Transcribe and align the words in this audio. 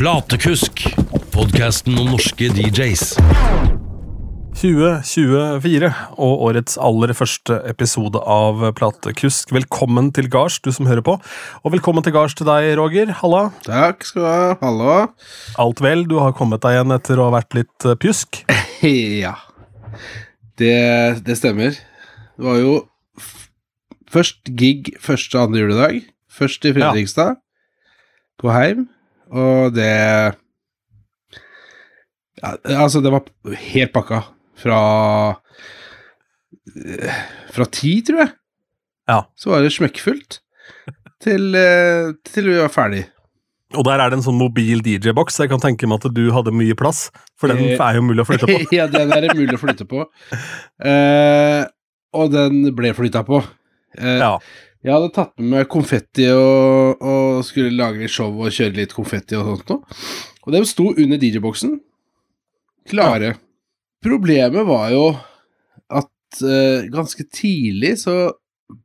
Platekusk, 0.00 0.80
podkasten 1.34 1.98
om 2.00 2.06
norske 2.14 2.46
DJs. 2.56 3.02
2024 4.56 5.88
og 6.16 6.44
årets 6.46 6.76
aller 6.80 7.12
første 7.16 7.58
episode 7.68 8.20
av 8.24 8.62
Platekusk. 8.78 9.52
Velkommen 9.52 10.08
til 10.16 10.28
gards, 10.32 10.56
du 10.64 10.70
som 10.72 10.88
hører 10.88 11.04
på. 11.04 11.18
Og 11.60 11.74
velkommen 11.74 12.04
til 12.06 12.14
gards 12.16 12.32
til 12.38 12.48
deg, 12.48 12.70
Roger. 12.80 13.12
Halla. 13.20 13.42
Takk 13.66 14.06
skal 14.08 14.24
du 14.24 14.28
ha. 14.30 14.46
Hallo. 14.62 14.94
Alt 15.60 15.82
vel? 15.84 16.06
Du 16.08 16.16
har 16.24 16.32
kommet 16.38 16.64
deg 16.64 16.78
igjen 16.78 16.96
etter 16.96 17.20
å 17.20 17.26
ha 17.28 17.34
vært 17.36 17.56
litt 17.60 17.88
eh, 17.88 17.98
pjusk? 18.00 18.40
Ja. 19.20 19.34
Det, 20.60 20.72
det 21.26 21.36
stemmer. 21.36 21.76
Det 21.76 22.46
var 22.46 22.56
jo 22.62 22.72
f- 23.20 23.50
først 24.16 24.48
gig 24.56 24.94
første 25.04 25.36
andre 25.44 25.60
juledag. 25.66 26.00
Først 26.32 26.64
i 26.64 26.72
Fredrikstad, 26.72 27.36
på 28.40 28.48
Heim, 28.54 28.86
og 29.30 29.74
det 29.76 29.90
ja, 32.40 32.54
Altså, 32.80 33.02
det 33.04 33.12
var 33.12 33.26
helt 33.72 33.92
pakka. 33.94 34.22
Fra 34.60 34.80
Fra 37.54 37.66
ti, 37.72 38.00
tror 38.06 38.24
jeg. 38.24 38.34
Ja. 39.10 39.22
Så 39.38 39.50
var 39.52 39.64
det 39.64 39.72
smekkfullt 39.74 40.40
til, 41.20 41.54
eh, 41.58 42.12
til 42.24 42.48
vi 42.48 42.60
var 42.60 42.72
ferdig. 42.72 43.04
Og 43.78 43.84
der 43.86 44.02
er 44.02 44.10
det 44.10 44.18
en 44.18 44.24
sånn 44.24 44.38
mobil 44.38 44.80
DJ-boks. 44.82 45.38
Jeg 45.42 45.50
kan 45.52 45.62
tenke 45.62 45.86
meg 45.86 46.00
at 46.00 46.14
du 46.14 46.24
hadde 46.34 46.54
mye 46.54 46.74
plass, 46.78 47.08
for 47.38 47.52
den 47.52 47.60
Eh, 47.62 47.76
er 47.78 47.98
jo 47.98 48.02
mulig 48.02 48.24
å 48.24 48.26
flytte 48.26 48.48
på. 48.50 48.58
ja, 48.78 48.88
den 48.90 49.12
er 49.14 49.28
mulig 49.36 49.54
å 49.54 49.60
flytte 49.62 49.86
på. 49.86 50.06
Uh, 50.82 51.62
og 52.16 52.32
den 52.34 52.64
ble 52.74 52.90
flytta 52.96 53.22
på. 53.26 53.42
Uh, 53.94 54.18
Ja. 54.18 54.32
Jeg 54.80 54.94
hadde 54.94 55.10
tatt 55.12 55.34
med 55.36 55.50
meg 55.52 55.66
konfetti 55.68 56.24
og, 56.32 57.02
og 57.04 57.42
skulle 57.44 57.74
lage 57.76 58.00
litt 58.00 58.14
show 58.14 58.32
og 58.32 58.54
kjøre 58.54 58.78
litt 58.78 58.94
konfetti 58.96 59.36
og 59.36 59.50
sånt 59.50 59.72
noe. 59.74 59.98
Og 60.46 60.54
de 60.54 60.62
sto 60.64 60.86
under 60.94 61.20
DJ-boksen. 61.20 61.74
Klare. 62.88 63.34
Problemet 64.00 64.64
var 64.64 64.86
jo 64.94 65.04
at 65.92 66.40
uh, 66.40 66.88
ganske 66.88 67.26
tidlig 67.28 67.98
så 68.06 68.14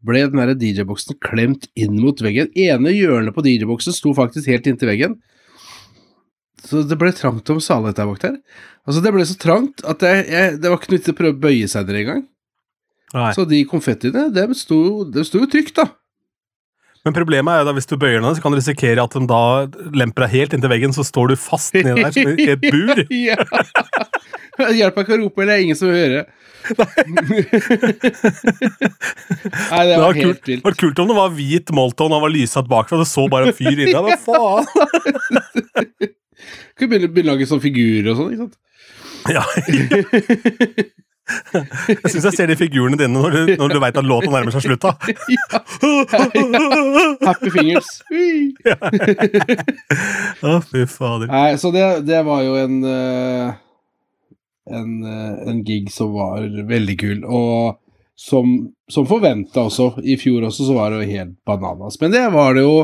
ble 0.03 0.25
den 0.25 0.41
derre 0.41 0.57
DJ-boksen 0.59 1.15
klemt 1.23 1.69
inn 1.79 1.95
mot 2.01 2.19
veggen. 2.19 2.51
Ene 2.59 2.91
hjørnet 2.91 3.35
på 3.35 3.45
DJ-boksen 3.45 3.95
sto 3.95 4.11
faktisk 4.17 4.51
helt 4.51 4.67
inntil 4.67 4.91
veggen. 4.91 5.17
Så 6.65 6.83
det 6.83 6.97
ble 6.99 7.13
trangt 7.15 7.47
om 7.53 7.61
salighet 7.63 8.01
der 8.01 8.09
bak 8.09 8.23
der. 8.23 8.39
Altså, 8.83 8.99
det 8.99 9.15
ble 9.15 9.25
så 9.29 9.39
trangt 9.39 9.83
at 9.87 10.03
jeg, 10.03 10.27
jeg, 10.27 10.55
det 10.59 10.71
var 10.71 10.81
ikke 10.81 10.97
i 10.97 11.13
å 11.13 11.17
prøve 11.17 11.37
å 11.37 11.43
bøye 11.47 11.69
seg 11.71 11.87
der 11.87 12.01
engang. 12.01 12.25
Nei. 13.15 13.29
Så 13.37 13.41
de 13.47 13.61
konfettiene, 13.69 14.23
dem 14.35 14.51
sto, 14.57 14.79
dem 15.07 15.23
sto 15.27 15.37
jo 15.43 15.47
trygt, 15.51 15.75
da. 15.79 15.85
Men 17.05 17.13
problemet 17.13 17.53
er 17.53 17.59
jo 17.61 17.67
da 17.69 17.73
hvis 17.77 17.85
du 17.85 17.93
bøyer 18.01 18.17
den, 18.17 18.33
så 18.35 18.41
kan 18.41 18.49
du 18.51 18.57
risikere 18.57 18.97
at 19.03 19.13
den 19.13 19.27
da 19.29 19.39
lemper 19.93 20.21
deg 20.25 20.31
helt 20.39 20.53
inntil 20.57 20.71
veggen, 20.71 20.89
så 20.95 21.03
står 21.05 21.25
du 21.31 21.35
fast 21.37 21.73
nedi 21.77 22.01
der 22.01 22.11
som 22.15 22.29
i 22.33 22.35
et 22.55 22.63
bur. 22.65 22.97
ja. 23.27 23.37
Hjelp 24.55 24.73
hjelper 24.79 25.01
ikke 25.05 25.13
å 25.13 25.19
rope, 25.21 25.37
eller 25.43 25.51
det 25.53 25.57
er 25.59 25.63
ingen 25.67 25.77
som 25.77 25.87
vil 25.91 25.99
høre. 26.01 26.23
Nei, 26.65 26.73
det 29.85 29.91
Det 29.91 29.99
var 29.99 30.01
var 30.01 30.17
kult, 30.17 30.41
vilt. 30.49 30.49
det 30.49 30.65
var 30.65 30.73
kult 30.81 30.97
om 31.03 31.07
det 31.11 31.17
var 31.19 31.29
hvit 31.37 31.67
Molton 31.77 32.09
og 32.09 32.15
han 32.17 32.25
var 32.25 32.33
lysatt 32.33 32.65
bakfra, 32.71 32.97
det 33.03 33.09
så 33.11 33.23
bare 33.29 33.45
en 33.51 33.57
fyr 33.57 33.69
inni 33.75 33.93
der. 33.93 34.01
Hva 34.01 34.17
faen? 34.25 34.65
Kunne 36.75 36.89
begynne, 36.89 37.09
begynne 37.13 37.29
å 37.29 37.31
lage 37.35 37.45
sånne 37.49 37.65
figurer 37.69 38.09
og 38.11 38.15
sånn, 38.17 38.31
ikke 38.33 38.43
sant. 38.49 38.57
Ja. 39.29 39.43
Jeg 41.25 42.11
syns 42.11 42.25
jeg 42.27 42.35
ser 42.37 42.51
de 42.51 42.57
figurene 42.59 42.97
dine 42.99 43.13
når 43.15 43.33
du, 43.33 43.39
når 43.57 43.73
du 43.73 43.79
veit 43.81 43.97
at 43.97 44.05
låta 44.05 44.29
nærmer 44.29 44.53
seg 44.53 44.61
slutta. 44.67 44.91
Happy 47.27 47.49
fingers. 47.53 47.89
Ui. 48.13 48.53
Å, 50.45 50.59
fy 50.69 50.85
fader. 50.85 51.27
Nei, 51.31 51.55
så 51.61 51.67
det, 51.73 51.85
det 52.05 52.21
var 52.27 52.43
jo 52.45 52.53
en 52.61 52.75
eh, 52.85 53.55
en, 54.65 55.03
eh, 55.03 55.49
en 55.49 55.63
gig 55.63 55.91
som 55.91 56.13
var 56.13 56.45
veldig 56.67 56.99
kul, 56.99 57.23
og 57.25 57.79
som, 58.15 58.55
som 58.91 59.07
forventa 59.07 59.65
også. 59.67 59.91
I 60.03 60.17
fjor 60.19 60.47
også 60.47 60.69
så 60.69 60.77
var 60.77 60.91
det 60.91 61.03
jo 61.03 61.17
helt 61.17 61.35
bananas. 61.47 61.99
Men 62.01 62.15
det 62.15 62.23
var 62.33 62.55
det 62.55 62.65
jo 62.65 62.77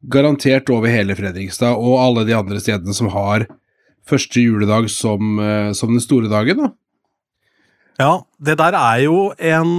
garantert 0.00 0.70
over 0.72 0.92
hele 0.92 1.16
Fredrikstad 1.16 1.76
og 1.76 1.98
alle 2.00 2.24
de 2.28 2.36
andre 2.36 2.60
stedene 2.62 2.94
som 2.96 3.10
har 3.12 3.46
første 4.08 4.40
juledag 4.40 4.88
som, 4.92 5.40
eh, 5.42 5.72
som 5.76 5.92
den 5.92 6.04
store 6.04 6.30
dagen, 6.30 6.64
da. 6.64 6.70
Ja, 8.00 8.14
det 8.40 8.56
der 8.60 8.72
er 8.78 9.02
jo 9.04 9.16
en 9.36 9.74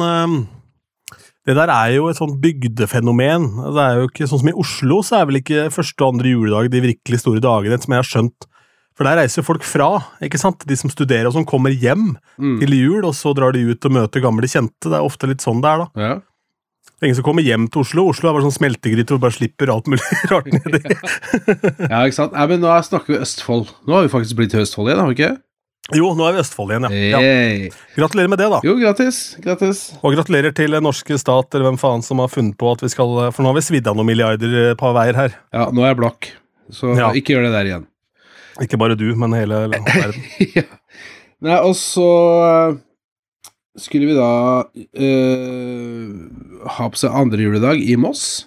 Det 1.42 1.56
der 1.58 1.72
er 1.74 1.96
jo 1.96 2.06
et 2.12 2.20
sånt 2.20 2.38
bygdefenomen. 2.44 3.48
Det 3.74 3.82
er 3.82 3.96
jo 4.04 4.08
ikke 4.12 4.28
Sånn 4.30 4.44
som 4.44 4.52
i 4.52 4.58
Oslo, 4.62 5.00
så 5.02 5.22
er 5.22 5.26
vel 5.32 5.40
ikke 5.42 5.64
første 5.74 6.06
og 6.06 6.14
andre 6.16 6.30
juledag 6.36 6.70
de 6.70 6.84
virkelig 6.86 7.24
store 7.24 7.42
dagene, 7.42 7.80
som 7.82 7.96
jeg 7.96 8.04
har 8.04 8.10
skjønt. 8.12 8.48
For 8.94 9.08
der 9.08 9.18
reiser 9.24 9.42
folk 9.48 9.64
fra, 9.66 9.88
ikke 10.22 10.38
sant? 10.38 10.62
De 10.70 10.76
som 10.78 10.92
studerer 10.94 11.26
og 11.30 11.34
som 11.34 11.46
kommer 11.48 11.74
hjem 11.74 12.12
Mm. 12.38 12.60
til 12.62 12.74
jul, 12.78 13.06
og 13.06 13.14
så 13.18 13.34
drar 13.34 13.54
de 13.54 13.64
ut 13.72 13.86
og 13.86 13.92
møter 13.92 14.22
gamle 14.22 14.46
kjente. 14.46 14.86
Det 14.86 14.94
er 14.94 15.02
ofte 15.08 15.28
litt 15.32 15.42
sånn 15.42 15.62
det 15.64 15.70
er, 15.72 15.78
da. 15.82 15.88
Ja. 16.02 16.16
Det 17.00 17.02
er 17.02 17.10
ingen 17.10 17.18
som 17.18 17.26
kommer 17.26 17.42
hjem 17.42 17.66
til 17.72 17.82
Oslo. 17.82 18.04
Oslo 18.12 18.30
er 18.30 18.34
bare 18.38 18.46
sånn 18.46 18.60
smeltegryte 18.60 19.10
hvor 19.10 19.18
du 19.18 19.26
bare 19.26 19.38
slipper 19.40 19.72
alt 19.74 19.88
mulig 19.90 20.06
rart 20.32 20.46
nedi. 20.54 20.82
ja, 21.90 22.04
ikke 22.06 22.18
sant. 22.20 22.34
Nei, 22.38 22.46
men 22.52 22.62
nå 22.62 22.70
snakker 22.86 23.16
vi 23.16 23.22
Østfold. 23.24 23.72
Nå 23.88 23.96
har 23.98 24.06
vi 24.06 24.14
faktisk 24.14 24.38
blitt 24.38 24.52
til 24.54 24.62
Østfold 24.62 24.92
igjen, 24.92 25.02
har 25.02 25.10
vi 25.10 25.18
ikke? 25.18 25.32
Jo, 25.92 26.12
nå 26.16 26.24
er 26.28 26.36
vi 26.36 26.40
i 26.40 26.44
Østfold 26.46 26.72
igjen, 26.72 26.86
ja. 26.94 27.20
ja. 27.20 27.70
Gratulerer 27.98 28.30
med 28.32 28.40
det, 28.40 28.48
da. 28.54 28.60
Jo, 28.64 28.76
gratis. 28.80 29.18
gratis. 29.44 29.80
Og 30.06 30.14
gratulerer 30.16 30.54
til 30.56 30.78
norske 30.80 31.18
stat, 31.20 31.50
eller 31.58 31.68
hvem 31.72 31.80
faen 31.82 32.04
som 32.06 32.22
har 32.24 32.30
funnet 32.32 32.56
på 32.62 32.70
at 32.72 32.84
vi 32.86 32.92
skal 32.94 33.16
For 33.34 33.42
nå 33.44 33.50
har 33.52 33.58
vi 33.58 33.64
svidd 33.66 33.90
av 33.90 33.98
noen 33.98 34.08
milliarder 34.08 34.54
eh, 34.62 34.76
på 34.80 34.92
veier 34.96 35.18
her. 35.18 35.34
Ja, 35.52 35.66
nå 35.74 35.84
er 35.84 35.92
jeg 35.92 36.00
blakk, 36.04 36.30
så 36.72 36.94
Ja. 36.96 37.10
ikke 37.18 37.34
gjør 37.36 37.48
det 37.50 37.56
der 37.58 37.72
igjen. 37.72 37.88
Ikke 38.62 38.78
bare 38.80 38.96
du, 39.00 39.08
men 39.20 39.34
hele 39.36 39.66
verden. 39.74 40.22
ja. 40.54 40.64
Nei, 41.42 41.58
og 41.66 41.74
så 41.80 42.08
eh, 42.46 42.78
skulle 43.82 44.12
vi 44.14 44.16
da 44.16 44.30
øh, 45.02 46.14
ha 46.78 46.88
på 46.94 47.02
seg 47.02 47.18
andre 47.24 47.42
juledag 47.42 47.82
i 47.84 47.98
Moss, 48.00 48.46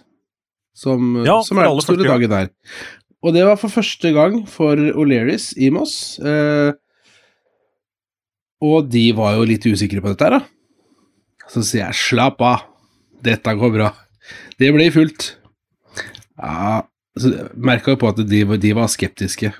som, 0.78 1.19
Ja, 1.27 1.41
som 1.47 1.59
er 1.61 1.69
den 1.69 1.83
store 1.84 2.06
dagen 2.09 2.31
der. 2.33 2.49
Og 3.25 3.33
det 3.37 3.44
var 3.49 3.56
for 3.61 3.73
første 3.73 4.11
gang 4.15 4.41
for 4.50 4.77
O'Learys 4.77 5.50
i 5.59 5.69
Moss. 5.75 6.19
eh, 6.23 6.73
og 8.63 8.91
de 8.91 9.09
var 9.17 9.37
jo 9.39 9.47
litt 9.49 9.67
usikre 9.67 10.03
på 10.03 10.13
dette 10.13 10.29
her, 10.29 10.39
da. 10.39 10.43
Så 11.51 11.63
sier 11.63 11.87
jeg 11.87 12.01
'slapp 12.01 12.41
av, 12.41 12.65
dette 13.23 13.55
går 13.55 13.73
bra'. 13.75 13.93
Det 14.59 14.73
blir 14.73 14.95
fullt. 14.95 15.37
Ja, 16.39 16.87
så 17.19 17.31
merka 17.55 17.95
jo 17.95 18.01
på 18.01 18.09
at 18.09 18.23
de, 18.27 18.45
de 18.59 18.73
var 18.73 18.89
skeptiske. 18.89 19.53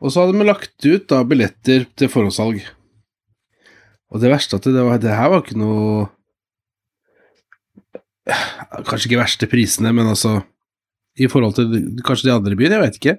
Og 0.00 0.12
så 0.12 0.22
hadde 0.22 0.38
vi 0.38 0.46
lagt 0.46 0.86
ut 0.86 1.08
da 1.12 1.24
billetter 1.28 1.84
til 1.98 2.08
forhåndssalg. 2.08 2.62
Og 4.10 4.22
det 4.22 4.30
verste 4.32 4.56
at 4.58 4.66
det, 4.66 4.80
var, 4.82 4.98
det 5.02 5.12
her 5.14 5.30
var 5.30 5.44
ikke 5.44 5.60
noe 5.60 6.08
Kanskje 8.86 9.08
ikke 9.08 9.18
verste 9.18 9.46
prisene, 9.50 9.90
men 9.96 10.06
altså 10.06 10.36
I 11.18 11.26
forhold 11.30 11.56
til 11.56 11.72
kanskje 12.06 12.28
de 12.28 12.34
andre 12.36 12.54
byene, 12.54 12.76
jeg 12.76 12.84
vet 12.84 12.98
ikke. 13.00 13.14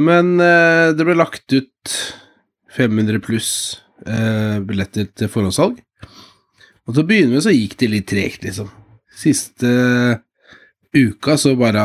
Men 0.00 0.34
eh, 0.44 0.90
det 0.94 1.06
ble 1.06 1.16
lagt 1.16 1.54
ut 1.56 1.94
500 2.76 3.20
pluss 3.24 3.52
eh, 4.06 4.58
billetter 4.66 5.08
til 5.16 5.30
forhåndssalg. 5.32 5.78
Og 6.86 6.94
til 6.94 7.02
å 7.02 7.08
begynne 7.08 7.36
med 7.36 7.44
så 7.44 7.54
gikk 7.54 7.76
det 7.80 7.90
litt 7.92 8.08
tregt, 8.10 8.44
liksom. 8.46 8.70
Siste 9.20 9.70
uka 10.94 11.36
så 11.38 11.54
bare 11.58 11.84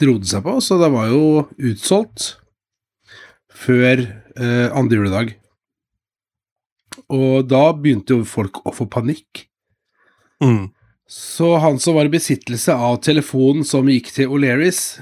dro 0.00 0.16
det 0.18 0.30
seg 0.30 0.44
på, 0.46 0.56
så 0.62 0.78
det 0.80 0.90
var 0.94 1.10
jo 1.12 1.24
utsolgt 1.70 2.34
før 3.54 4.02
eh, 4.02 4.68
andre 4.74 4.98
juledag. 4.98 5.34
Og 7.14 7.44
da 7.50 7.68
begynte 7.76 8.16
jo 8.16 8.26
folk 8.26 8.62
å 8.66 8.72
få 8.74 8.86
panikk. 8.90 9.46
Mm. 10.42 10.72
Så 11.10 11.54
han 11.60 11.78
som 11.82 11.98
var 11.98 12.08
i 12.08 12.14
besittelse 12.14 12.74
av 12.74 13.00
telefonen 13.04 13.66
som 13.68 13.88
gikk 13.90 14.10
til 14.14 14.32
O'Learys, 14.32 14.96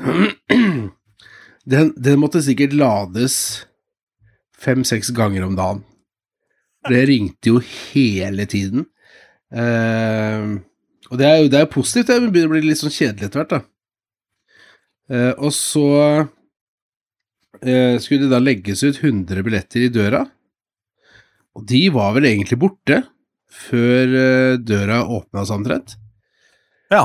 den, 1.73 1.93
den 1.95 2.21
måtte 2.21 2.43
sikkert 2.45 2.75
lades 2.77 3.37
fem-seks 4.63 5.11
ganger 5.17 5.47
om 5.47 5.57
dagen. 5.59 5.83
Det 6.89 7.05
ringte 7.07 7.53
jo 7.53 7.61
hele 7.63 8.47
tiden. 8.51 8.87
Eh, 9.55 10.47
og 11.13 11.19
det 11.21 11.29
er 11.29 11.41
jo 11.43 11.51
det 11.53 11.61
er 11.61 11.71
positivt, 11.71 12.09
det 12.09 12.33
begynner 12.33 12.51
å 12.51 12.55
bli 12.55 12.71
litt 12.71 12.81
sånn 12.81 12.95
kjedelig 12.95 13.29
etter 13.29 13.43
hvert, 13.43 13.53
da. 13.53 13.61
Eh, 15.13 15.33
og 15.37 15.53
så 15.55 15.89
eh, 17.61 17.99
skulle 18.01 18.25
det 18.25 18.33
da 18.33 18.41
legges 18.43 18.85
ut 18.87 19.03
100 19.03 19.45
billetter 19.45 19.87
i 19.87 19.93
døra, 19.93 20.25
og 21.53 21.67
de 21.69 21.83
var 21.93 22.15
vel 22.17 22.31
egentlig 22.31 22.59
borte 22.63 23.03
før 23.53 24.57
døra 24.65 25.03
åpna 25.05 25.43
seg 25.45 25.59
omtrent. 25.59 25.99
Ja. 26.89 27.03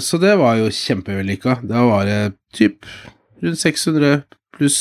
Så 0.00 0.16
det 0.20 0.32
var 0.40 0.56
jo 0.56 0.70
kjempevellykka. 0.72 1.58
Da 1.68 1.82
var 1.84 2.08
det 2.08 2.16
typ 2.56 2.88
rundt 3.44 3.60
600 3.60 4.22
pluss 4.56 4.80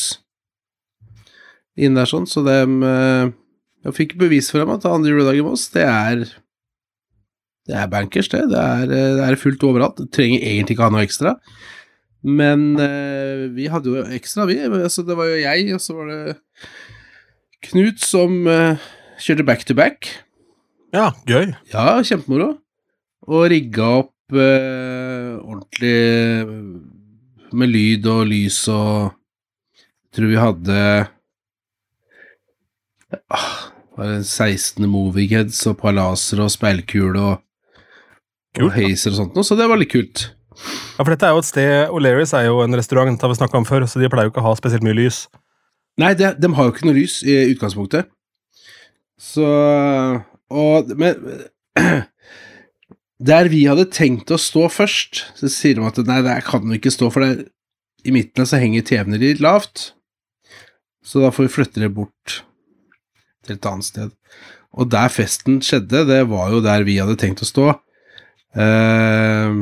inn 1.79 1.97
der 1.97 2.09
sånn, 2.09 2.27
så 2.29 2.43
de 2.45 2.59
eh, 2.65 3.31
Jeg 3.87 3.95
fikk 3.95 4.15
bevis 4.19 4.49
for 4.51 4.59
dem 4.61 4.73
at 4.75 4.85
andre 4.89 5.13
juledag 5.13 5.39
i 5.39 5.43
Moss, 5.45 5.69
det 5.71 5.85
er 5.87 6.25
Det 7.69 7.75
er 7.77 7.91
bankers, 7.91 8.27
det. 8.31 8.43
Det 8.51 8.59
er, 8.59 8.83
eh, 8.91 9.15
det 9.19 9.25
er 9.27 9.39
fullt 9.39 9.63
overalt. 9.63 9.99
Du 9.99 10.09
trenger 10.11 10.41
egentlig 10.41 10.75
ikke 10.75 10.87
ha 10.87 10.93
noe 10.93 11.05
ekstra. 11.05 11.35
Men 12.25 12.73
eh, 12.81 13.47
vi 13.55 13.69
hadde 13.71 13.93
jo 13.93 14.05
ekstra, 14.17 14.47
vi. 14.49 14.57
Altså, 14.65 15.05
det 15.07 15.15
var 15.15 15.29
jo 15.29 15.37
jeg, 15.39 15.67
og 15.75 15.83
så 15.83 15.95
var 15.95 16.09
det 16.11 16.37
Knut 17.69 17.99
som 17.99 18.47
eh, 18.47 18.79
kjørte 19.19 19.45
back 19.47 19.65
to 19.67 19.75
back. 19.75 20.07
Ja, 20.95 21.11
gøy. 21.27 21.51
Ja, 21.73 21.99
kjempemoro. 22.07 22.53
Og 23.29 23.49
rigga 23.51 23.89
opp 23.99 24.33
eh, 24.33 25.35
ordentlig 25.43 25.91
eh, 25.91 26.53
med 27.59 27.71
lyd 27.73 28.07
og 28.09 28.23
lys 28.29 28.61
og 28.71 29.11
Jeg 30.09 30.17
tror 30.17 30.31
vi 30.31 30.39
hadde 30.41 30.77
var 33.99 34.11
det 34.13 34.25
16 34.25 34.85
Movieheads 34.89 35.59
og 35.69 35.79
palaser 35.81 36.41
og 36.43 36.51
speilkule 36.53 37.19
og, 37.19 37.41
og 38.61 38.73
heiser 38.75 39.13
og 39.13 39.19
sånt 39.19 39.37
noe, 39.37 39.47
så 39.47 39.57
det 39.59 39.67
var 39.69 39.81
litt 39.81 39.93
kult. 39.93 40.29
Ja, 40.59 41.03
for 41.03 41.13
dette 41.13 41.27
er 41.27 41.35
jo 41.35 41.41
et 41.43 41.47
sted 41.47 41.93
O'Learys 41.95 42.33
er 42.35 42.49
jo 42.49 42.59
en 42.63 42.75
restaurant, 42.75 43.15
det 43.15 43.25
har 43.25 43.31
vi 43.31 43.39
snakka 43.39 43.61
om 43.61 43.67
før, 43.67 43.87
så 43.87 44.01
de 44.01 44.09
pleier 44.11 44.27
jo 44.27 44.33
ikke 44.33 44.43
å 44.43 44.49
ha 44.49 44.55
spesielt 44.59 44.85
mye 44.85 44.97
lys. 44.97 45.23
Nei, 45.99 46.13
de, 46.19 46.31
de 46.39 46.51
har 46.55 46.67
jo 46.67 46.73
ikke 46.73 46.87
noe 46.87 46.97
lys 46.97 47.19
i 47.27 47.37
utgangspunktet. 47.53 48.09
Så 49.19 49.45
Og 50.49 50.93
Men 50.95 51.17
Der 53.19 53.49
vi 53.51 53.65
hadde 53.67 53.89
tenkt 53.91 54.31
å 54.31 54.37
stå 54.39 54.69
først, 54.71 55.25
så 55.35 55.49
sier 55.51 55.75
de 55.75 55.83
at 55.83 55.97
nei, 56.07 56.21
der 56.23 56.39
kan 56.45 56.63
vi 56.63 56.77
ikke 56.79 56.93
stå, 56.93 57.09
for 57.11 57.25
der, 57.25 57.49
i 58.07 58.13
midten 58.15 58.47
så 58.47 58.61
henger 58.61 58.85
TV-ene 58.87 59.19
litt 59.19 59.41
lavt. 59.43 59.89
Så 61.03 61.19
da 61.19 61.33
får 61.35 61.49
vi 61.49 61.51
flytte 61.57 61.83
det 61.83 61.91
bort 61.97 62.37
et 63.57 63.65
annet 63.69 63.87
sted. 63.87 64.11
Og 64.77 64.89
der 64.91 65.09
festen 65.09 65.59
skjedde, 65.65 66.05
det 66.09 66.21
var 66.29 66.51
jo 66.53 66.61
der 66.61 66.85
vi 66.85 66.99
hadde 67.01 67.17
tenkt 67.19 67.41
å 67.41 67.47
stå. 67.49 67.67
Eh, 68.59 69.59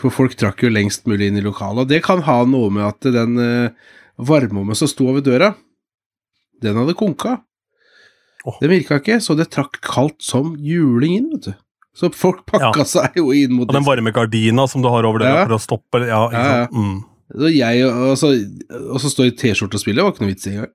for 0.00 0.14
folk 0.14 0.36
trakk 0.40 0.64
jo 0.64 0.72
lengst 0.72 1.06
mulig 1.08 1.28
inn 1.30 1.38
i 1.40 1.44
lokalet, 1.44 1.84
og 1.84 1.90
det 1.92 2.02
kan 2.04 2.22
ha 2.26 2.42
noe 2.48 2.70
med 2.72 2.84
at 2.88 3.08
den 3.12 3.38
eh, 3.40 3.90
varmeovnen 4.20 4.76
som 4.78 4.90
sto 4.90 5.08
over 5.12 5.24
døra, 5.24 5.52
den 6.62 6.78
hadde 6.78 6.96
konka. 6.98 7.38
Oh. 8.44 8.56
Den 8.62 8.72
virka 8.72 8.98
ikke, 8.98 9.20
så 9.22 9.36
det 9.38 9.50
trakk 9.54 9.78
kaldt 9.84 10.22
som 10.24 10.56
juling 10.58 11.16
inn, 11.20 11.28
vet 11.36 11.50
du. 11.50 11.52
Så 11.94 12.08
folk 12.16 12.46
pakka 12.48 12.86
seg 12.88 13.18
jo 13.20 13.34
inn 13.36 13.52
mot 13.52 13.68
Og 13.68 13.76
den 13.76 13.84
varme 13.84 14.14
gardina 14.16 14.64
som 14.70 14.80
du 14.80 14.88
har 14.88 15.04
over 15.04 15.20
døra 15.20 15.42
Ja. 15.42 15.44
for 15.44 15.58
å 15.58 15.60
stoppe 15.60 16.00
Ja, 16.08 16.22
ikke 16.30 16.40
Ja, 16.40 16.54
ja. 16.62 16.68
Mm. 16.72 17.02
Og 17.32 17.52
jeg 17.52 17.82
og 17.84 18.14
så, 18.16 18.30
og 18.92 18.96
så 19.00 19.10
står 19.12 19.28
i 19.28 19.34
T-skjorte 19.36 19.76
og 19.76 19.82
spiller, 19.82 20.00
det 20.00 20.06
var 20.06 20.14
ikke 20.14 20.24
noe 20.24 20.32
vits 20.32 20.48
engang. 20.48 20.72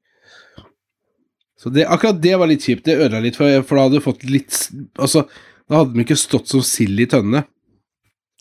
Så 1.57 1.71
det, 1.73 1.87
akkurat 1.89 2.19
det 2.21 2.35
var 2.37 2.49
litt 2.49 2.65
kjipt. 2.65 2.85
Det 2.85 2.97
ødela 2.99 3.21
litt, 3.23 3.37
for, 3.39 3.49
for 3.65 3.79
da 3.79 3.87
hadde 3.87 3.99
du 3.99 4.05
fått 4.05 4.25
litt 4.29 4.59
Altså, 5.01 5.25
da 5.67 5.81
hadde 5.81 5.95
de 5.95 6.03
ikke 6.05 6.17
stått 6.19 6.51
som 6.51 6.61
sild 6.65 6.99
i 7.01 7.07
tønnene. 7.09 7.47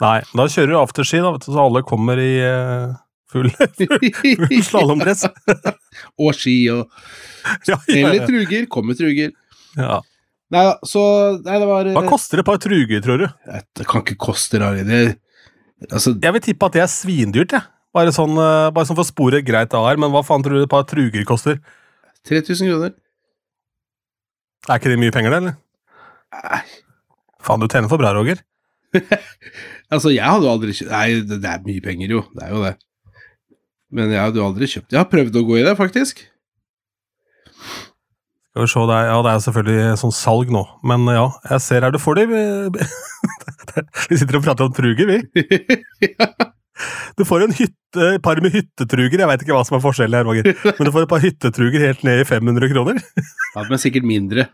Nei, 0.04 0.18
da 0.36 0.44
kjører 0.52 0.74
du 0.74 0.78
afterski, 0.82 1.22
da, 1.24 1.32
vet 1.32 1.46
du, 1.46 1.52
så 1.54 1.62
alle 1.62 1.80
kommer 1.88 2.20
i 2.20 2.32
uh, 2.44 2.92
full, 3.32 3.48
full 3.80 4.66
slalåmdress. 4.66 5.24
og 6.22 6.36
ski 6.36 6.58
og 6.74 6.84
ja, 7.64 7.78
ja, 7.88 8.02
Eller 8.02 8.26
truger. 8.28 8.68
Kommer 8.72 8.98
truger. 8.98 9.32
ja. 9.78 10.02
Nei 10.54 10.62
da, 10.62 10.76
så 10.86 11.00
Nei, 11.42 11.56
det 11.58 11.66
var 11.66 11.88
Hva 11.96 12.04
koster 12.06 12.38
et 12.38 12.46
par 12.46 12.60
truger, 12.62 13.00
tror 13.02 13.18
du? 13.18 13.24
Det 13.74 13.86
kan 13.90 14.04
ikke 14.04 14.14
koste 14.28 14.60
rare 14.62 14.84
det 14.86 15.00
Altså, 15.90 16.12
Jeg 16.22 16.36
vil 16.36 16.44
tippe 16.44 16.68
at 16.68 16.76
det 16.76 16.84
er 16.84 16.92
svindyrt, 16.92 17.56
jeg. 17.56 17.66
Bare 17.96 18.12
sånn, 18.14 18.36
eh, 18.38 18.68
bare 18.76 18.86
sånn 18.88 18.96
for 18.96 19.04
å 19.04 19.08
spore 19.08 19.40
greit 19.44 19.74
av 19.76 19.88
her, 19.88 19.98
men 20.00 20.12
hva 20.12 20.22
faen 20.24 20.44
tror 20.44 20.56
du 20.56 20.62
et 20.64 20.70
par 20.70 20.86
truger 20.88 21.24
koster? 21.28 21.58
3000 22.28 22.70
kroner. 22.70 22.94
Er 24.66 24.80
ikke 24.80 24.90
det 24.92 24.98
mye 25.00 25.14
penger, 25.14 25.34
det, 25.34 25.38
eller? 25.42 25.56
Nei, 26.36 26.62
Faen, 27.46 27.62
du 27.62 27.68
tjener 27.70 27.90
for 27.92 28.02
bra, 28.02 28.14
Roger. 28.16 28.42
Altså, 29.86 30.10
jeg 30.10 30.26
hadde 30.26 30.42
jo 30.42 30.50
aldri 30.50 30.72
kjøpt 30.74 30.90
Nei, 30.90 31.18
det, 31.22 31.36
det 31.44 31.50
er 31.50 31.60
mye 31.62 31.82
penger, 31.84 32.10
jo. 32.16 32.20
Det 32.34 32.42
er 32.42 32.48
jo 32.50 32.62
det. 32.64 32.72
Men 33.94 34.10
jeg 34.10 34.18
hadde 34.18 34.40
jo 34.40 34.46
aldri 34.48 34.66
kjøpt 34.72 34.96
Jeg 34.96 34.98
har 34.98 35.06
prøvd 35.12 35.38
å 35.38 35.42
gå 35.46 35.60
i 35.60 35.62
det, 35.62 35.74
faktisk. 35.78 36.24
Skal 38.56 38.64
vi 38.64 38.70
se, 38.72 38.82
det 38.88 38.96
er, 38.96 39.06
ja, 39.12 39.20
det 39.22 39.30
er 39.30 39.44
selvfølgelig 39.44 40.00
sånn 40.00 40.16
salg 40.16 40.50
nå, 40.50 40.64
men 40.90 41.06
ja, 41.12 41.28
jeg 41.52 41.62
ser 41.62 41.86
her 41.86 41.94
du 41.94 42.00
får 42.02 42.18
de. 42.18 42.26
Vi, 42.32 42.88
vi 44.10 44.18
sitter 44.18 44.40
og 44.40 44.46
prater 44.48 44.66
om 44.66 44.74
truger, 44.74 45.12
vi. 45.12 45.46
Du 47.16 47.24
får 47.24 47.46
en 47.46 47.56
hytte, 47.56 48.10
par 48.24 48.40
med 48.44 48.52
hyttetruger, 48.52 49.22
jeg 49.22 49.30
vet 49.30 49.42
ikke 49.46 49.56
hva 49.56 49.64
som 49.64 49.78
er 49.78 49.84
forskjellen 49.84 50.18
her, 50.18 50.28
Roger, 50.28 50.52
men 50.76 50.88
du 50.88 50.92
får 50.92 51.06
et 51.06 51.12
par 51.14 51.24
hyttetruger 51.24 51.86
helt 51.88 52.06
ned 52.06 52.22
i 52.22 52.28
500 52.28 52.72
kroner. 52.74 53.00
Ja, 53.56 53.64
men 53.64 53.80
sikkert 53.80 54.08
mindre. 54.08 54.48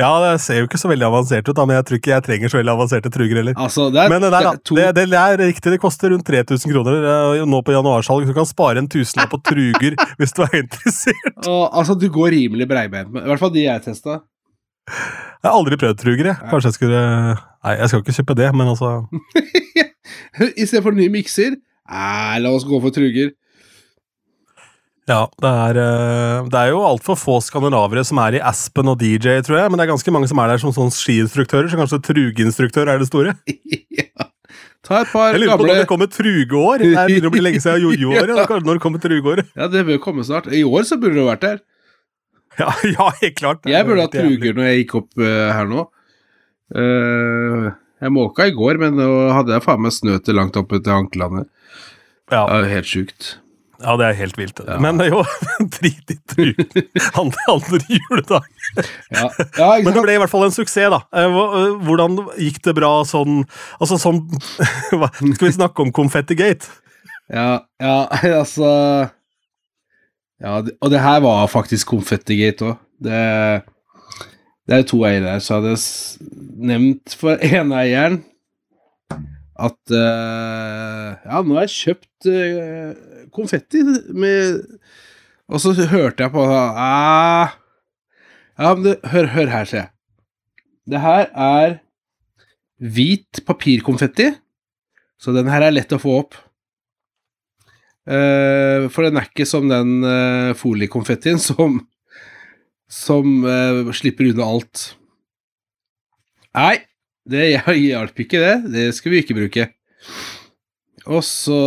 Ja, 0.00 0.08
det 0.24 0.30
ser 0.40 0.62
jo 0.62 0.66
ikke 0.66 0.78
så 0.80 0.88
veldig 0.88 1.04
avansert 1.06 1.46
ut, 1.46 1.54
da, 1.56 1.64
men 1.68 1.76
jeg 1.76 1.86
tror 1.86 1.98
ikke 2.00 2.12
jeg 2.14 2.24
trenger 2.24 2.50
så 2.52 2.58
veldig 2.58 2.72
avanserte 2.72 3.12
truger 3.12 3.40
heller. 3.42 3.56
Altså, 3.60 3.90
det 3.92 4.00
er, 4.00 4.12
Men 4.12 4.24
det, 4.24 4.30
der, 4.32 4.46
det 4.46 4.50
er 4.50 4.62
to 4.64 4.78
det, 4.78 4.86
det 4.96 5.20
er 5.20 5.42
riktig, 5.42 5.72
det 5.74 5.80
koster 5.82 6.14
rundt 6.14 6.24
3000 6.26 6.72
kroner 6.72 7.04
eh, 7.12 7.42
nå 7.46 7.60
på 7.66 7.74
januarsalg, 7.76 8.24
så 8.24 8.32
du 8.32 8.38
kan 8.40 8.48
spare 8.48 8.80
en 8.80 8.88
tusenlapp 8.90 9.34
på 9.34 9.42
truger 9.50 9.98
hvis 10.20 10.34
du 10.36 10.42
er 10.46 10.56
interessert. 10.62 11.36
og, 11.44 11.68
Altså, 11.68 11.98
du 12.00 12.08
går 12.12 12.32
rimelig 12.34 12.66
breibeint 12.70 13.12
med 13.12 13.26
I 13.26 13.32
hvert 13.34 13.44
fall 13.44 13.52
de 13.54 13.66
jeg 13.66 13.84
testa. 13.84 14.22
Jeg 14.88 15.46
har 15.46 15.54
aldri 15.54 15.76
prøvd 15.78 16.00
truger, 16.00 16.32
jeg. 16.32 16.48
Kanskje 16.50 16.72
jeg 16.72 16.78
skulle 16.80 17.04
Nei, 17.60 17.74
jeg 17.76 17.90
skal 17.92 18.00
ikke 18.00 18.16
kjøpe 18.16 18.34
det, 18.40 18.50
men 18.56 18.72
altså 18.72 18.94
I 20.60 20.66
stedet 20.66 20.84
for 20.86 20.96
nye 20.96 21.12
mikser 21.12 21.58
Nei, 21.90 22.38
la 22.38 22.52
oss 22.54 22.62
gå 22.62 22.78
for 22.78 22.94
truger. 22.94 23.32
Ja, 25.10 25.24
det 25.42 25.50
er, 25.50 25.78
eh, 25.82 26.48
det 26.52 26.58
er 26.60 26.68
jo 26.70 26.84
altfor 26.86 27.16
få 27.18 27.40
skandinavere 27.42 28.04
som 28.06 28.20
er 28.22 28.36
i 28.38 28.42
Aspen 28.46 28.92
og 28.92 29.00
DJ, 29.00 29.40
tror 29.42 29.58
jeg, 29.58 29.70
men 29.72 29.80
det 29.80 29.88
er 29.88 29.90
ganske 29.90 30.14
mange 30.14 30.28
som 30.30 30.38
er 30.38 30.52
der 30.52 30.62
som 30.62 30.74
sånn 30.76 30.92
skiinstruktører, 30.94 31.66
så 31.72 31.80
kanskje 31.80 31.98
trugeinstruktør 32.06 32.92
er 32.92 33.02
det 33.02 33.08
store. 33.10 33.34
ja. 33.98 34.28
Ta 34.86 35.02
et 35.02 35.10
par 35.10 35.34
Jeg 35.34 35.42
lurer 35.42 35.50
på 35.50 35.64
gamle 35.64 35.74
når 35.74 35.82
det 35.82 35.90
kommer 35.90 36.08
trugeår. 36.14 36.84
Det 36.84 36.94
begynner 36.94 37.30
å 37.30 37.34
bli 37.34 37.42
lenge 37.42 37.64
siden 37.64 37.82
jojo-år. 37.88 38.30
Ja, 38.32 38.46
når 38.54 38.78
det 38.78 38.84
kommer 38.86 39.02
trugeår. 39.02 39.42
Ja, 39.58 39.68
det 39.72 39.82
bør 39.90 40.00
komme 40.06 40.24
snart. 40.26 40.46
I 40.54 40.62
år 40.62 40.86
så 40.88 41.00
burde 41.00 41.18
du 41.18 41.26
vært 41.26 41.42
der. 41.44 41.60
Ja, 42.60 42.70
ja, 42.86 43.10
helt 43.20 43.36
klart. 43.38 43.66
Jeg 43.68 43.86
burde 43.88 44.06
hatt 44.06 44.14
truger 44.14 44.56
når 44.56 44.70
jeg 44.70 44.84
gikk 44.84 44.96
opp 45.02 45.22
uh, 45.22 45.50
her 45.56 45.68
nå. 45.70 45.84
Eh, 46.70 47.70
jeg 48.00 48.12
måka 48.14 48.46
i 48.48 48.54
går, 48.56 48.78
men 48.80 48.96
nå 48.98 49.10
hadde 49.34 49.52
jeg 49.56 49.64
faen 49.66 49.82
meg 49.84 49.92
snø 49.96 50.18
til 50.24 50.36
langt 50.38 50.56
oppe 50.56 50.80
til 50.80 50.92
anklene. 50.96 51.46
Ja, 52.30 52.46
Det 52.46 52.58
er 52.64 52.74
helt 52.76 52.86
sjukt. 52.90 53.30
ja, 53.80 53.96
det 53.96 54.06
er 54.06 54.16
helt 54.20 54.36
vilt. 54.38 54.60
Ja. 54.66 54.76
Men 54.78 55.00
jo 55.04 55.22
drit 55.78 56.12
i 56.12 56.16
truger. 56.30 56.84
Andre, 57.18 57.44
andre 57.48 57.80
juledag. 57.88 58.46
Ja, 59.10 59.28
ja 59.58 59.70
Men 59.84 59.94
det 59.96 60.02
ble 60.04 60.14
i 60.14 60.20
hvert 60.22 60.30
fall 60.32 60.44
en 60.46 60.54
suksess, 60.54 60.90
da. 60.92 61.00
Eh, 61.16 61.26
eh, 61.26 61.72
Hvordan 61.88 62.18
gikk 62.38 62.60
det 62.66 62.76
bra 62.78 62.90
sånn 63.08 63.40
Altså 63.80 63.98
sånn 63.98 64.20
Skal 65.34 65.48
vi 65.48 65.52
snakke 65.56 65.82
om 65.82 65.92
Confettigate? 65.96 66.68
Ja, 67.30 67.62
ja, 67.80 67.96
altså 68.34 68.68
Ja, 70.40 70.60
og 70.60 70.88
det 70.92 71.00
her 71.02 71.20
var 71.24 71.50
faktisk 71.52 71.90
Confettigate 71.92 72.70
òg. 72.72 72.78
Det, 73.00 73.18
det 74.70 74.76
er 74.78 74.84
to 74.86 75.00
eiere 75.02 75.32
her, 75.34 75.40
så 75.42 75.58
hadde 75.58 75.72
jeg 75.74 76.28
nevnt 76.70 77.14
for 77.18 77.40
ene 77.50 77.80
eieren 77.82 78.20
at 79.60 79.92
uh, 79.92 81.08
Ja, 81.26 81.40
nå 81.42 81.56
har 81.58 81.66
jeg 81.66 81.74
kjøpt 81.74 82.28
uh, 82.30 83.26
konfetti 83.34 83.82
med 84.16 84.62
Og 85.50 85.60
så 85.60 85.74
hørte 85.90 86.24
jeg 86.24 86.32
på 86.32 86.44
uh, 86.46 87.50
Ja, 87.50 88.70
men 88.70 88.86
det, 88.86 88.94
hør, 89.10 89.28
hør 89.34 89.50
her, 89.50 89.66
sier 89.68 89.82
jeg. 89.82 89.90
Det 90.90 91.00
her 91.02 91.26
er 91.34 91.78
hvit 92.80 93.42
papirkonfetti, 93.46 94.30
så 95.20 95.34
den 95.36 95.50
her 95.52 95.66
er 95.66 95.74
lett 95.74 95.92
å 95.92 96.00
få 96.00 96.14
opp. 96.22 96.36
Uh, 98.08 98.88
for 98.92 99.04
den 99.04 99.20
er 99.20 99.28
ikke 99.28 99.48
som 99.48 99.68
den 99.68 100.00
uh, 100.04 100.56
foliekonfettien 100.56 101.40
som 101.50 101.82
som 102.90 103.44
uh, 103.46 103.90
slipper 103.94 104.32
unna 104.32 104.46
alt. 104.50 104.84
Nei, 106.58 106.76
det 107.30 107.46
hjalp 107.78 108.24
ikke, 108.24 108.42
det. 108.42 108.54
Det 108.74 108.86
skal 108.96 109.14
vi 109.14 109.22
ikke 109.22 109.38
bruke. 109.38 109.68
Og 111.10 111.22
så 111.24 111.60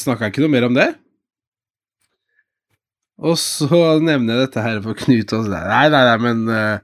snakka 0.00 0.28
jeg 0.28 0.34
ikke 0.34 0.44
noe 0.46 0.54
mer 0.54 0.68
om 0.70 0.76
det. 0.78 0.88
Og 3.20 3.36
så 3.36 3.98
nevner 4.00 4.38
jeg 4.38 4.46
dette 4.46 4.64
her 4.64 4.78
for 4.84 4.96
Knut, 4.96 5.34
og 5.36 5.44
så 5.44 5.50
Nei, 5.52 5.86
nei, 5.92 6.04
nei, 6.08 6.16
men 6.24 6.46
uh, 6.48 6.78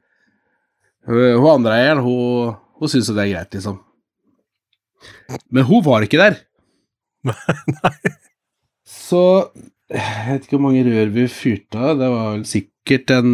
hun 1.07 1.49
andre 1.55 1.79
eieren, 1.79 2.03
hun, 2.05 2.57
hun 2.77 2.93
syns 2.93 3.09
jo 3.09 3.17
det 3.17 3.25
er 3.25 3.33
greit, 3.33 3.57
liksom. 3.57 3.79
Men 5.55 5.67
hun 5.69 5.85
var 5.87 6.05
ikke 6.05 6.21
der. 6.21 6.37
nei. 7.79 7.95
Så 8.87 9.23
jeg 9.93 10.27
vet 10.27 10.45
ikke 10.45 10.57
hvor 10.59 10.67
mange 10.67 10.85
rør 10.87 11.11
vi 11.15 11.25
fyrte 11.31 11.79
av. 11.79 11.97
Det 12.01 12.11
var 12.11 12.29
vel 12.35 12.45
sikkert 12.51 13.13
en 13.15 13.33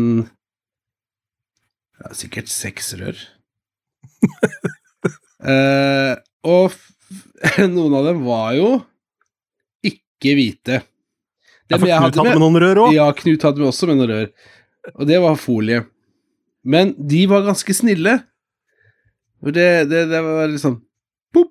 ja, 2.02 2.12
Sikkert 2.18 2.48
seks 2.52 2.92
rør. 2.98 3.18
eh, 5.52 6.14
og 6.46 6.74
noen 7.74 7.94
av 7.98 8.08
dem 8.10 8.22
var 8.26 8.54
jo 8.58 8.70
ikke 9.86 10.34
hvite. 10.38 10.80
Ja, 11.72 11.78
for 11.78 11.86
Knut 11.86 12.02
hadde 12.04 12.24
med- 12.26 12.34
med 12.36 12.42
noen 12.44 12.60
rør 12.62 12.80
òg. 12.86 12.92
ja, 12.94 13.06
Knut 13.16 13.42
hadde 13.46 13.62
med 13.62 13.70
også 13.70 13.88
med 13.88 13.96
noen 14.00 14.10
rør. 14.12 14.28
Og 14.98 15.06
det 15.08 15.18
var 15.22 15.36
folie. 15.38 15.84
Men 16.64 16.92
de 16.98 17.24
var 17.30 17.42
ganske 17.46 17.74
snille. 17.74 18.18
Og 19.42 19.52
det, 19.54 19.88
det, 19.90 20.04
det 20.10 20.20
var 20.22 20.46
liksom 20.50 20.76
Pop! 21.34 21.50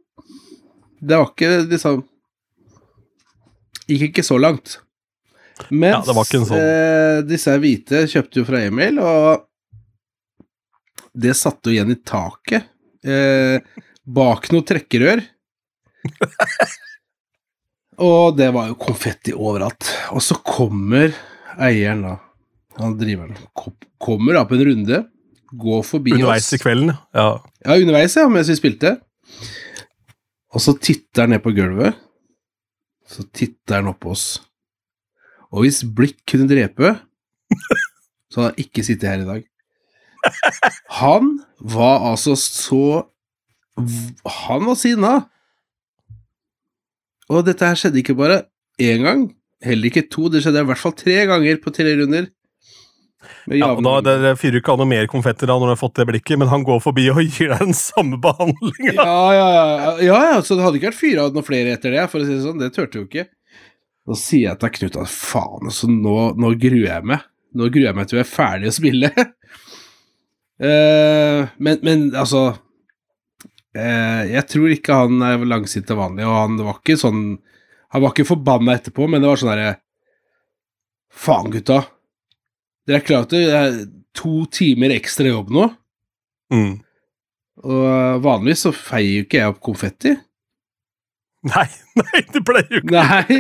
Det 1.01 1.17
var 1.17 1.27
ikke 1.34 1.50
liksom 1.72 2.03
Gikk 3.91 4.05
ikke 4.12 4.24
så 4.24 4.38
langt. 4.39 4.77
Mens 5.70 6.08
Ja, 6.08 6.13
sånn- 6.24 6.53
eh, 6.55 7.22
disse 7.27 7.51
hvite 7.60 8.05
kjøpte 8.08 8.39
jo 8.39 8.46
fra 8.48 8.62
Emil, 8.63 9.00
og 9.03 9.43
det 11.13 11.34
satt 11.36 11.65
jo 11.68 11.74
igjen 11.74 11.91
i 11.91 11.98
taket. 12.08 12.68
Eh, 13.03 13.60
bak 14.06 14.50
noe 14.53 14.63
trekkerør. 14.68 15.22
og 18.01 18.38
det 18.38 18.50
var 18.56 18.70
jo 18.72 18.77
konfetti 18.82 19.34
overalt. 19.36 19.89
Og 20.15 20.24
så 20.25 20.38
kommer 20.46 21.13
eieren, 21.62 22.03
da, 22.06 22.15
han 22.80 22.96
driveren, 23.00 23.36
kom- 23.58 23.75
kommer 24.01 24.38
da 24.39 24.46
på 24.48 24.56
en 24.58 24.65
runde, 24.70 25.01
går 25.51 25.84
forbi 25.86 26.13
Underveis 26.15 26.48
oss. 26.48 26.53
i 26.56 26.62
kvelden, 26.63 26.94
ja. 27.13 27.27
Ja, 27.65 27.75
underveis, 27.75 28.15
ja, 28.15 28.27
mens 28.32 28.50
vi 28.50 28.56
spilte. 28.58 28.96
Og 30.56 30.63
så 30.63 30.74
titter 30.80 31.25
han 31.25 31.34
ned 31.36 31.44
på 31.44 31.53
gulvet. 31.56 31.96
Så 33.12 33.25
titter 33.36 33.75
han 33.82 33.91
opp 33.91 34.00
på 34.06 34.13
oss. 34.15 34.39
Og 35.51 35.65
hvis 35.65 35.82
blikk 35.84 36.22
kunne 36.32 36.48
drepe, 36.48 36.94
så 38.32 38.39
hadde 38.41 38.53
han 38.53 38.63
ikke 38.63 38.84
sittet 38.88 39.10
her 39.12 39.24
i 39.25 39.27
dag. 39.27 39.41
Han 41.01 41.34
var 41.58 42.12
altså 42.12 42.36
så 42.38 43.08
Han 44.28 44.68
var 44.68 44.78
sinna. 44.78 45.13
Og 47.32 47.46
dette 47.48 47.66
her 47.66 47.80
skjedde 47.80 48.01
ikke 48.01 48.18
bare 48.20 48.44
én 48.82 49.06
gang, 49.06 49.24
heller 49.63 49.88
ikke 49.88 50.04
to, 50.12 50.28
det 50.30 50.42
skjedde 50.44 50.66
i 50.66 50.68
hvert 50.68 50.82
fall 50.82 50.96
tre 50.98 51.18
ganger 51.30 51.60
på 51.63 51.74
tre 51.74 51.94
runder. 51.96 52.28
Ja 53.51 53.72
og 53.74 53.82
da, 53.86 54.00
det, 54.06 54.32
fyrer 54.42 54.60
ikke 54.60 54.74
av 54.74 54.80
noe 54.82 54.90
mer 54.90 55.08
konfetter 55.10 55.50
da 55.50 55.56
når 55.58 55.72
du 55.72 55.74
har 55.74 55.80
fått 55.80 56.00
det 56.01 56.08
blikket, 56.10 56.40
men 56.42 56.50
han 56.51 56.66
går 56.68 56.82
forbi 56.84 57.08
og 57.13 57.22
gir 57.25 57.54
deg 57.54 57.63
den 57.70 57.78
samme 57.78 58.20
behandlinga. 58.22 58.96
Ja, 58.98 59.20
ja, 59.38 59.48
ja, 59.56 59.94
ja, 60.06 60.22
ja, 60.34 60.40
så 60.46 60.58
det 60.58 60.66
hadde 60.66 60.82
ikke 60.82 60.92
vært 60.92 61.01
fyra 61.01 61.28
av 61.28 61.38
noen 61.38 61.48
flere 61.48 61.75
etter 61.78 61.96
det, 61.96 62.08
for 62.12 62.22
å 62.22 62.28
si 62.28 62.36
det 62.36 62.44
sånn. 62.46 62.62
Det 62.62 62.72
turte 62.75 63.01
jo 63.01 63.08
ikke. 63.08 63.28
Så 64.10 64.18
sier 64.18 64.48
jeg 64.50 64.62
til 64.62 64.74
Knut 64.78 64.98
at 65.04 65.13
faen, 65.13 65.70
altså, 65.70 65.90
nå, 65.92 66.16
nå 66.42 66.56
gruer 66.62 66.88
jeg 66.88 67.10
meg. 67.13 67.28
Nå 67.58 67.68
gruer 67.70 67.90
jeg 67.92 67.98
meg 67.98 68.10
til 68.10 68.20
vi 68.20 68.24
er 68.24 68.32
ferdig 68.32 68.72
å 68.72 68.75
spille. 68.75 69.12
Eh, 70.62 71.48
men, 71.58 71.80
men 71.82 72.03
altså 72.13 72.41
uh, 72.53 74.22
Jeg 74.30 74.44
tror 74.46 74.70
ikke 74.70 74.94
han 74.94 75.24
er 75.25 75.41
langsint 75.50 75.88
til 75.89 75.98
vanlig, 75.98 76.27
og 76.30 76.36
han 76.38 76.60
var 76.62 76.75
ikke 76.77 77.00
sånn 77.01 77.24
Han 77.96 78.03
var 78.03 78.13
ikke 78.13 78.27
forbanna 78.30 78.75
etterpå, 78.77 79.08
men 79.10 79.24
det 79.24 79.32
var 79.32 79.41
sånn 79.41 79.53
herre 79.56 79.72
Faen, 81.12 81.50
gutta. 81.51 81.82
Dere 82.88 83.01
er 83.01 83.08
klare 83.08 83.27
til 83.27 83.41
det 83.50 83.58
er 83.58 83.74
to 84.15 84.46
timer 84.53 84.94
ekstra 84.96 85.27
jobb 85.27 85.50
nå? 85.51 85.65
Mm. 86.53 86.77
Og 87.68 87.82
eh, 87.89 88.20
vanligvis 88.24 88.63
så 88.63 88.72
feier 88.75 89.18
jo 89.18 89.25
ikke 89.25 89.41
jeg 89.41 89.51
opp 89.51 89.60
konfetti. 89.65 90.13
Nei, 91.51 91.65
nei, 91.98 92.22
det 92.32 92.44
pleier 92.46 92.70
jo 92.70 92.80
ikke 92.84 92.94
Nei, 92.94 93.38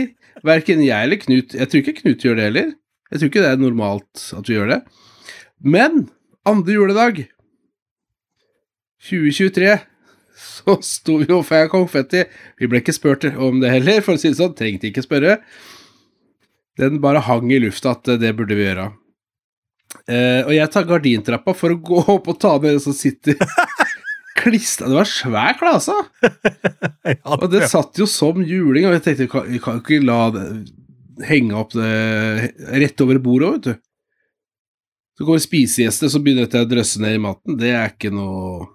verken 0.47 0.83
jeg 0.83 1.07
eller 1.07 1.21
Knut. 1.21 1.55
Jeg 1.55 1.69
tror 1.69 1.83
ikke 1.83 1.95
Knut 2.01 2.25
gjør 2.25 2.39
det 2.39 2.47
heller. 2.49 2.73
Jeg 3.11 3.21
tror 3.21 3.31
ikke 3.31 3.43
det 3.45 3.51
er 3.53 3.61
normalt 3.61 4.23
at 4.35 4.49
vi 4.49 4.57
gjør 4.57 4.71
det. 4.73 4.79
Men 5.61 6.09
andre 6.47 6.73
juledag 6.73 7.23
2023 9.09 9.77
så 10.41 10.77
sto 10.85 11.19
vi 11.21 11.27
og 11.33 11.45
feia 11.45 11.67
konfetti. 11.69 12.23
Vi 12.57 12.69
ble 12.69 12.81
ikke 12.81 12.95
spurt 12.95 13.27
om 13.29 13.59
det 13.61 13.73
heller, 13.73 14.01
for 14.05 14.17
å 14.17 14.21
si 14.21 14.31
det 14.31 14.39
sånn. 14.39 14.55
Trengte 14.57 14.89
ikke 14.89 15.03
spørre. 15.05 15.37
Den 16.79 17.01
bare 17.03 17.21
hang 17.25 17.51
i 17.51 17.59
lufta 17.61 17.93
at 17.93 18.09
det 18.21 18.31
burde 18.37 18.57
vi 18.57 18.65
gjøre. 18.65 18.87
Eh, 20.07 20.41
og 20.45 20.53
jeg 20.55 20.71
tar 20.71 20.87
gardintrappa 20.87 21.53
for 21.57 21.73
å 21.73 21.81
gå 21.83 22.03
opp 22.15 22.29
og 22.31 22.39
ta 22.41 22.55
ned 22.55 22.77
det 22.77 22.83
som 22.85 22.95
sitter 22.95 23.35
klistra 24.39 24.87
Det 24.87 24.95
var 24.95 25.09
svær 25.09 25.57
klase! 25.59 25.97
Og 27.27 27.43
det 27.51 27.67
satt 27.69 27.99
jo 27.99 28.07
som 28.09 28.39
juling, 28.39 28.87
og 28.87 28.95
jeg 28.95 29.03
tenkte 29.05 29.27
vi 29.27 29.59
kan, 29.61 29.77
jo 29.77 29.83
ikke 29.83 29.99
la 30.07 30.21
det 30.33 30.45
henge 31.27 31.57
opp 31.59 31.75
det 31.75 31.91
rett 32.81 33.03
over 33.03 33.19
bordet, 33.21 33.51
vet 33.51 33.67
du. 33.67 33.90
Så 35.17 35.25
kommer 35.27 35.41
spisegjester, 35.43 36.09
så 36.09 36.21
begynner 36.23 36.47
dette 36.47 36.61
å 36.63 36.69
drøsse 36.69 37.01
ned 37.03 37.17
i 37.17 37.21
maten. 37.21 37.57
Det 37.59 37.73
er 37.75 37.91
ikke 37.93 38.13
noe 38.15 38.69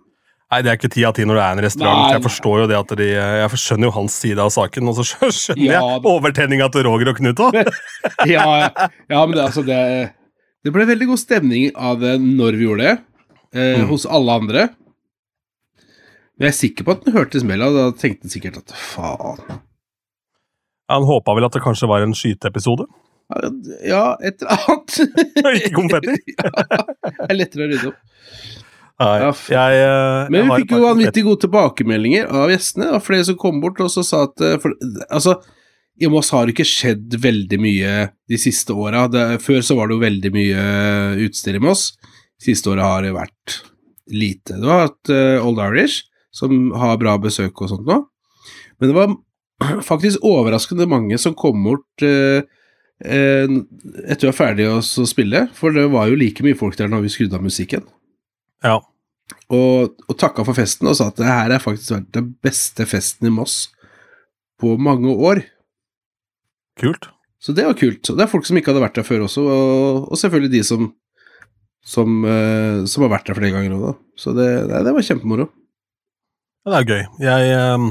Nei, 0.47 0.61
det 0.63 0.71
er 0.71 0.77
ikke 0.79 0.93
ti 0.95 1.03
av 1.03 1.11
ti 1.17 1.25
når 1.27 1.35
det 1.41 1.43
er 1.43 1.57
en 1.57 1.63
restaurant. 1.65 2.01
Nei, 2.05 2.11
jeg 2.15 2.23
forstår 2.23 2.61
jo 2.61 2.67
det 2.71 2.77
at 2.79 2.93
de 3.01 3.07
Jeg 3.11 3.59
skjønner 3.59 3.89
jo 3.89 3.95
hans 3.97 4.15
side 4.23 4.39
av 4.45 4.53
saken, 4.55 4.87
og 4.93 4.95
så 5.01 5.07
skjønner 5.35 5.65
Ja, 5.65 5.81
jeg 5.97 6.05
overtenninga 6.07 6.69
til 6.71 6.85
Roger 6.87 7.11
og 7.11 7.19
Knut 7.19 7.43
òg. 7.49 7.59
Ja, 8.31 8.45
ja 9.11 9.25
men 9.27 9.35
det, 9.35 9.43
altså 9.43 9.65
det 9.67 9.81
Det 10.63 10.71
ble 10.75 10.87
veldig 10.87 11.09
god 11.11 11.19
stemning 11.25 11.73
av 11.75 11.99
det 12.05 12.15
når 12.23 12.61
vi 12.61 12.69
gjorde 12.69 12.87
det, 12.87 12.95
eh, 13.59 13.81
Mm. 13.81 13.89
hos 13.91 14.07
alle 14.07 14.37
andre. 14.39 14.69
Men 16.37 16.47
jeg 16.47 16.53
er 16.53 16.57
sikker 16.61 16.85
på 16.87 16.95
at 16.95 17.05
den 17.07 17.15
hørte 17.17 17.41
smellet, 17.41 17.67
og 17.67 17.77
da 17.79 17.85
tenkte 17.99 18.27
han 18.29 18.33
sikkert 18.35 18.59
at 18.61 18.75
faen 18.77 19.61
Han 20.93 21.07
håpa 21.09 21.35
vel 21.35 21.47
at 21.49 21.55
det 21.57 21.63
kanskje 21.65 21.89
var 21.91 22.05
en 22.05 22.15
skyteepisode. 22.15 22.85
Ja, 23.87 24.05
et 24.23 24.43
eller 24.43 24.63
annet. 24.71 24.99
Ikke 25.59 25.73
konfetti. 25.75 26.17
ja, 26.37 26.85
det 27.07 27.27
er 27.27 27.39
lettere 27.41 27.67
å 27.67 27.71
rydde 27.73 27.91
opp. 27.91 28.01
Nei, 28.97 29.17
Ja, 29.21 29.33
jeg, 29.53 29.81
eh, 29.85 30.31
Men 30.33 30.47
vi 30.49 30.63
fikk 30.63 30.73
jo 30.73 30.85
vanvittig 30.87 31.27
gode 31.27 31.43
tilbakemeldinger 31.45 32.31
av 32.33 32.53
gjestene. 32.55 32.95
Og 32.97 33.05
flere 33.05 33.27
som 33.29 33.39
kom 33.41 33.61
bort 33.61 33.83
og 33.85 33.93
så 33.93 34.05
sa 34.07 34.25
at 34.29 34.45
eh, 34.45 34.57
for, 34.63 34.73
Altså, 35.11 35.37
i 36.01 36.09
Moss 36.13 36.33
har 36.33 36.47
det 36.47 36.55
ikke 36.55 36.69
skjedd 36.69 37.19
veldig 37.21 37.59
mye 37.61 37.93
de 38.29 38.41
siste 38.41 38.77
åra. 38.77 39.07
Før 39.43 39.63
så 39.65 39.77
var 39.79 39.89
det 39.89 39.97
jo 39.97 40.05
veldig 40.05 40.33
mye 40.35 40.67
eh, 40.73 41.25
utstyr 41.27 41.59
i 41.59 41.65
Moss. 41.65 41.91
Siste 42.43 42.73
året 42.73 42.85
har 42.85 43.05
det 43.05 43.17
vært 43.17 43.61
lite. 44.13 44.59
Du 44.61 44.69
har 44.71 44.87
hatt 44.87 45.11
uh, 45.11 45.47
Old 45.47 45.61
Irish, 45.63 46.05
som 46.35 46.71
har 46.77 46.99
bra 47.01 47.17
besøk 47.19 47.63
og 47.63 47.73
sånt 47.73 47.89
nå. 47.89 48.03
Men 48.79 48.91
det 48.91 48.97
var 48.97 49.15
faktisk 49.91 50.25
overraskende 50.27 50.89
mange 50.91 51.19
som 51.21 51.37
kom 51.39 51.65
bort 51.65 52.05
eh, 52.05 52.43
eh, 52.43 52.45
etter 53.05 54.25
vi 54.25 54.31
var 54.31 54.37
ferdige 54.39 54.73
å 54.79 54.83
spille, 54.83 55.47
for 55.57 55.75
det 55.77 55.85
var 55.93 56.09
jo 56.09 56.17
like 56.17 56.45
mye 56.47 56.57
folk 56.57 56.79
der 56.79 56.89
når 56.89 57.03
vi 57.05 57.11
skrudde 57.13 57.37
av 57.37 57.45
musikken 57.45 57.83
Ja. 58.65 58.79
og, 59.53 59.97
og 60.09 60.17
takka 60.17 60.47
for 60.49 60.57
festen 60.57 60.89
og 60.89 60.97
sa 60.97 61.11
at 61.11 61.19
det 61.21 61.29
her 61.29 61.53
er 61.53 61.61
faktisk 61.61 61.93
vært 61.93 62.09
den 62.17 62.31
beste 62.45 62.87
festen 62.89 63.29
i 63.29 63.35
Moss 63.35 63.67
på 64.57 64.79
mange 64.81 65.13
år. 65.13 65.43
Kult. 66.81 67.11
Så 67.39 67.53
det 67.53 67.67
var 67.69 67.77
kult. 67.77 68.09
Og 68.09 68.17
det 68.17 68.25
er 68.25 68.31
folk 68.33 68.47
som 68.49 68.57
ikke 68.57 68.73
hadde 68.73 68.81
vært 68.87 68.97
der 68.97 69.05
før 69.05 69.27
også, 69.27 69.43
og, 69.45 70.07
og 70.09 70.17
selvfølgelig 70.17 70.55
de 70.57 70.63
som 70.65 70.89
som, 71.87 72.17
eh, 72.27 72.81
som 72.91 73.05
har 73.05 73.13
vært 73.13 73.29
der 73.29 73.37
flere 73.39 73.53
ganger 73.55 73.77
òg, 73.77 73.83
da. 73.85 73.93
Så 74.19 74.33
det, 74.35 74.47
nei, 74.67 74.81
det 74.83 74.91
var 74.97 75.05
kjempemoro. 75.07 75.45
Ja, 76.67 76.73
det 76.73 76.79
er 76.81 76.89
gøy. 76.91 77.05
Jeg 77.23 77.53
eh, 77.55 77.85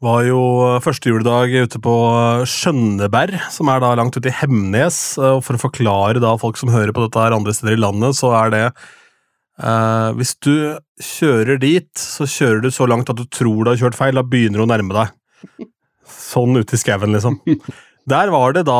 var 0.00 0.22
jo 0.24 0.40
første 0.80 1.10
juledag 1.10 1.52
ute 1.66 1.80
på 1.84 1.92
Skjønneberg, 2.48 3.36
som 3.52 3.68
er 3.68 3.82
da 3.82 3.90
langt 3.98 4.16
ute 4.16 4.30
i 4.30 4.36
Hemnes. 4.38 5.18
eh, 5.20 5.34
Og 5.36 5.44
for 5.44 5.58
å 5.58 5.62
forklare 5.66 6.22
da 6.22 6.36
folk 6.40 6.56
som 6.60 6.72
hører 6.72 6.92
på 6.96 7.04
dette 7.04 7.20
her 7.20 7.36
andre 7.36 7.52
steder 7.56 7.76
i 7.76 7.82
landet, 7.82 8.16
så 8.16 8.32
er 8.38 8.50
det 8.54 8.62
eh, 9.60 10.08
Hvis 10.16 10.34
du 10.40 10.78
kjører 11.00 11.60
dit, 11.60 11.90
så 11.96 12.24
kjører 12.24 12.62
du 12.64 12.70
så 12.72 12.88
langt 12.88 13.10
at 13.12 13.20
du 13.20 13.26
tror 13.28 13.64
du 13.64 13.70
har 13.74 13.80
kjørt 13.80 13.98
feil, 13.98 14.16
da 14.16 14.24
begynner 14.24 14.62
du 14.62 14.64
å 14.64 14.70
nærme 14.72 14.96
deg. 14.96 15.68
Sånn 16.10 16.56
ute 16.56 16.74
i 16.76 16.80
skauen, 16.80 17.12
liksom. 17.16 17.40
Der 18.10 18.30
var 18.32 18.54
det 18.56 18.64
da 18.66 18.78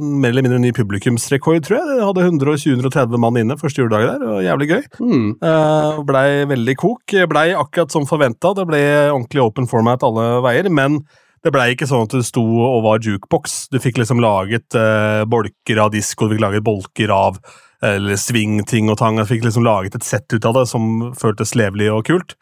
mer 0.00 0.30
eller 0.30 0.44
mindre 0.44 0.56
en 0.56 0.64
ny 0.64 0.70
publikumsrekord, 0.72 1.60
tror 1.66 1.78
jeg. 1.78 1.88
Det 1.90 2.06
hadde 2.06 2.28
120-130 2.30 3.20
mann 3.20 3.38
inne 3.40 3.58
første 3.60 3.82
juledag 3.82 4.06
der, 4.08 4.22
og 4.24 4.44
jævlig 4.46 4.68
gøy. 4.70 4.86
Mm. 5.02 5.26
Uh, 5.42 5.98
blei 6.08 6.28
veldig 6.48 6.76
kok. 6.80 7.16
Blei 7.28 7.50
akkurat 7.52 7.92
som 7.92 8.08
forventa. 8.08 8.54
Det 8.56 8.64
ble 8.70 8.80
ordentlig 9.10 9.42
open 9.44 9.68
format 9.68 10.06
alle 10.06 10.40
veier, 10.46 10.70
men 10.72 11.02
det 11.44 11.52
blei 11.52 11.72
ikke 11.74 11.88
sånn 11.90 12.06
at 12.06 12.16
du 12.16 12.24
sto 12.24 12.44
og 12.44 12.80
var 12.86 13.04
jukebox. 13.04 13.66
Du 13.74 13.76
fikk 13.82 14.00
liksom 14.00 14.22
laget 14.24 14.78
uh, 14.78 15.26
bolker 15.28 15.82
av 15.84 15.92
disko, 15.92 16.30
du 16.30 16.36
fikk 16.36 16.46
laget 16.46 16.64
bolker 16.64 17.12
av 17.12 17.42
eller 17.82 18.16
svingting 18.20 18.88
og 18.92 19.00
tang. 19.00 19.18
Du 19.18 19.26
fikk 19.28 19.44
liksom 19.44 19.66
laget 19.66 19.98
et 19.98 20.06
sett 20.06 20.30
ut 20.32 20.44
av 20.46 20.60
det 20.60 20.68
som 20.70 21.10
føltes 21.18 21.56
levelig 21.58 21.90
og 21.92 22.04
kult. 22.06 22.36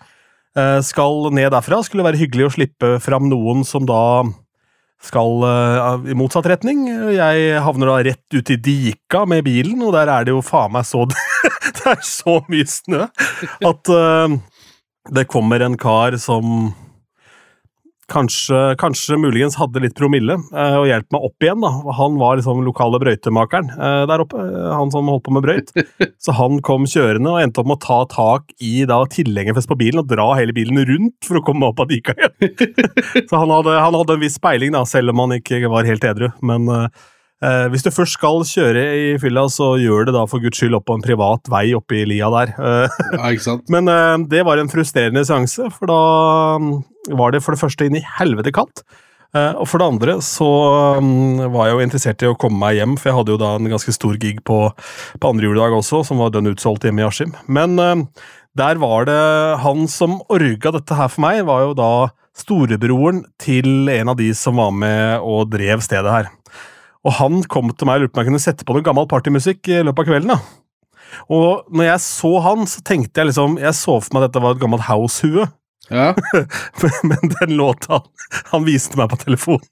Eh, 0.59 0.81
skal 0.83 1.31
ned 1.35 1.53
derfra. 1.55 1.81
Skulle 1.87 2.07
være 2.07 2.21
hyggelig 2.21 2.49
å 2.49 2.55
slippe 2.59 2.93
fram 3.03 3.29
noen 3.31 3.65
som 3.67 3.87
da 3.89 4.03
skal 5.01 5.45
uh, 5.45 6.05
i 6.05 6.17
motsatt 6.19 6.49
retning. 6.51 6.85
Jeg 7.15 7.63
havner 7.65 7.89
da 7.91 7.99
rett 8.11 8.37
ut 8.37 8.53
i 8.53 8.59
dika 8.61 9.25
med 9.29 9.47
bilen, 9.47 9.81
og 9.87 9.95
der 9.97 10.13
er 10.13 10.27
det 10.29 10.35
jo 10.35 10.45
faen 10.45 10.75
meg 10.77 10.89
så 10.89 11.07
Det 11.81 11.87
er 11.89 12.03
så 12.05 12.41
mye 12.51 12.67
snø 12.69 13.07
at 13.07 13.91
uh, 13.95 14.37
det 15.11 15.29
kommer 15.33 15.63
en 15.65 15.79
kar 15.81 16.17
som 16.21 16.73
Kanskje, 18.11 18.59
kanskje 18.81 19.19
muligens 19.21 19.55
hadde 19.61 19.83
litt 19.85 19.95
promille, 19.99 20.35
eh, 20.51 20.77
og 20.81 20.89
hjalp 20.89 21.07
meg 21.15 21.27
opp 21.29 21.45
igjen. 21.45 21.63
da. 21.63 21.71
Han 21.99 22.17
var 22.19 22.41
liksom 22.41 22.65
lokale 22.67 22.99
brøytemakeren 23.03 23.71
eh, 23.77 24.03
der 24.11 24.25
oppe, 24.25 24.41
eh, 24.43 24.73
han 24.75 24.91
som 24.91 25.11
holdt 25.11 25.25
på 25.29 25.35
med 25.37 25.47
brøyt. 25.47 25.71
Så 26.25 26.35
han 26.35 26.59
kom 26.67 26.89
kjørende 26.91 27.31
og 27.31 27.45
endte 27.45 27.63
opp 27.63 27.71
med 27.71 27.79
å 27.79 27.85
ta 27.85 28.01
tak 28.11 28.51
i 28.59 28.83
da 28.91 28.99
tilhengerfest 29.11 29.71
på 29.71 29.79
bilen 29.79 30.03
og 30.03 30.11
dra 30.11 30.33
hele 30.41 30.57
bilen 30.57 30.83
rundt 30.89 31.23
for 31.29 31.39
å 31.39 31.45
komme 31.47 31.71
opp 31.71 31.85
av 31.85 31.91
dika 31.93 32.17
igjen. 32.19 32.35
Så 33.31 33.39
han 33.39 33.55
hadde, 33.55 33.79
han 33.79 33.97
hadde 34.01 34.19
en 34.19 34.27
viss 34.27 34.41
speiling, 34.41 34.75
da, 34.75 34.83
selv 34.89 35.15
om 35.15 35.25
han 35.27 35.39
ikke 35.39 35.63
var 35.71 35.87
helt 35.87 36.05
edru. 36.11 36.33
Men 36.43 36.67
eh, 36.75 37.67
hvis 37.71 37.87
du 37.87 37.93
først 37.95 38.19
skal 38.19 38.43
kjøre 38.43 38.87
i 38.91 39.11
fylla, 39.23 39.47
så 39.55 39.77
gjør 39.79 40.11
det 40.11 40.19
da 40.19 40.27
for 40.27 40.43
guds 40.43 40.59
skyld 40.59 40.81
opp 40.81 40.91
på 40.91 40.99
en 40.99 41.07
privat 41.07 41.47
vei 41.53 41.69
oppi 41.79 42.03
i 42.03 42.11
lia 42.11 42.35
der. 42.35 42.57
Ja, 42.59 43.31
ikke 43.31 43.53
sant? 43.53 43.71
men 43.75 43.87
eh, 43.87 44.17
det 44.35 44.43
var 44.51 44.59
en 44.59 44.73
frustrerende 44.73 45.23
seanse, 45.29 45.71
for 45.79 45.95
da 45.95 46.01
var 47.19 47.35
det 47.35 47.43
for 47.45 47.57
det 47.57 47.63
første 47.63 47.87
inn 47.87 47.99
i 47.99 48.05
helvete 48.19 48.53
kaldt. 48.55 48.85
Eh, 49.31 49.55
og 49.55 49.69
for 49.71 49.79
det 49.79 49.87
andre 49.87 50.17
så 50.27 50.49
mm, 50.99 51.51
var 51.55 51.69
jeg 51.69 51.77
jo 51.77 51.85
interessert 51.87 52.25
i 52.25 52.31
å 52.31 52.39
komme 52.39 52.59
meg 52.59 52.81
hjem, 52.81 52.97
for 52.99 53.11
jeg 53.11 53.19
hadde 53.21 53.35
jo 53.35 53.41
da 53.43 53.53
en 53.57 53.71
ganske 53.71 53.95
stor 53.95 54.19
gig 54.23 54.41
på, 54.47 54.59
på 55.23 55.31
andre 55.31 55.47
juledag 55.47 55.77
også, 55.77 56.03
som 56.09 56.23
var 56.23 56.33
dønn 56.35 56.51
utsolgt 56.51 56.87
hjemme 56.87 57.05
i 57.05 57.07
Askim. 57.07 57.37
Men 57.47 57.79
eh, 57.79 58.07
der 58.59 58.81
var 58.83 59.07
det 59.07 59.21
Han 59.63 59.87
som 59.87 60.19
orga 60.27 60.73
dette 60.75 60.97
her 60.99 61.13
for 61.13 61.23
meg, 61.23 61.45
var 61.47 61.69
jo 61.69 61.77
da 61.79 61.93
storebroren 62.41 63.25
til 63.43 63.91
en 63.93 64.11
av 64.11 64.19
de 64.19 64.31
som 64.35 64.59
var 64.59 64.73
med 64.75 65.23
og 65.23 65.51
drev 65.53 65.83
stedet 65.85 66.11
her. 66.11 66.31
Og 67.07 67.15
han 67.17 67.45
kom 67.49 67.71
til 67.73 67.89
meg 67.89 68.01
og 68.01 68.05
lurte 68.05 68.15
på 68.15 68.21
om 68.21 68.25
jeg 68.25 68.31
kunne 68.33 68.43
sette 68.43 68.67
på 68.67 68.75
noe 68.77 68.85
gammel 68.85 69.07
partymusikk 69.09 69.71
i 69.71 69.81
løpet 69.87 70.03
av 70.03 70.11
kvelden. 70.11 70.35
da. 70.35 70.41
Og 71.33 71.71
når 71.75 71.89
jeg 71.89 72.03
så 72.05 72.33
han, 72.45 72.67
så 72.71 72.83
tenkte 72.87 73.21
jeg 73.21 73.31
liksom 73.31 73.57
Jeg 73.59 73.75
så 73.75 73.97
for 73.99 74.15
meg 74.15 74.23
at 74.23 74.31
dette 74.31 74.43
var 74.45 74.55
et 74.55 74.63
gammelt 74.63 74.87
house-hue. 74.87 75.47
Ja. 75.91 76.15
Men 77.09 77.33
den 77.41 77.57
låta 77.59 77.93
han, 77.99 78.05
han 78.53 78.67
viste 78.67 78.99
meg 79.01 79.11
på 79.11 79.17
telefon 79.25 79.65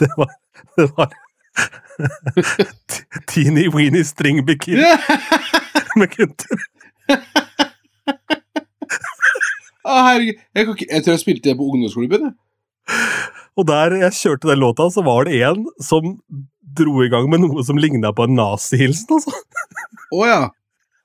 Det 0.00 0.08
var, 0.18 0.32
det 0.74 0.88
var 0.96 1.14
Teeny 3.30 3.68
Weeny 3.70 4.02
String 4.04 4.42
Bikini 4.46 4.82
med 5.98 6.10
Gunther. 6.10 6.64
Å, 9.84 9.98
herregud. 10.08 10.40
Jeg, 10.56 10.66
ikke, 10.66 10.88
jeg 10.88 11.04
tror 11.04 11.14
jeg 11.14 11.22
spilte 11.22 11.50
det 11.50 11.56
på 11.58 11.68
ungdomsklubben. 11.68 12.32
Og 13.54 13.68
der 13.68 13.94
jeg 14.00 14.18
kjørte 14.18 14.50
den 14.50 14.62
låta, 14.64 14.88
så 14.90 15.04
var 15.06 15.28
det 15.28 15.38
en 15.46 15.66
som 15.82 16.16
dro 16.74 16.98
i 17.04 17.10
gang 17.12 17.28
med 17.30 17.44
noe 17.44 17.62
som 17.66 17.78
ligna 17.78 18.10
på 18.16 18.26
en 18.26 18.34
nazihilsen. 18.38 19.14
altså. 19.14 19.34
Å 20.14 20.26
ja. 20.26 20.40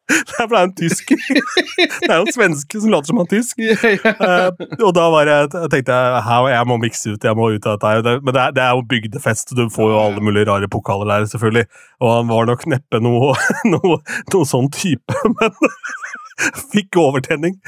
Der 0.09 0.47
ble 0.49 0.61
han 0.63 0.73
tysk. 0.77 1.11
Det 1.77 2.09
er 2.09 2.17
jo 2.17 2.25
en 2.25 2.33
svenske 2.33 2.81
som 2.81 2.91
later 2.93 3.11
som 3.11 3.19
han 3.21 3.27
er 3.27 3.33
tysk. 3.35 3.61
ja, 3.61 3.75
ja. 3.93 4.13
Eh, 4.13 4.79
og 4.81 4.93
da 4.97 5.05
var 5.13 5.29
jeg, 5.29 5.49
tenkte 5.71 5.95
jeg 5.95 6.23
her, 6.25 6.47
jeg 6.53 6.69
må 6.69 6.77
mikse 6.81 7.13
ut, 7.13 7.27
jeg 7.29 7.37
må 7.37 7.49
ut 7.53 7.67
av 7.69 7.77
dette. 7.77 7.93
her. 7.93 8.23
Men 8.23 8.35
det 8.35 8.43
er, 8.43 8.55
det 8.57 8.63
er 8.65 8.77
jo 8.77 8.85
bygdefest, 8.93 9.53
du 9.57 9.65
får 9.73 9.93
jo 9.93 9.99
alle 10.01 10.23
mulige 10.25 10.49
rare 10.49 10.69
pokaler 10.71 11.11
der, 11.13 11.27
selvfølgelig. 11.33 11.65
Og 12.01 12.13
han 12.15 12.31
var 12.31 12.49
nok 12.49 12.65
neppe 12.71 13.01
noe, 13.03 13.35
noe, 13.73 13.99
noe 14.33 14.49
sånn 14.49 14.71
type, 14.73 15.19
men 15.37 15.59
fikk 16.71 16.99
overtenning. 16.99 17.59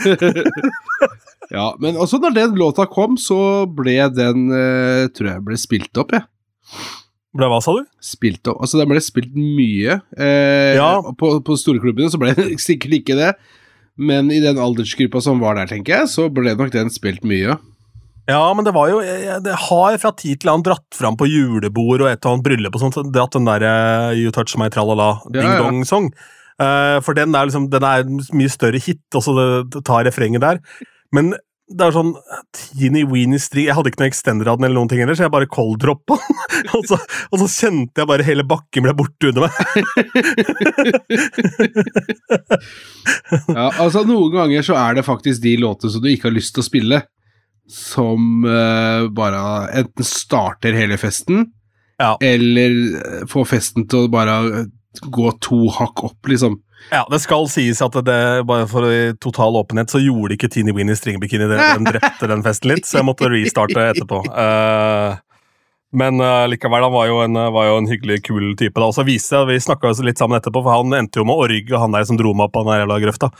ja, 1.51 1.67
men 1.83 1.99
også 1.99 2.21
når 2.23 2.37
den 2.39 2.57
låta 2.59 2.87
kom, 2.89 3.19
så 3.19 3.67
ble 3.67 3.99
den 4.15 4.47
eh, 4.55 5.07
Tror 5.11 5.33
jeg 5.33 5.45
ble 5.45 5.57
spilt 5.59 6.01
opp, 6.01 6.15
jeg. 6.15 6.25
Ble 7.37 7.47
hva, 7.47 7.61
sa 7.63 7.71
du? 7.77 7.85
Spilt 8.03 8.47
opp. 8.51 8.59
Altså, 8.65 8.79
den 8.81 8.89
ble 8.91 8.99
spilt 9.03 9.33
mye. 9.37 10.01
Eh, 10.19 10.75
Ja. 10.75 10.99
På, 11.17 11.37
på 11.45 11.55
storklubbene 11.59 12.11
så 12.11 12.19
ble 12.19 12.33
det 12.35 12.49
sikkert 12.69 12.97
ikke 13.01 13.15
det. 13.19 13.33
Men 14.01 14.31
i 14.31 14.39
den 14.43 14.57
aldersgruppa 14.59 15.21
som 15.23 15.39
var 15.43 15.55
der, 15.59 15.67
tenker 15.71 16.01
jeg, 16.01 16.09
så 16.11 16.25
ble 16.33 16.55
nok 16.57 16.71
den 16.73 16.89
spilt 16.91 17.23
mye. 17.27 17.57
Ja, 18.29 18.41
men 18.55 18.63
det 18.67 18.73
var 18.75 18.87
jo 18.91 18.99
jeg- 19.01 19.23
jeg- 19.25 19.43
Det 19.43 19.55
har 19.67 19.97
fra 19.97 20.11
tid 20.15 20.39
til 20.39 20.49
annen 20.51 20.63
dratt 20.63 20.85
fram 20.93 21.17
på 21.17 21.25
julebord 21.27 22.01
og 22.05 22.07
et 22.11 22.25
og 22.25 22.33
annet 22.35 22.45
bryllup 22.45 22.75
og 22.77 22.81
sånt, 22.83 23.11
dratt 23.11 23.31
den 23.33 23.45
derre 23.49 24.15
You 24.15 24.31
Touch 24.31 24.55
My 24.57 24.69
Tralala 24.69 25.19
Ding 25.31 25.41
ja. 25.43 25.57
Dong-song. 25.59 26.11
Eh, 26.61 26.99
for 27.01 27.13
den 27.17 27.33
er 27.35 27.47
liksom 27.49 27.69
Den 27.71 27.83
er 27.83 28.03
en 28.05 28.19
mye 28.37 28.49
større 28.53 28.79
hit, 28.79 29.01
også 29.17 29.33
det, 29.35 29.47
det 29.73 29.83
tar 29.87 30.03
refrenget 30.05 30.41
der. 30.43 30.59
Men 31.11 31.33
det 31.71 31.85
er 31.85 31.93
sånn 31.95 32.09
teeny 32.57 33.01
weeny 33.07 33.37
string 33.39 33.67
Jeg 33.69 33.75
hadde 33.77 33.89
ikke 33.91 34.01
noe 34.01 34.09
extender 34.11 34.49
av 34.51 34.57
den, 34.59 34.65
eller 34.67 34.79
noen 34.81 34.89
ting 34.91 34.99
heller, 35.03 35.15
så 35.15 35.23
jeg 35.27 35.31
bare 35.31 35.47
cold-droppa 35.51 36.15
og, 36.75 36.81
så, 36.89 36.97
og 37.31 37.37
så 37.43 37.47
kjente 37.53 38.01
jeg 38.03 38.09
bare 38.09 38.25
hele 38.27 38.43
bakken 38.47 38.83
ble 38.87 38.93
borte 38.97 39.29
under 39.31 39.41
meg. 39.47 39.55
Ja, 43.47 43.69
altså 43.81 44.03
Noen 44.07 44.33
ganger 44.35 44.61
så 44.65 44.75
er 44.79 44.95
det 44.97 45.05
faktisk 45.07 45.41
de 45.43 45.55
låtene 45.61 45.91
som 45.93 46.03
du 46.03 46.09
ikke 46.11 46.29
har 46.29 46.35
lyst 46.35 46.53
til 46.55 46.63
å 46.63 46.67
spille, 46.67 47.01
som 47.71 48.45
uh, 48.45 49.07
bare 49.15 49.41
enten 49.81 50.07
starter 50.07 50.75
hele 50.77 50.97
festen, 51.01 51.45
Ja. 52.01 52.15
eller 52.23 52.71
eh, 52.97 53.23
får 53.29 53.45
festen 53.45 53.85
til 53.87 54.07
å 54.07 54.11
bare 54.11 54.65
gå 55.05 55.31
to 55.45 55.59
hakk 55.77 56.01
opp, 56.07 56.27
liksom. 56.27 56.55
Ja, 56.89 57.05
Det 57.11 57.21
skal 57.23 57.49
sies 57.51 57.81
at 57.85 57.97
det, 58.05 58.19
bare 58.49 58.67
for 58.67 58.87
total 59.21 59.59
åpenhet, 59.61 59.91
så 59.93 60.01
gjorde 60.01 60.37
ikke 60.37 60.49
Teeny 60.51 60.73
Weeny 60.75 60.95
stringbikini 60.97 61.47
det. 61.51 61.59
Den 61.59 61.89
drepte 61.89 62.29
den 62.31 62.45
festen 62.45 62.73
litt, 62.73 62.87
så 62.89 62.99
jeg 62.99 63.07
måtte 63.07 63.29
restarte 63.31 63.89
etterpå. 63.91 64.23
Uh, 64.31 65.19
men 65.91 66.21
uh, 66.23 66.47
likevel, 66.47 66.85
han 66.85 66.93
var 66.93 67.07
jo, 67.09 67.17
en, 67.19 67.35
var 67.51 67.65
jo 67.67 67.79
en 67.81 67.87
hyggelig, 67.91 68.21
kul 68.23 68.53
type. 68.55 68.79
da, 68.79 68.87
og 68.87 68.95
så 68.95 69.03
viste 69.03 69.35
jeg, 69.35 69.47
Vi 69.49 69.57
snakka 69.65 69.91
litt 70.07 70.21
sammen 70.21 70.39
etterpå, 70.39 70.61
for 70.63 70.71
han 70.71 70.95
endte 70.95 71.19
jo 71.19 71.25
med 71.27 71.35
å 71.35 71.47
orge, 71.49 71.81
han 71.83 71.91
der 71.95 72.05
som 72.07 72.19
dro 72.19 72.31
meg 72.31 72.47
opp 72.47 72.61
av 72.61 72.69
den 72.69 72.79
jævla 72.79 72.99
grøfta. 73.03 73.31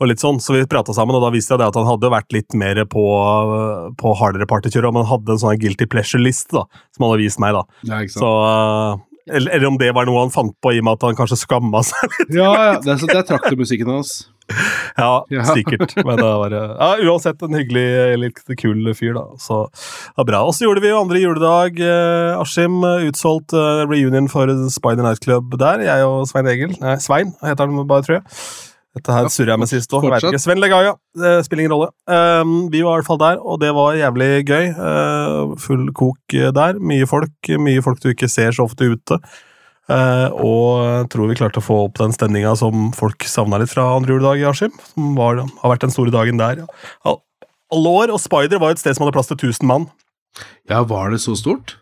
og 0.00 0.10
litt 0.10 0.22
sånn, 0.22 0.40
Så 0.42 0.56
vi 0.56 0.64
prata 0.66 0.94
sammen, 0.96 1.14
og 1.14 1.22
da 1.22 1.30
viste 1.30 1.54
jeg 1.54 1.62
det 1.62 1.68
at 1.70 1.78
han 1.78 1.86
hadde 1.86 2.10
vært 2.10 2.34
litt 2.34 2.56
mer 2.58 2.82
på, 2.90 3.04
på 3.94 4.14
hardere 4.18 4.50
partykjøret, 4.50 4.90
men 4.90 5.06
han 5.06 5.12
hadde 5.14 5.36
en 5.36 5.44
sånn 5.44 5.62
guilty 5.62 5.86
pleasure-list 5.86 6.50
da, 6.50 6.66
som 6.90 7.06
han 7.06 7.14
hadde 7.14 7.22
vist 7.28 7.38
meg. 7.42 7.54
da. 7.54 7.62
Ja, 7.86 8.02
Så, 8.10 8.32
eh, 8.50 9.06
eller, 9.28 9.50
eller 9.56 9.66
om 9.68 9.78
det 9.80 9.90
var 9.96 10.06
noe 10.08 10.22
han 10.24 10.32
fant 10.34 10.54
på 10.62 10.72
i 10.74 10.78
og 10.80 10.86
med 10.88 10.96
at 10.98 11.08
han 11.10 11.18
kanskje 11.18 11.40
skamma 11.42 11.82
seg 11.86 12.14
Ja, 12.40 12.50
ja, 12.54 12.76
det 12.84 12.94
er, 12.96 13.04
er 13.18 13.26
traktormusikken 13.28 13.90
hans. 13.92 14.12
Ja, 14.98 15.22
Ja. 15.30 15.44
sikkert. 15.46 15.92
Men 16.02 16.16
det 16.18 16.26
var 16.26 16.54
eh, 16.56 16.72
ja, 16.74 16.88
uansett 17.06 17.42
en 17.46 17.54
hyggelig, 17.54 17.84
litt 18.18 18.40
kul 18.58 18.88
fyr, 18.98 19.12
da. 19.14 19.26
Så 19.38 19.60
ja, 20.16 20.24
bra. 20.26 20.40
Og 20.48 20.56
så 20.56 20.66
gjorde 20.66 20.82
vi 20.82 20.90
jo 20.90 20.98
andre 21.02 21.20
juledag. 21.22 21.78
Eh, 21.78 22.40
Askim 22.40 22.80
eh, 22.86 23.06
utsolgt 23.10 23.54
eh, 23.54 23.84
reunion 23.86 24.26
for 24.32 24.50
Spider 24.74 25.06
Night 25.06 25.22
Club 25.22 25.54
der. 25.60 25.84
Jeg 25.86 26.08
og 26.08 26.26
Svein 26.30 26.50
Egil. 26.50 26.74
Nei, 26.82 26.96
Svein 27.02 27.30
heter 27.44 27.70
han 27.70 27.86
bare, 27.86 28.06
tror 28.08 28.18
jeg. 28.18 28.26
Dette 28.96 29.14
her 29.14 29.28
Ja, 29.28 29.30
surrer 29.30 29.52
jeg 29.52 29.62
med 29.62 29.70
sist 29.70 29.92
òg. 29.94 30.06
Sven 30.42 30.58
Legaia. 30.58 30.96
Det 31.14 31.44
spiller 31.46 31.62
ingen 31.64 31.76
rolle. 31.76 31.92
Um, 32.10 32.54
vi 32.72 32.80
var 32.82 32.96
i 32.96 33.00
hvert 33.00 33.06
fall 33.06 33.20
der, 33.22 33.38
og 33.38 33.60
det 33.62 33.70
var 33.76 33.98
jævlig 33.98 34.30
gøy. 34.48 34.72
Uh, 34.74 35.52
full 35.62 35.84
kok 35.94 36.34
eh, 36.34 36.50
der. 36.54 36.80
Mye 36.82 37.06
folk. 37.06 37.52
Mye 37.62 37.84
folk 37.86 38.02
du 38.02 38.10
ikke 38.10 38.28
ser 38.30 38.50
så 38.56 38.66
ofte 38.66 38.90
ute. 38.90 39.20
Uh, 39.90 40.26
og 40.42 40.66
jeg 40.86 41.06
tror 41.14 41.30
vi 41.30 41.38
klarte 41.38 41.62
å 41.62 41.66
få 41.66 41.76
opp 41.86 42.00
den 42.02 42.14
stemninga 42.14 42.56
som 42.58 42.90
folk 42.94 43.26
savna 43.26 43.58
litt 43.62 43.70
fra 43.70 43.88
andre 43.94 44.16
juledag 44.16 44.42
i 44.42 44.48
Askim. 44.50 44.74
Som 44.90 45.14
var, 45.18 45.38
har 45.62 45.74
vært 45.74 45.86
den 45.86 45.94
store 45.94 46.14
dagen 46.14 46.42
der. 46.42 46.64
Ja. 47.06 47.14
Og 47.70 48.18
Spider 48.18 48.58
var 48.58 48.74
et 48.74 48.82
sted 48.82 48.98
som 48.98 49.06
hadde 49.06 49.14
plass 49.14 49.30
til 49.30 49.38
1000 49.38 49.70
mann. 49.70 49.86
Ja, 50.70 50.82
var 50.82 51.14
det 51.14 51.22
så 51.22 51.36
stort? 51.38 51.76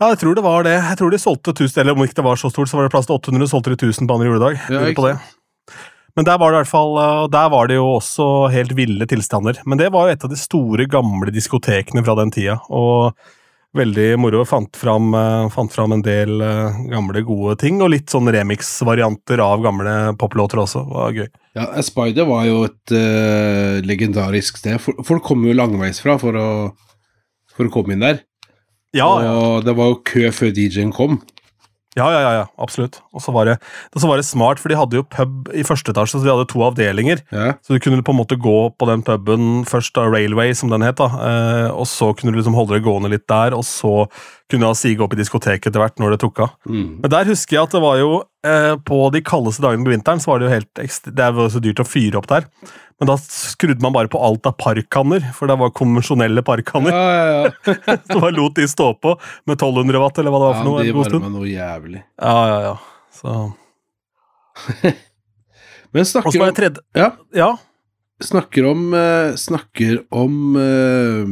Ja, 0.00 0.10
jeg 0.12 0.20
tror 0.20 0.36
det 0.36 0.44
var 0.44 0.64
det. 0.66 0.76
Jeg 0.76 0.98
tror 1.00 1.12
de 1.12 1.20
solgte 1.22 1.54
1000, 1.54 1.80
eller 1.80 1.96
om 1.96 2.04
ikke 2.04 2.18
det 2.18 2.26
var 2.26 2.36
så 2.36 2.50
stort, 2.52 2.68
så 2.68 2.76
var 2.76 2.84
det 2.84 2.92
plass 2.92 3.08
til 3.08 3.16
800, 3.16 3.48
solgte 3.48 3.72
de 3.72 3.78
1000 3.88 4.08
på 4.08 4.16
andre 4.18 4.28
juledag. 4.28 4.58
Ja, 4.58 4.74
Lurer 4.74 4.92
ikke 4.92 5.00
på 5.00 5.08
det. 5.08 5.16
Men 6.14 6.26
der 6.28 6.38
var 6.38 6.52
det 6.52 6.58
i 6.58 6.62
hvert 6.62 6.70
fall, 6.70 6.92
eh, 7.02 7.20
og 7.24 7.30
der 7.34 7.48
var 7.50 7.70
det 7.70 7.78
jo 7.78 7.86
også 7.96 8.26
helt 8.54 8.74
ville 8.78 9.06
tilstander. 9.10 9.58
Men 9.66 9.80
det 9.80 9.90
var 9.94 10.06
jo 10.06 10.14
et 10.14 10.26
av 10.26 10.30
de 10.30 10.38
store, 10.38 10.86
gamle 10.90 11.34
diskotekene 11.34 12.04
fra 12.06 12.14
den 12.20 12.30
tida. 12.34 12.60
Og 12.70 13.16
veldig 13.74 14.08
moro. 14.22 14.44
Fant 14.46 14.76
fram, 14.78 15.10
eh, 15.18 15.48
fant 15.50 15.72
fram 15.72 15.96
en 15.96 16.04
del 16.04 16.40
eh, 16.40 16.78
gamle, 16.92 17.24
gode 17.26 17.56
ting, 17.60 17.80
og 17.82 17.90
litt 17.92 18.12
sånn 18.12 18.30
remix-varianter 18.30 19.42
av 19.42 19.64
gamle 19.64 19.96
poplåter 20.20 20.62
også. 20.62 20.84
Det 20.86 20.98
var 21.00 21.18
gøy. 21.18 21.28
Ja, 21.58 21.66
Spider 21.86 22.26
var 22.26 22.46
jo 22.48 22.64
et 22.66 22.94
uh, 22.94 23.78
legendarisk 23.86 24.58
sted. 24.58 24.80
Folk 24.82 25.22
kommer 25.22 25.52
jo 25.52 25.58
langveisfra 25.58 26.16
for 26.18 26.34
å, 26.34 26.48
for 27.54 27.68
å 27.68 27.74
komme 27.74 27.94
inn 27.94 28.02
der. 28.02 28.24
Ja, 28.94 29.06
ja. 29.22 29.34
Og 29.38 29.66
det 29.66 29.74
var 29.78 29.92
jo 29.92 30.00
kø 30.06 30.32
før 30.34 30.50
DJ-en 30.54 30.90
kom. 30.94 31.20
Ja, 31.94 32.08
ja, 32.10 32.20
ja, 32.24 32.30
ja, 32.40 32.46
absolutt. 32.58 32.98
Og 33.14 33.22
så 33.22 33.30
var, 33.34 33.46
det, 33.46 33.58
var 34.02 34.18
det 34.18 34.26
smart, 34.26 34.58
for 34.58 34.72
de 34.72 34.78
hadde 34.78 34.98
jo 34.98 35.06
pub 35.06 35.50
i 35.54 35.62
første 35.66 35.92
etasje, 35.94 36.18
så 36.18 36.24
de 36.24 36.32
hadde 36.32 36.48
to 36.50 36.62
avdelinger. 36.66 37.22
Ja. 37.30 37.52
Så 37.62 37.76
du 37.76 37.82
kunne 37.82 38.02
på 38.02 38.14
en 38.14 38.18
måte 38.18 38.38
gå 38.40 38.56
på 38.74 38.88
den 38.90 39.04
puben, 39.06 39.62
først 39.68 39.94
da 39.94 40.08
Railway, 40.10 40.56
som 40.58 40.74
den 40.74 40.82
het, 40.82 40.98
da, 40.98 41.06
eh, 41.28 41.68
og 41.70 41.86
så 41.90 42.10
kunne 42.16 42.34
du 42.34 42.40
liksom 42.40 42.58
holde 42.58 42.74
deg 42.74 42.86
gående 42.86 43.12
litt 43.14 43.28
der, 43.30 43.54
og 43.54 43.62
så 43.68 44.08
kunne 44.54 44.70
da 44.70 44.78
sige 44.78 45.02
opp 45.04 45.16
i 45.16 45.18
diskoteket 45.18 45.68
etter 45.70 45.82
hvert 45.82 46.00
når 46.02 46.14
det 46.14 46.20
tok 46.22 46.40
av. 46.46 46.54
Mm. 46.70 47.02
Men 47.02 47.12
der 47.12 47.28
husker 47.28 47.58
jeg 47.58 47.66
at 47.66 47.74
det 47.74 47.82
var 47.84 47.98
jo 48.00 48.12
eh, 48.46 48.74
På 48.86 49.00
de 49.14 49.20
kaldeste 49.26 49.64
dagene 49.64 49.86
på 49.86 49.92
vinteren 49.92 50.22
så 50.22 50.30
var 50.32 50.40
det 50.40 50.48
jo 50.48 50.54
helt 50.54 51.10
Det 51.10 51.28
var 51.38 51.52
så 51.52 51.62
dyrt 51.64 51.82
å 51.82 51.86
fyre 51.88 52.20
opp 52.20 52.30
der. 52.30 52.48
Men 53.02 53.10
da 53.10 53.16
skrudde 53.18 53.82
man 53.82 53.94
bare 53.94 54.10
på 54.10 54.20
alt 54.22 54.46
av 54.46 54.54
parkkanner, 54.60 55.24
for 55.34 55.50
det 55.50 55.56
var 55.58 55.72
konvensjonelle 55.74 56.44
parkkanner. 56.46 56.94
Ja, 56.94 57.10
ja, 57.10 57.24
ja. 57.42 57.96
Så 58.06 58.20
bare 58.20 58.36
lot 58.36 58.54
de 58.54 58.68
stå 58.70 58.92
på 59.02 59.16
med 59.48 59.56
1200 59.56 60.02
watt, 60.02 60.20
eller 60.22 60.30
hva 60.30 60.40
det 60.40 60.46
var 60.46 60.58
for 60.60 60.68
noe. 60.68 60.84
Ja, 60.84 60.92
de 60.94 61.02
varma 61.02 61.32
noe 61.34 61.48
jævlig. 61.50 62.04
Ja, 62.22 62.36
ja, 62.52 62.60
ja. 62.68 62.76
Så. 63.18 63.34
Men 65.94 66.06
snakker 66.06 66.42
om, 66.42 66.54
tredje 66.54 66.82
ja, 66.94 67.10
Ja. 67.34 67.50
snakker 68.22 68.70
om, 68.70 68.86
eh, 68.94 69.34
snakker 69.38 70.00
om 70.14 70.56
uh, 70.56 71.26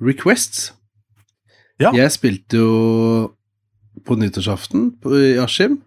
requests. 0.00 0.72
Ja. 1.82 1.92
Jeg 1.96 2.12
spilte 2.14 2.60
jo 2.60 2.70
på 4.06 4.16
nyttårsaften 4.16 4.90
på, 5.02 5.12
i 5.16 5.34
Askim, 5.40 5.80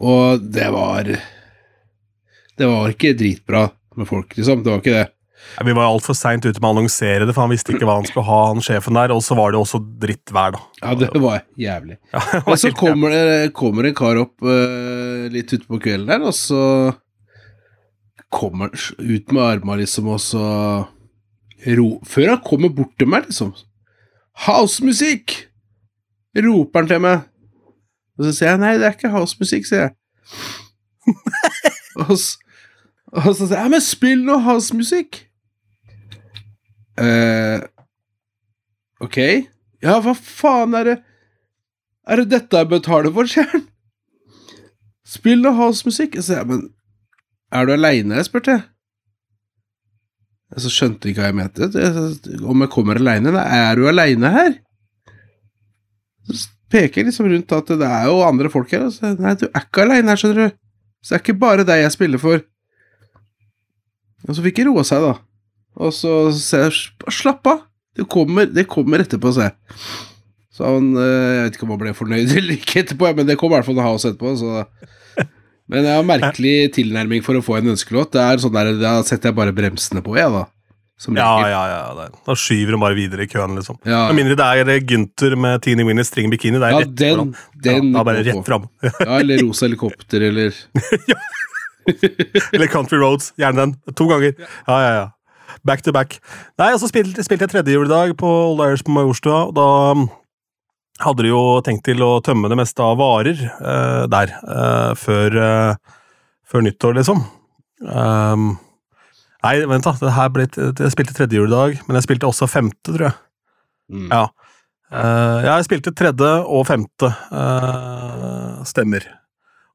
og 0.00 0.42
det 0.52 0.66
var 0.74 1.08
Det 2.54 2.66
var 2.68 2.92
ikke 2.92 3.14
dritbra 3.18 3.68
med 3.98 4.08
folk, 4.08 4.36
liksom. 4.36 4.62
Det 4.62 4.70
var 4.70 4.82
ikke 4.82 4.94
det. 4.94 5.08
Ja, 5.58 5.64
Vi 5.66 5.74
var 5.76 5.88
altfor 5.88 6.16
seint 6.18 6.46
ute 6.46 6.60
med 6.60 6.68
å 6.68 6.72
annonsere 6.74 7.26
det, 7.26 7.34
for 7.34 7.44
han 7.44 7.52
visste 7.52 7.74
ikke 7.74 7.86
hva 7.86 7.98
han 7.98 8.06
skulle 8.08 8.26
ha, 8.28 8.38
han 8.52 8.62
sjefen 8.64 8.96
der. 8.98 9.14
Og 9.14 9.22
så 9.26 9.36
var 9.38 9.52
det 9.52 9.60
også 9.60 9.80
drittvær, 10.02 10.54
da. 10.54 10.62
Ja, 10.80 10.94
det 10.98 11.10
var 11.22 11.42
jævlig. 11.60 11.98
Ja, 12.14 12.22
det 12.30 12.40
var 12.44 12.54
Men 12.54 12.62
så 12.62 12.72
kommer 12.78 13.14
det 13.14 13.52
kommer 13.58 13.88
en 13.90 13.98
kar 13.98 14.22
opp 14.22 14.46
uh, 14.46 15.26
litt 15.34 15.54
utpå 15.58 15.82
kvelden 15.82 16.10
der, 16.10 16.26
og 16.26 16.34
så 16.38 16.62
kommer 18.34 18.70
han 18.70 18.74
ut 18.98 19.34
med 19.34 19.44
armene 19.44 19.82
liksom, 19.84 20.10
og 20.10 20.22
så 20.22 20.44
ro, 21.78 21.88
Før 22.06 22.34
han 22.34 22.42
kommer 22.46 22.72
bort 22.74 22.94
til 22.98 23.10
meg, 23.10 23.28
liksom 23.30 23.54
Housemusikk! 24.34 25.34
Roper 26.34 26.82
han 26.82 26.88
til 26.90 27.02
meg. 27.04 27.28
Og 28.18 28.26
så 28.26 28.32
sier 28.34 28.52
jeg 28.52 28.62
nei, 28.62 28.72
det 28.78 28.88
er 28.88 28.96
ikke 28.96 29.12
housemusikk, 29.14 29.66
sier 29.68 29.86
jeg. 29.86 29.94
og, 32.04 32.16
så, 32.18 32.38
og 33.12 33.30
så 33.36 33.46
sier 33.46 33.60
jeg 33.60 33.72
men 33.74 33.84
spill 33.84 34.24
noe 34.26 34.42
housemusikk! 34.44 35.22
eh 36.98 37.62
ok. 39.02 39.18
Ja, 39.82 39.98
hva 40.00 40.14
faen 40.14 40.76
er 40.78 40.86
det 40.86 40.94
Er 42.06 42.20
det 42.20 42.30
dette 42.30 42.60
jeg 42.60 42.70
betaler 42.70 43.12
for, 43.12 43.28
sier 43.28 43.48
han. 43.50 43.64
Spill 45.08 45.40
noe 45.42 45.56
housemusikk. 45.56 46.18
Så 46.18 46.28
sier 46.28 46.42
jeg, 46.42 46.50
men 46.50 46.66
er 47.54 47.66
du 47.66 47.72
aleine, 47.74 48.22
spurte 48.26 48.58
jeg. 48.58 48.64
Så 50.60 50.70
skjønte 50.70 51.10
ikke 51.10 51.24
hva 51.24 51.30
jeg 51.32 51.38
mente. 51.38 51.68
Om 52.46 52.64
jeg 52.64 52.72
kommer 52.72 53.00
aleine? 53.00 53.32
Er 53.42 53.78
du 53.78 53.88
aleine 53.90 54.30
her? 54.30 54.56
Så 56.30 56.46
peker 56.70 57.06
liksom 57.06 57.28
rundt 57.30 57.52
at 57.54 57.72
det 57.78 57.88
er 57.88 58.08
jo 58.10 58.22
andre 58.26 58.50
folk 58.52 58.70
her. 58.74 58.86
Og 58.88 58.94
så, 58.94 59.14
Nei, 59.18 59.34
du 59.40 59.48
er 59.48 59.66
ikke 59.66 59.84
aleine 59.84 60.12
her, 60.12 60.20
skjønner 60.20 60.40
du. 60.50 60.58
Så 61.04 61.12
det 61.12 61.18
er 61.18 61.24
ikke 61.24 61.42
bare 61.42 61.66
deg 61.68 61.82
jeg 61.82 61.94
spiller 61.94 62.22
for. 62.22 62.42
Og 64.24 64.36
så 64.36 64.44
fikk 64.46 64.62
jeg 64.62 64.70
roa 64.70 64.84
seg, 64.86 65.04
da. 65.04 65.14
Og 65.84 65.92
så 65.92 66.14
sier 66.38 66.68
jeg 66.68 67.12
slapp 67.12 67.50
av. 67.50 67.64
Det 67.94 68.06
kommer, 68.10 68.48
det 68.50 68.66
kommer 68.70 69.02
etterpå, 69.02 69.30
sa 69.34 69.48
jeg. 69.50 69.78
Så 70.54 70.66
han 70.66 70.92
eh, 70.98 71.34
Jeg 71.34 71.44
vet 71.44 71.56
ikke 71.56 71.66
om 71.66 71.72
han 71.74 71.80
ble 71.82 71.92
fornøyd 71.98 72.32
eller 72.38 72.58
ikke 72.58 72.84
etterpå, 72.84 73.10
men 73.18 73.28
det 73.28 73.38
kom 73.40 73.52
i 73.52 73.56
hvert 73.56 73.66
fall 73.66 73.78
en 73.78 73.86
house 73.88 74.08
etterpå. 74.08 74.34
Så. 74.38 74.64
Men 75.72 75.86
jeg 75.88 75.96
har 75.96 76.04
merkelig 76.04 76.56
tilnærming 76.76 77.22
for 77.24 77.38
å 77.38 77.44
få 77.44 77.56
en 77.58 77.72
ønskelåt. 77.72 78.12
Det 78.12 78.20
er 78.20 78.42
sånn 78.42 78.52
der, 78.52 78.74
Da 78.82 78.98
setter 79.06 79.30
jeg 79.30 79.38
bare 79.38 79.54
bremsene 79.56 80.02
på, 80.04 80.16
jeg, 80.18 80.28
da. 80.34 80.44
Som 81.00 81.16
Ja, 81.18 81.30
ja, 81.50 81.62
ja. 81.72 82.08
Da 82.26 82.36
skyver 82.38 82.76
de 82.76 82.78
bare 82.80 82.94
videre 82.94 83.24
i 83.24 83.30
køen, 83.30 83.56
liksom. 83.58 83.80
Ja. 83.88 84.04
Med 84.12 84.20
mindre 84.20 84.36
det 84.38 84.76
er 84.76 84.84
Gynter 84.86 85.34
med 85.40 85.62
Teeny 85.64 85.86
Winnie 85.88 86.04
string 86.06 86.30
bikini. 86.30 86.60
Det 86.62 86.68
er 86.68 86.76
Ja, 86.76 86.82
rett 86.84 86.94
den, 87.00 87.32
den 87.64 87.88
ja, 87.90 87.98
da 87.98 88.04
bare 88.06 88.22
rett 88.28 88.46
fram. 88.46 88.68
Ja, 88.84 89.18
eller 89.18 89.42
rosa 89.42 89.66
helikopter, 89.66 90.22
eller 90.30 90.54
Eller 92.54 92.66
Country 92.66 92.96
Roads. 92.98 93.32
Gjerne 93.36 93.60
den. 93.66 93.74
To 93.98 94.06
ganger. 94.08 94.34
Ja, 94.68 94.78
ja, 94.84 94.92
ja. 95.00 95.10
Back 95.64 95.82
to 95.82 95.92
back. 95.92 96.18
Nei, 96.60 96.70
og 96.74 96.80
så 96.80 96.88
spilte, 96.90 97.24
spilte 97.24 97.46
jeg 97.48 97.52
tredje 97.56 97.74
juledag 97.74 98.14
på 98.20 98.28
Old 98.28 98.62
Irish 98.68 98.84
på 98.86 98.92
Majorstua. 98.94 99.46
og 99.48 99.54
Da 99.56 99.66
hadde 101.02 101.24
de 101.26 101.32
jo 101.32 101.42
tenkt 101.66 101.84
til 101.88 102.02
å 102.06 102.20
tømme 102.24 102.50
det 102.50 102.58
meste 102.60 102.84
av 102.84 103.00
varer 103.00 103.40
eh, 103.42 104.04
der 104.10 104.34
eh, 104.36 104.92
før, 104.98 105.38
eh, 105.46 105.96
før 106.46 106.64
nyttår, 106.66 106.94
liksom. 107.00 107.24
Um, 107.84 108.52
nei, 109.44 109.56
vent, 109.68 109.86
da. 109.86 109.96
Det 109.98 110.14
her 110.14 110.30
ble, 110.32 110.46
jeg 110.54 110.94
spilte 110.94 111.16
tredje 111.16 111.40
juledag, 111.40 111.80
men 111.88 111.98
jeg 111.98 112.06
spilte 112.06 112.30
også 112.30 112.50
femte, 112.50 112.92
tror 112.92 113.08
jeg. 113.08 113.18
mm. 113.90 114.08
Ja. 114.12 114.28
Eh, 114.94 115.44
jeg 115.48 115.66
spilte 115.66 115.94
tredje 115.96 116.30
og 116.46 116.66
femte. 116.68 117.10
Uh, 117.34 118.62
stemmer. 118.68 119.06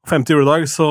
Femte 0.08 0.32
juledag 0.32 0.64
så 0.72 0.86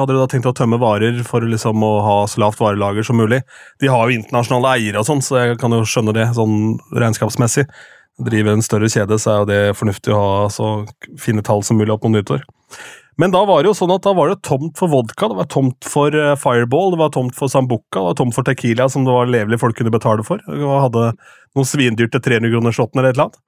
hadde 0.00 0.14
de 0.14 0.20
da 0.22 0.28
tenkt 0.32 0.48
å 0.48 0.54
tømme 0.56 0.78
varer 0.80 1.18
for 1.28 1.44
liksom 1.44 1.82
å 1.84 1.90
ha 2.06 2.14
så 2.30 2.40
lavt 2.40 2.60
varelager 2.62 3.04
som 3.04 3.20
mulig. 3.20 3.42
De 3.82 3.90
har 3.92 4.08
jo 4.08 4.16
internasjonale 4.16 4.78
eiere 4.78 5.02
og 5.02 5.06
sånn, 5.06 5.20
så 5.22 5.42
jeg 5.42 5.58
kan 5.60 5.76
jo 5.76 5.84
skjønne 5.84 6.14
det 6.16 6.30
sånn 6.38 6.78
regnskapsmessig. 6.96 7.68
Driver 8.20 8.52
en 8.52 8.64
større 8.64 8.90
kjede, 8.92 9.16
så 9.20 9.32
er 9.32 9.38
jo 9.40 9.50
det 9.50 9.60
fornuftig 9.78 10.12
å 10.12 10.20
ha 10.20 10.48
så 10.52 10.70
fine 11.20 11.44
tall 11.46 11.64
som 11.66 11.78
mulig 11.80 11.94
opp 11.94 12.04
mot 12.04 12.18
nyttår. 12.18 12.44
Men 13.20 13.34
da 13.34 13.42
var 13.44 13.60
det 13.60 13.68
jo 13.68 13.76
sånn 13.76 13.92
at 13.92 14.04
da 14.06 14.14
var 14.16 14.30
det 14.30 14.40
tomt 14.46 14.78
for 14.80 14.88
vodka, 14.88 15.28
det 15.28 15.36
var 15.36 15.48
tomt 15.52 15.84
for 15.84 16.14
eh, 16.16 16.36
Fireball, 16.40 16.94
det 16.94 17.00
var 17.02 17.10
tomt 17.12 17.36
for 17.36 17.52
Sambuca, 17.52 17.98
det 17.98 18.06
var 18.06 18.16
tomt 18.16 18.36
for 18.36 18.46
Tequila, 18.46 18.86
som 18.92 19.04
det 19.04 19.12
var 19.12 19.28
levelig 19.28 19.60
folk 19.60 19.76
kunne 19.76 19.92
betale 19.92 20.24
for. 20.24 20.40
Og 20.48 20.84
hadde 20.86 21.10
noen 21.58 21.68
svindyrte 21.68 22.22
300 22.22 22.54
kroner 22.54 22.76
shotten 22.76 23.02
eller 23.02 23.12
et 23.12 23.18
eller 23.18 23.28
annet. 23.28 23.42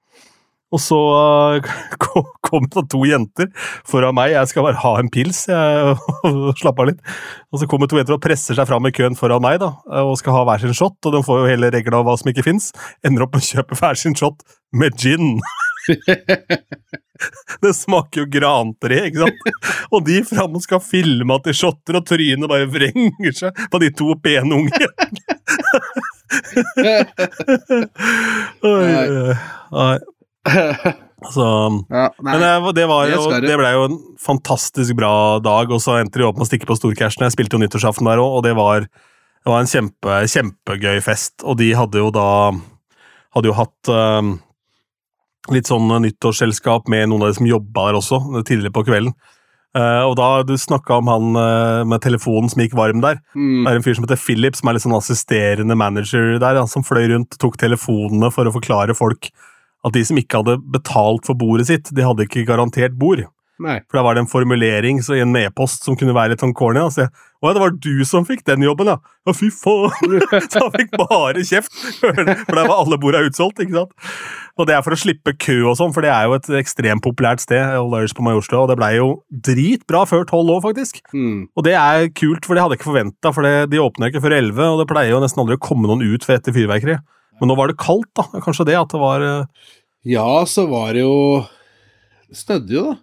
Og 0.73 0.81
så 0.81 0.99
uh, 1.61 2.31
kom 2.45 2.67
det 2.73 2.85
to 2.91 3.03
jenter 3.07 3.49
foran 3.89 4.17
meg, 4.17 4.33
jeg 4.33 4.51
skal 4.51 4.67
bare 4.67 4.81
ha 4.81 4.93
en 4.99 5.11
pils 5.13 5.45
jeg, 5.51 5.95
og 6.29 6.53
slappe 6.59 6.83
av 6.83 6.91
litt. 6.91 7.01
Og 7.53 7.61
så 7.61 7.69
kommer 7.69 7.89
to 7.89 7.99
jenter 7.99 8.17
og 8.17 8.23
presser 8.23 8.57
seg 8.57 8.69
fram 8.69 8.89
i 8.89 8.93
køen 8.95 9.17
foran 9.19 9.43
meg 9.43 9.59
da, 9.63 9.73
og 10.03 10.17
skal 10.21 10.39
ha 10.39 10.45
hver 10.49 10.63
sin 10.63 10.77
shot, 10.77 10.97
og 11.05 11.15
de 11.15 11.23
får 11.25 11.43
jo 11.43 11.51
hele 11.51 11.71
regla 11.73 12.01
av 12.01 12.07
hva 12.09 12.17
som 12.19 12.31
ikke 12.33 12.47
fins. 12.47 12.71
Ender 13.05 13.27
opp 13.27 13.35
med 13.35 13.45
å 13.45 13.51
kjøpe 13.51 13.77
hver 13.79 13.99
sin 13.99 14.17
shot 14.17 14.41
med 14.73 14.97
gin. 14.99 15.37
Det 17.63 17.73
smaker 17.75 18.23
jo 18.23 18.27
grantre, 18.31 18.97
ikke 19.07 19.21
sant? 19.21 19.67
Og 19.93 20.03
de 20.07 20.17
framme 20.27 20.59
skal 20.63 20.81
filme 20.83 21.35
at 21.37 21.45
de 21.47 21.53
shotter, 21.55 21.99
og 21.99 22.07
trynet 22.09 22.49
bare 22.49 22.67
vrenger 22.71 23.37
seg 23.37 23.61
på 23.71 23.81
de 23.83 23.91
to 23.95 24.15
pene 24.23 24.57
unge. 24.57 24.87
Oi, 28.63 28.89
oi, 28.89 29.35
oi. 29.83 29.97
Så 31.31 31.43
ja, 31.89 32.09
men 32.19 32.41
det, 32.41 32.73
det, 32.75 32.85
var 32.89 33.07
jo, 33.07 33.21
det. 33.31 33.55
ble 33.55 33.69
jo 33.71 33.83
en 33.87 33.97
fantastisk 34.19 34.97
bra 34.99 35.39
dag, 35.39 35.71
og 35.71 35.79
så 35.79 36.01
endte 36.01 36.19
de 36.19 36.27
opp 36.27 36.35
med 36.35 36.43
å 36.43 36.49
stikke 36.49 36.67
på 36.67 36.75
storcashen. 36.75 37.23
Jeg 37.23 37.35
spilte 37.37 37.55
jo 37.55 37.61
nyttårsaften 37.63 38.09
der 38.09 38.19
òg, 38.19 38.39
og 38.39 38.43
det 38.43 38.51
var, 38.59 38.87
det 38.89 39.51
var 39.51 39.63
en 39.63 39.71
kjempe, 39.71 40.17
kjempegøy 40.33 40.99
fest. 41.05 41.37
Og 41.47 41.55
de 41.61 41.71
hadde 41.79 42.03
jo 42.03 42.11
da 42.13 42.27
Hadde 43.33 43.49
jo 43.49 43.55
hatt 43.57 43.89
eh, 43.89 44.27
litt 45.55 45.65
sånn 45.65 45.89
nyttårsselskap 46.03 46.85
med 46.91 47.07
noen 47.09 47.23
av 47.25 47.31
de 47.31 47.37
som 47.39 47.47
jobba 47.49 47.87
der 47.87 47.95
også, 47.97 48.19
tidligere 48.45 48.75
på 48.75 48.83
kvelden. 48.85 49.15
Uh, 49.73 50.05
og 50.05 50.13
da 50.19 50.27
du 50.45 50.53
snakka 50.53 50.99
om 51.01 51.07
han 51.09 51.31
uh, 51.33 51.81
med 51.89 52.03
telefonen 52.03 52.51
som 52.51 52.61
gikk 52.61 52.75
varm 52.77 53.01
der. 53.01 53.17
mm. 53.33 53.63
Det 53.65 53.71
er 53.71 53.79
en 53.79 53.85
fyr 53.87 53.97
som 53.97 54.05
heter 54.05 54.21
Philip, 54.21 54.53
som 54.53 54.69
er 54.69 54.77
litt 54.77 54.83
sånn 54.85 54.93
assisterende 54.93 55.77
manager 55.81 56.35
der, 56.37 56.59
ja, 56.59 56.67
som 56.69 56.85
fløy 56.85 57.07
rundt 57.09 57.39
tok 57.41 57.57
telefonene 57.57 58.29
for 58.35 58.45
å 58.45 58.53
forklare 58.53 58.93
folk 58.93 59.31
at 59.83 59.95
de 59.95 60.03
som 60.07 60.19
ikke 60.19 60.41
hadde 60.41 60.59
betalt 60.73 61.27
for 61.27 61.39
bordet 61.39 61.67
sitt, 61.69 61.91
de 61.95 62.05
hadde 62.05 62.27
ikke 62.27 62.45
garantert 62.47 62.95
bord. 62.99 63.25
Nei. 63.61 63.77
For 63.85 63.99
da 63.99 64.03
var 64.03 64.17
det 64.17 64.23
en 64.23 64.29
formulering 64.31 64.97
så 65.05 65.13
i 65.13 65.21
en 65.21 65.35
e-post 65.37 65.85
som 65.85 65.95
kunne 65.97 66.15
være 66.15 66.33
litt 66.33 66.41
sånn 66.41 66.55
corny. 66.57 66.81
Altså, 66.81 67.05
å 67.37 67.47
ja, 67.47 67.53
det 67.53 67.61
var 67.61 67.75
du 67.85 68.01
som 68.07 68.25
fikk 68.25 68.41
den 68.47 68.65
jobben, 68.65 68.89
ja! 68.89 68.97
Ja, 69.27 69.35
fy 69.37 69.51
faen! 69.53 69.93
Så 70.51 70.63
han 70.63 70.73
fikk 70.73 70.95
bare 70.97 71.43
kjeft, 71.45 71.71
for 72.01 72.17
der 72.17 72.55
var 72.57 72.79
alle 72.79 72.97
borda 72.99 73.21
utsolgt, 73.27 73.61
ikke 73.61 73.77
sant? 73.77 73.93
Og 74.57 74.67
det 74.69 74.75
er 74.75 74.83
for 74.85 74.95
å 74.95 74.99
slippe 74.99 75.35
kø 75.37 75.57
og 75.69 75.77
sånn, 75.79 75.93
for 75.95 76.05
det 76.05 76.11
er 76.13 76.27
jo 76.27 76.35
et 76.37 76.49
ekstremt 76.59 77.05
populært 77.05 77.43
sted, 77.45 77.61
Old 77.77 77.95
Irish 77.99 78.17
på 78.17 78.25
Majorstua, 78.25 78.65
og 78.65 78.73
det 78.73 78.77
blei 78.81 78.93
jo 78.97 79.09
dritbra 79.47 80.03
før 80.09 80.27
tolv 80.29 80.57
år, 80.57 80.61
faktisk. 80.65 81.03
Mm. 81.13 81.47
Og 81.53 81.67
det 81.67 81.77
er 81.77 82.09
kult, 82.17 82.47
for 82.47 82.57
det 82.57 82.65
hadde 82.65 82.77
jeg 82.77 82.83
ikke 82.83 82.91
forventa, 82.91 83.33
for 83.35 83.47
det, 83.47 83.55
de 83.73 83.81
åpner 83.81 84.11
ikke 84.11 84.23
før 84.25 84.37
11, 84.39 84.63
og 84.65 84.81
det 84.81 84.89
pleier 84.91 85.13
jo 85.13 85.23
nesten 85.23 85.45
aldri 85.45 85.59
å 85.59 85.65
komme 85.69 85.89
noen 85.89 86.05
ut 86.09 86.25
for 86.25 86.37
etter 86.37 86.55
fyrverkeri. 86.55 86.99
Men 87.41 87.49
nå 87.51 87.55
var 87.57 87.71
det 87.71 87.77
kaldt, 87.81 88.11
da. 88.17 88.25
Kanskje 88.43 88.65
det 88.69 88.75
at 88.79 88.91
det 88.93 88.99
var 89.01 89.23
eh, 89.25 89.71
Ja, 90.13 90.27
så 90.49 90.65
var 90.69 90.93
det 90.95 91.01
jo 91.05 91.15
Det 92.29 92.37
snødde 92.39 92.75
jo, 92.75 92.83
da. 92.91 92.95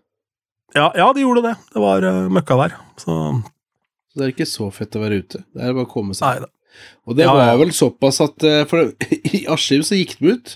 Ja, 0.76 0.86
ja 0.94 1.08
de 1.16 1.24
gjorde 1.24 1.42
det. 1.48 1.56
Det 1.74 1.82
var 1.82 2.04
uh, 2.06 2.28
møkkavær. 2.30 2.76
Så 3.00 3.14
Så 4.10 4.18
det 4.20 4.26
er 4.28 4.32
ikke 4.36 4.46
så 4.46 4.68
fett 4.74 4.94
å 4.98 5.02
være 5.02 5.18
ute. 5.24 5.40
Det 5.54 5.62
er 5.66 5.74
bare 5.74 5.88
å 5.88 5.90
komme 5.90 6.14
seg. 6.14 6.26
nei 6.26 6.44
da. 6.46 6.50
Og 7.10 7.16
det 7.18 7.24
Ja, 7.26 7.32
var 7.34 7.56
vel 7.58 7.72
såpass 7.74 8.20
at 8.22 8.44
eh, 8.46 8.62
For 8.70 8.92
i 9.34 9.42
Askim 9.50 9.82
så 9.86 9.98
gikk 9.98 10.16
de 10.20 10.36
ut. 10.36 10.52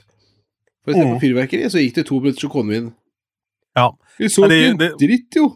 For 0.84 0.94
å 0.94 1.00
se 1.00 1.06
på 1.10 1.20
fyrverkeri, 1.24 1.66
så 1.72 1.82
gikk 1.82 1.96
det 1.98 2.06
to 2.06 2.20
minutter, 2.22 2.44
så 2.46 2.50
kom 2.52 2.70
vi 2.70 2.76
inn. 2.82 2.90
Ja. 3.74 3.88
Vi 4.20 4.28
så 4.30 4.46
ikke 4.46 4.70
en 4.70 4.98
dritt, 5.00 5.38
jo. 5.40 5.48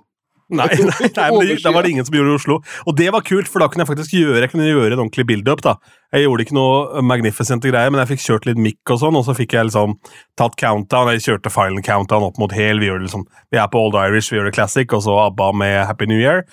Nei, 0.48 0.64
nei, 0.80 1.08
nei 1.12 1.26
men 1.34 1.42
det, 1.44 1.56
da 1.60 1.72
var 1.74 1.84
det 1.84 1.90
ingen 1.92 2.06
som 2.08 2.14
gjorde 2.16 2.30
det 2.30 2.36
i 2.36 2.40
Oslo. 2.40 2.56
Og 2.88 2.96
det 2.96 3.08
var 3.12 3.24
kult, 3.26 3.50
for 3.52 3.60
da 3.60 3.68
kunne 3.68 3.84
jeg 3.84 3.90
faktisk 3.90 4.14
gjøre 4.16 4.40
jeg 4.40 4.52
kunne 4.54 4.68
gjøre 4.68 4.94
en 4.94 5.02
ordentlig 5.02 5.26
build-up. 5.28 5.60
da. 5.64 5.74
Jeg 6.14 6.24
gjorde 6.24 6.46
ikke 6.46 6.56
noe 6.56 7.02
magnificent 7.04 7.66
greier, 7.68 7.92
men 7.92 8.00
jeg 8.00 8.12
fikk 8.14 8.24
kjørt 8.24 8.48
litt 8.48 8.62
mic 8.64 8.94
og 8.94 9.02
sånn, 9.02 9.18
og 9.18 9.26
så 9.26 9.36
fikk 9.36 9.58
jeg 9.58 9.68
liksom 9.68 9.98
tatt 10.40 10.56
countdown. 10.60 11.12
Jeg 11.12 11.26
kjørte 11.26 11.52
filen 11.52 11.84
countdown 11.84 12.24
opp 12.30 12.40
mot 12.40 12.54
hel. 12.56 12.80
Vi, 12.80 12.88
gjør 12.88 13.02
det 13.02 13.10
liksom, 13.10 13.26
vi 13.52 13.60
er 13.60 13.68
på 13.72 13.84
Old 13.84 13.98
Irish, 14.00 14.32
vi 14.32 14.40
gjør 14.40 14.48
det 14.48 14.56
classic, 14.56 14.94
og 14.96 15.04
så 15.04 15.18
ABBA 15.26 15.50
med 15.60 15.78
Happy 15.90 16.08
New 16.08 16.20
Year. 16.20 16.46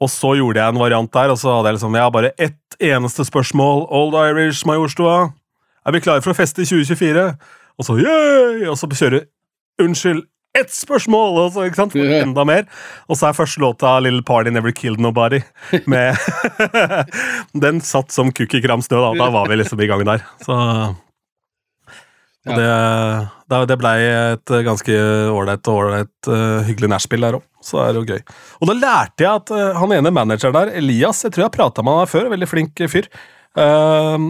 Og 0.00 0.12
så 0.12 0.34
gjorde 0.36 0.60
jeg 0.60 0.72
en 0.72 0.80
variant 0.80 1.12
der, 1.12 1.32
og 1.32 1.40
så 1.40 1.58
hadde 1.58 1.70
jeg 1.70 1.78
liksom, 1.78 1.96
jeg 1.96 2.04
har 2.08 2.16
bare 2.16 2.32
ett 2.40 2.80
eneste 2.80 3.24
spørsmål. 3.28 3.86
Old 3.92 4.16
Irish, 4.16 4.64
Majorstua. 4.68 5.32
Er 5.86 5.94
vi 5.94 6.02
klare 6.04 6.24
for 6.24 6.32
å 6.32 6.36
feste 6.36 6.64
i 6.64 6.68
2024? 6.68 7.28
Og 7.76 7.84
så 7.84 7.96
yeah! 8.00 8.64
Og 8.72 8.78
så 8.80 8.88
kjører 8.88 9.28
Unnskyld, 9.76 10.22
ett 10.60 10.74
spørsmål! 10.74 11.40
Og 11.44 11.54
så, 11.54 11.66
ikke 11.68 11.80
sant? 11.82 11.96
For 11.96 12.18
enda 12.20 12.44
mer. 12.48 12.66
Og 13.10 13.18
så 13.18 13.30
er 13.30 13.38
første 13.38 13.62
låta 13.62 13.96
Little 14.02 14.24
Party 14.26 14.52
Never 14.54 14.74
Killed 14.76 15.02
Nobody. 15.02 15.42
Med 15.90 16.16
Den 17.66 17.82
satt 17.84 18.14
som 18.14 18.32
kukk 18.34 18.58
i 18.58 18.62
kram 18.64 18.84
snø, 18.84 19.02
da. 19.02 19.12
Da 19.24 19.32
var 19.34 19.50
vi 19.50 19.60
liksom 19.60 19.82
i 19.82 19.90
gang 19.90 20.06
der. 20.08 20.24
Så 20.44 20.56
og 22.46 22.54
det, 22.54 23.66
det, 23.66 23.76
blei 23.80 23.96
et 24.06 24.52
ganske 24.66 24.96
ålreit 25.34 25.66
og 25.66 25.80
ålreit 25.80 26.28
uh, 26.30 26.62
hyggelig 26.68 26.92
nachspiel 26.92 27.26
der 27.26 27.38
òg. 27.40 27.46
Så 27.64 27.80
er 27.82 27.90
det 27.90 28.02
jo 28.02 28.14
gøy. 28.14 28.20
Og 28.60 28.70
da 28.70 28.76
lærte 28.78 29.24
jeg 29.24 29.40
at 29.40 29.50
eh, 29.50 29.78
han 29.80 29.94
ene 29.96 30.12
manageren 30.14 30.54
der, 30.54 30.68
Elias, 30.78 31.24
jeg 31.24 31.34
tror 31.34 31.48
jeg 31.48 31.54
prata 31.56 31.82
med 31.82 31.98
han 31.98 32.10
før, 32.12 32.28
veldig 32.30 32.46
flink 32.46 32.82
fyr. 32.92 33.08
uh, 33.58 34.28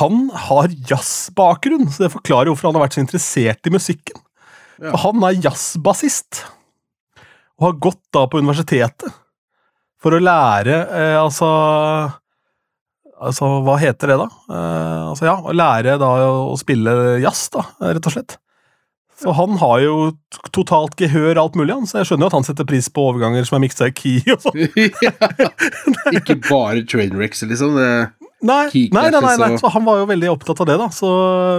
han 0.00 0.22
har 0.46 0.72
jazzbakgrunn, 0.88 1.90
så 1.92 2.06
det 2.06 2.14
forklarer 2.14 2.48
hvorfor 2.48 2.70
han 2.70 2.78
har 2.78 2.86
vært 2.86 2.96
så 2.96 3.04
interessert 3.04 3.68
i 3.68 3.74
musikken. 3.74 4.24
Ja. 4.80 4.94
Han 5.04 5.24
er 5.28 5.40
jazzbassist, 5.44 6.44
og 7.60 7.66
har 7.66 7.80
gått 7.88 8.02
da 8.16 8.24
på 8.30 8.40
universitetet 8.40 9.12
for 10.00 10.16
å 10.16 10.22
lære 10.24 10.80
eh, 10.88 11.18
altså 11.20 11.50
Altså, 13.20 13.44
hva 13.66 13.74
heter 13.76 14.08
det, 14.08 14.14
da? 14.16 14.26
Eh, 14.48 15.08
altså, 15.10 15.26
ja, 15.26 15.34
å 15.44 15.52
lære 15.52 15.98
da 16.00 16.06
å 16.24 16.54
spille 16.56 17.18
jazz, 17.20 17.50
da, 17.52 17.66
rett 17.90 18.06
og 18.08 18.14
slett. 18.14 18.38
Så 19.20 19.34
han 19.36 19.58
har 19.60 19.82
jo 19.84 19.96
totalt 20.56 20.96
gehør 20.96 21.36
alt 21.42 21.58
mulig, 21.60 21.74
han, 21.74 21.84
så 21.84 22.00
jeg 22.00 22.08
skjønner 22.08 22.24
jo 22.24 22.30
at 22.30 22.36
han 22.38 22.46
setter 22.48 22.68
pris 22.70 22.88
på 22.88 23.04
overganger 23.10 23.44
som 23.44 23.58
er 23.58 23.64
miksa 23.66 23.90
i 23.90 23.92
key 23.92 24.22
og 24.32 24.40
sånn. 24.46 24.56
ja. 25.04 25.12
Ikke 26.16 26.38
bare 26.46 26.86
trainwrecks, 26.88 27.44
liksom. 27.50 27.76
Det, 27.76 27.90
Nei, 28.40 28.70
nei, 28.72 28.88
nei, 29.12 29.20
nei, 29.20 29.36
nei, 29.36 29.56
han 29.74 29.84
var 29.84 29.98
jo 30.00 30.06
veldig 30.08 30.28
opptatt 30.32 30.62
av 30.64 30.68
det, 30.70 30.76
da. 30.80 30.86
Så 30.96 31.08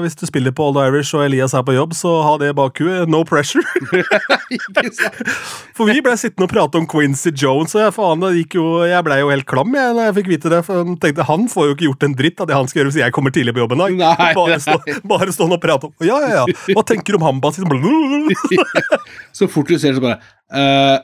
hvis 0.02 0.16
du 0.18 0.24
spiller 0.26 0.54
på 0.58 0.66
Old 0.66 0.80
Irish 0.82 1.14
og 1.14 1.22
Elias 1.28 1.54
er 1.54 1.62
på 1.68 1.76
jobb, 1.76 1.92
så 1.94 2.10
ha 2.26 2.32
det 2.42 2.56
bak 2.58 2.80
huet. 2.82 3.10
No 3.12 3.20
pressure. 3.28 3.62
For 5.78 5.86
vi 5.92 6.02
ble 6.02 6.16
sittende 6.18 6.48
og 6.48 6.54
prate 6.54 6.80
om 6.82 6.88
Quincy 6.90 7.30
Jones, 7.38 7.76
og 7.78 7.84
jeg, 7.84 7.94
faen, 7.94 8.26
jo, 8.58 8.66
jeg 8.90 9.06
ble 9.06 9.20
jo 9.22 9.30
helt 9.30 9.46
klam 9.50 9.78
jeg, 9.78 9.94
når 9.98 10.08
jeg 10.10 10.16
fikk 10.18 10.32
vite 10.32 10.52
det. 10.56 10.62
For 10.66 10.82
jeg 10.82 10.98
tenkte, 11.04 11.28
Han 11.30 11.46
får 11.52 11.68
jo 11.70 11.76
ikke 11.76 11.88
gjort 11.90 12.08
en 12.08 12.18
dritt 12.18 12.42
av 12.42 12.50
det 12.50 12.58
han 12.58 12.72
skal 12.72 12.82
gjøre 12.82 12.92
hvis 12.94 13.00
jeg 13.04 13.16
kommer 13.18 13.36
tidlig 13.36 13.54
på 13.58 13.62
jobb 13.64 13.76
en 13.78 13.84
dag. 13.86 14.02
Bare, 14.42 14.58
stå, 14.64 14.80
bare 15.12 15.34
stå 15.36 15.46
og 15.52 15.62
prate 15.62 15.88
om 15.90 16.06
Ja, 16.08 16.18
ja, 16.24 16.30
ja. 16.42 16.58
Hva 16.74 16.84
tenker 16.88 17.14
du 17.14 17.22
om 17.22 17.42
og- 17.46 18.34
Så 19.38 19.48
fort 19.52 19.70
du 19.70 19.78
ser 19.78 19.94
det, 19.94 20.00
så 20.00 20.04
bare 20.04 20.18
uh, 20.56 20.98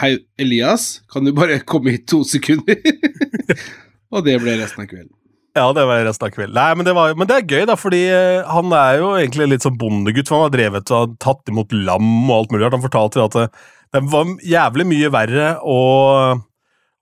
Hei, 0.00 0.12
Elias, 0.40 1.00
kan 1.12 1.24
du 1.24 1.32
bare 1.36 1.58
komme 1.64 1.92
hit 1.94 2.06
to 2.10 2.22
sekunder? 2.26 2.76
Og 4.14 4.24
det 4.26 4.38
ble 4.42 4.56
resten 4.60 4.84
av 4.84 4.90
kvelden. 4.90 5.12
Ja, 5.54 5.68
det 5.74 5.84
var 5.86 6.00
resten 6.02 6.26
av 6.26 6.32
kvelden. 6.34 6.56
Nei, 6.56 6.70
men 6.74 6.86
det, 6.86 6.94
var, 6.96 7.12
men 7.18 7.28
det 7.30 7.36
er 7.36 7.46
gøy, 7.46 7.64
da, 7.70 7.76
fordi 7.78 8.00
eh, 8.10 8.46
han 8.50 8.74
er 8.74 8.96
jo 8.98 9.12
egentlig 9.20 9.52
litt 9.52 9.66
sånn 9.66 9.78
bondegutt. 9.78 10.26
For 10.26 10.40
han 10.40 10.48
har 10.48 10.54
drevet 10.56 10.94
og 10.94 11.14
tatt 11.22 11.52
imot 11.52 11.74
lam 11.74 12.08
og 12.24 12.34
alt 12.40 12.54
mulig. 12.54 12.66
Han 12.74 12.82
fortalte 12.82 13.22
at 13.22 13.38
det, 13.38 13.44
det 13.94 14.02
var 14.10 14.32
jævlig 14.42 14.88
mye 14.90 15.12
verre 15.14 15.52
å, 15.62 15.78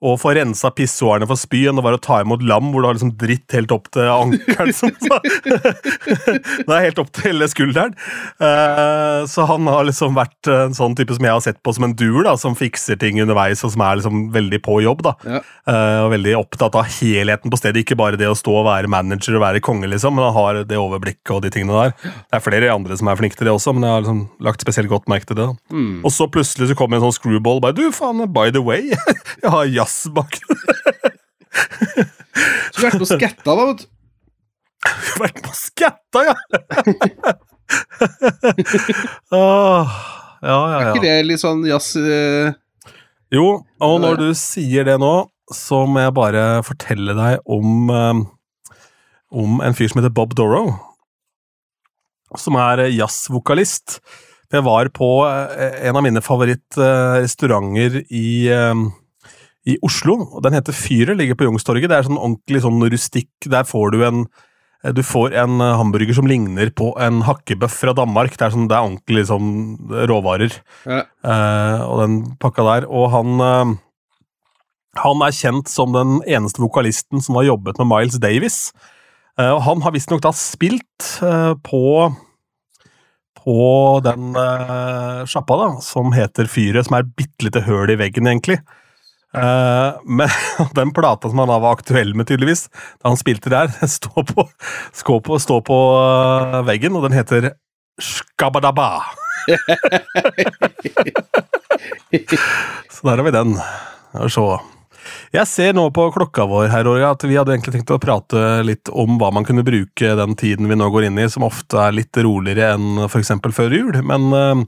å 0.02 0.16
få 0.18 0.32
rensa 0.34 0.72
pissoarene 0.74 1.28
for 1.30 1.38
spy 1.38 1.60
enn 1.70 1.78
det 1.78 1.84
var 1.86 1.94
å 1.94 2.00
ta 2.02 2.18
imot 2.24 2.42
lam, 2.42 2.72
hvor 2.72 2.82
du 2.82 2.88
har 2.88 2.96
liksom 2.96 3.12
dritt 3.20 3.54
helt 3.54 3.70
opp 3.74 3.86
til 3.94 4.08
ankelen. 4.10 4.72
som 4.74 4.90
sa. 5.06 5.20
det 6.66 6.74
er 6.74 6.86
helt 6.88 6.98
opp 6.98 7.12
til 7.14 7.28
hele 7.28 7.46
skulderen. 7.50 7.94
Eh, 8.42 9.20
så 9.30 9.46
han 9.46 9.68
har 9.70 9.86
liksom 9.86 10.18
vært 10.18 10.50
en 10.50 10.74
sånn 10.74 10.96
type 10.98 11.14
som 11.14 11.28
jeg 11.28 11.36
har 11.36 11.44
sett 11.44 11.60
på 11.62 11.74
som 11.76 11.86
en 11.86 11.94
duer, 11.94 12.24
da, 12.26 12.34
som 12.40 12.56
fikser 12.58 12.98
ting 12.98 13.20
underveis, 13.22 13.62
og 13.62 13.74
som 13.76 13.84
er 13.86 14.00
liksom 14.00 14.24
veldig 14.34 14.60
på 14.66 14.80
jobb. 14.82 15.04
da. 15.06 15.14
Ja. 15.22 15.42
Eh, 15.70 16.00
og 16.02 16.10
veldig 16.16 16.34
opptatt 16.40 16.80
av 16.80 16.90
helheten 16.98 17.52
på 17.52 17.62
stedet, 17.62 17.84
ikke 17.84 17.98
bare 18.00 18.18
det 18.18 18.30
å 18.30 18.38
stå 18.38 18.56
og 18.58 18.66
være 18.72 18.90
manager 18.90 19.38
og 19.38 19.46
være 19.46 19.62
konge, 19.62 19.86
liksom, 19.92 20.18
men 20.18 20.26
han 20.26 20.36
har 20.40 20.62
det 20.66 20.82
overblikket 20.82 21.36
og 21.36 21.44
de 21.46 21.54
tingene 21.54 21.78
der. 21.78 21.94
Det 22.02 22.40
er 22.40 22.44
flere 22.48 22.74
andre 22.74 22.98
som 22.98 23.12
er 23.12 23.22
flinke 23.22 23.38
til 23.38 23.46
det 23.46 23.54
også, 23.54 23.76
men 23.76 23.86
jeg 23.86 23.94
har 23.94 24.02
liksom 24.02 24.22
lagt 24.50 24.66
spesielt 24.66 24.90
godt 24.90 25.06
merke 25.12 25.30
til 25.30 25.38
det. 25.38 25.48
Mm. 25.70 26.02
Og 26.02 26.10
så 26.10 26.26
plutselig 26.26 26.72
så 26.72 26.78
kommer 26.78 26.98
en 26.98 27.06
sånn 27.06 27.18
screwball 27.20 27.62
bare 27.62 27.78
Du, 27.78 27.86
faen, 27.94 28.26
by 28.34 28.50
the 28.50 28.62
way, 28.64 28.90
jeg 29.44 29.54
har 29.54 29.70
jazz 29.70 29.91
bak 30.14 30.38
Så 32.72 32.78
du 32.78 32.80
har 32.80 32.86
vært 32.86 33.02
på 33.02 33.08
skatta, 33.10 33.50
da, 33.52 33.66
vet 33.68 33.82
du. 33.82 33.88
Jeg 34.82 34.94
har 35.06 35.20
vært 35.22 35.40
på 35.44 35.52
skatta, 35.54 36.22
ja! 36.26 36.34
ah, 39.36 39.92
ja, 40.42 40.56
ja, 40.56 40.78
Er 40.80 40.88
ikke 40.90 41.04
det 41.04 41.16
litt 41.28 41.42
sånn 41.42 41.62
jazz 41.68 41.92
uh... 42.00 42.50
Jo, 43.32 43.62
og 43.80 43.94
når 44.02 44.18
du 44.20 44.28
sier 44.36 44.84
det 44.88 44.98
nå, 45.00 45.12
så 45.52 45.84
må 45.88 46.02
jeg 46.02 46.16
bare 46.16 46.44
fortelle 46.66 47.14
deg 47.16 47.52
om 47.52 47.92
um, 47.92 48.24
om 49.32 49.62
en 49.64 49.76
fyr 49.76 49.88
som 49.90 50.02
heter 50.02 50.12
Bob 50.14 50.34
Dorrow, 50.36 50.74
som 52.38 52.56
er 52.60 52.86
jazzvokalist. 52.92 54.00
Det 54.52 54.60
var 54.64 54.90
på 54.92 55.08
eh, 55.26 55.88
en 55.88 55.96
av 55.96 56.04
mine 56.04 56.20
favorittrestauranter 56.24 58.02
i, 58.12 58.50
i 59.68 59.76
Oslo. 59.86 60.18
og 60.32 60.42
Den 60.44 60.56
heter 60.56 60.74
Fyret, 60.74 61.16
ligger 61.18 61.38
på 61.38 61.46
Youngstorget. 61.46 61.90
Det 61.90 61.98
er 61.98 62.08
sånn 62.08 62.18
ordentlig 62.20 62.62
sånn 62.64 62.82
rustikk. 62.82 63.30
Der 63.46 63.68
får 63.68 63.94
du 63.94 64.02
en 64.06 64.26
du 64.90 65.02
får 65.06 65.36
en 65.38 65.60
eh, 65.62 65.76
hamburger 65.78 66.16
som 66.16 66.26
ligner 66.26 66.72
på 66.74 66.90
en 66.98 67.20
hakkebøff 67.22 67.76
fra 67.84 67.94
Danmark. 67.94 68.34
Det 68.34 68.48
er, 68.48 68.54
sånn, 68.54 68.66
det 68.70 68.74
er 68.74 68.88
ordentlig 68.88 69.20
liksom, 69.20 69.52
råvarer. 70.10 70.58
ja. 70.90 71.04
Uh, 71.22 71.78
og 71.86 72.00
den 72.02 72.16
pakka 72.42 72.64
der. 72.66 72.88
Og 72.90 73.12
han 73.14 73.38
uh, 73.38 73.76
Han 74.98 75.22
er 75.24 75.32
kjent 75.32 75.70
som 75.70 75.94
den 75.94 76.18
eneste 76.26 76.60
vokalisten 76.60 77.22
som 77.22 77.38
har 77.38 77.46
jobbet 77.46 77.78
med 77.78 77.88
Miles 77.94 78.18
Davis. 78.20 78.58
Uh, 79.38 79.54
og 79.54 79.62
han 79.68 79.86
har 79.86 79.94
visstnok 79.94 80.20
da 80.24 80.34
spilt 80.36 81.14
eh, 81.22 81.54
på 81.64 82.12
på 83.42 83.62
den 84.04 84.36
sjappa 85.26 85.56
da, 85.58 85.68
som 85.82 86.12
heter 86.14 86.46
Fyret, 86.46 86.86
som 86.86 86.94
er 86.94 87.02
et 87.02 87.14
bitte 87.18 87.42
lite 87.42 87.64
høl 87.66 87.90
i 87.90 87.96
veggen, 87.98 88.28
egentlig. 88.30 88.60
Eh, 89.36 90.00
men 90.04 90.28
den 90.74 90.92
plata 90.92 91.28
som 91.28 91.38
han 91.38 91.48
da 91.48 91.58
var 91.58 91.72
aktuell 91.78 92.14
med, 92.14 92.26
tydeligvis, 92.28 92.68
da 93.02 93.08
han 93.12 93.20
spilte 93.20 93.50
der, 93.52 93.72
står 93.98 94.22
på, 94.28 94.48
på, 95.20 95.38
stå 95.40 95.60
på 95.64 95.78
uh, 95.96 96.66
veggen, 96.68 96.96
og 96.96 97.02
den 97.08 97.16
heter 97.16 97.52
Skabadaba. 98.00 99.02
Så 102.92 103.00
der 103.08 103.16
har 103.16 103.24
vi 103.26 103.30
den. 103.34 103.56
Vi 104.12 104.28
se. 104.30 104.44
Jeg 105.32 105.48
ser 105.48 105.72
nå 105.74 105.88
på 105.94 106.04
klokka 106.14 106.44
vår 106.46 106.68
her, 106.70 106.86
Orga, 106.86 107.10
at 107.16 107.24
vi 107.26 107.36
hadde 107.38 107.54
egentlig 107.54 107.74
tenkt 107.74 107.90
å 107.94 108.00
prate 108.02 108.62
litt 108.66 108.90
om 108.92 109.16
hva 109.18 109.32
man 109.34 109.46
kunne 109.48 109.64
bruke 109.66 110.14
den 110.18 110.36
tiden 110.38 110.68
vi 110.70 110.76
nå 110.78 110.86
går 110.92 111.08
inn 111.08 111.18
i, 111.18 111.28
som 111.32 111.46
ofte 111.46 111.80
er 111.80 111.96
litt 111.96 112.16
roligere 112.22 112.74
enn 112.76 113.06
f.eks. 113.08 113.32
før 113.56 113.74
jul. 113.74 113.98
Men 114.06 114.28
eh, 114.36 114.62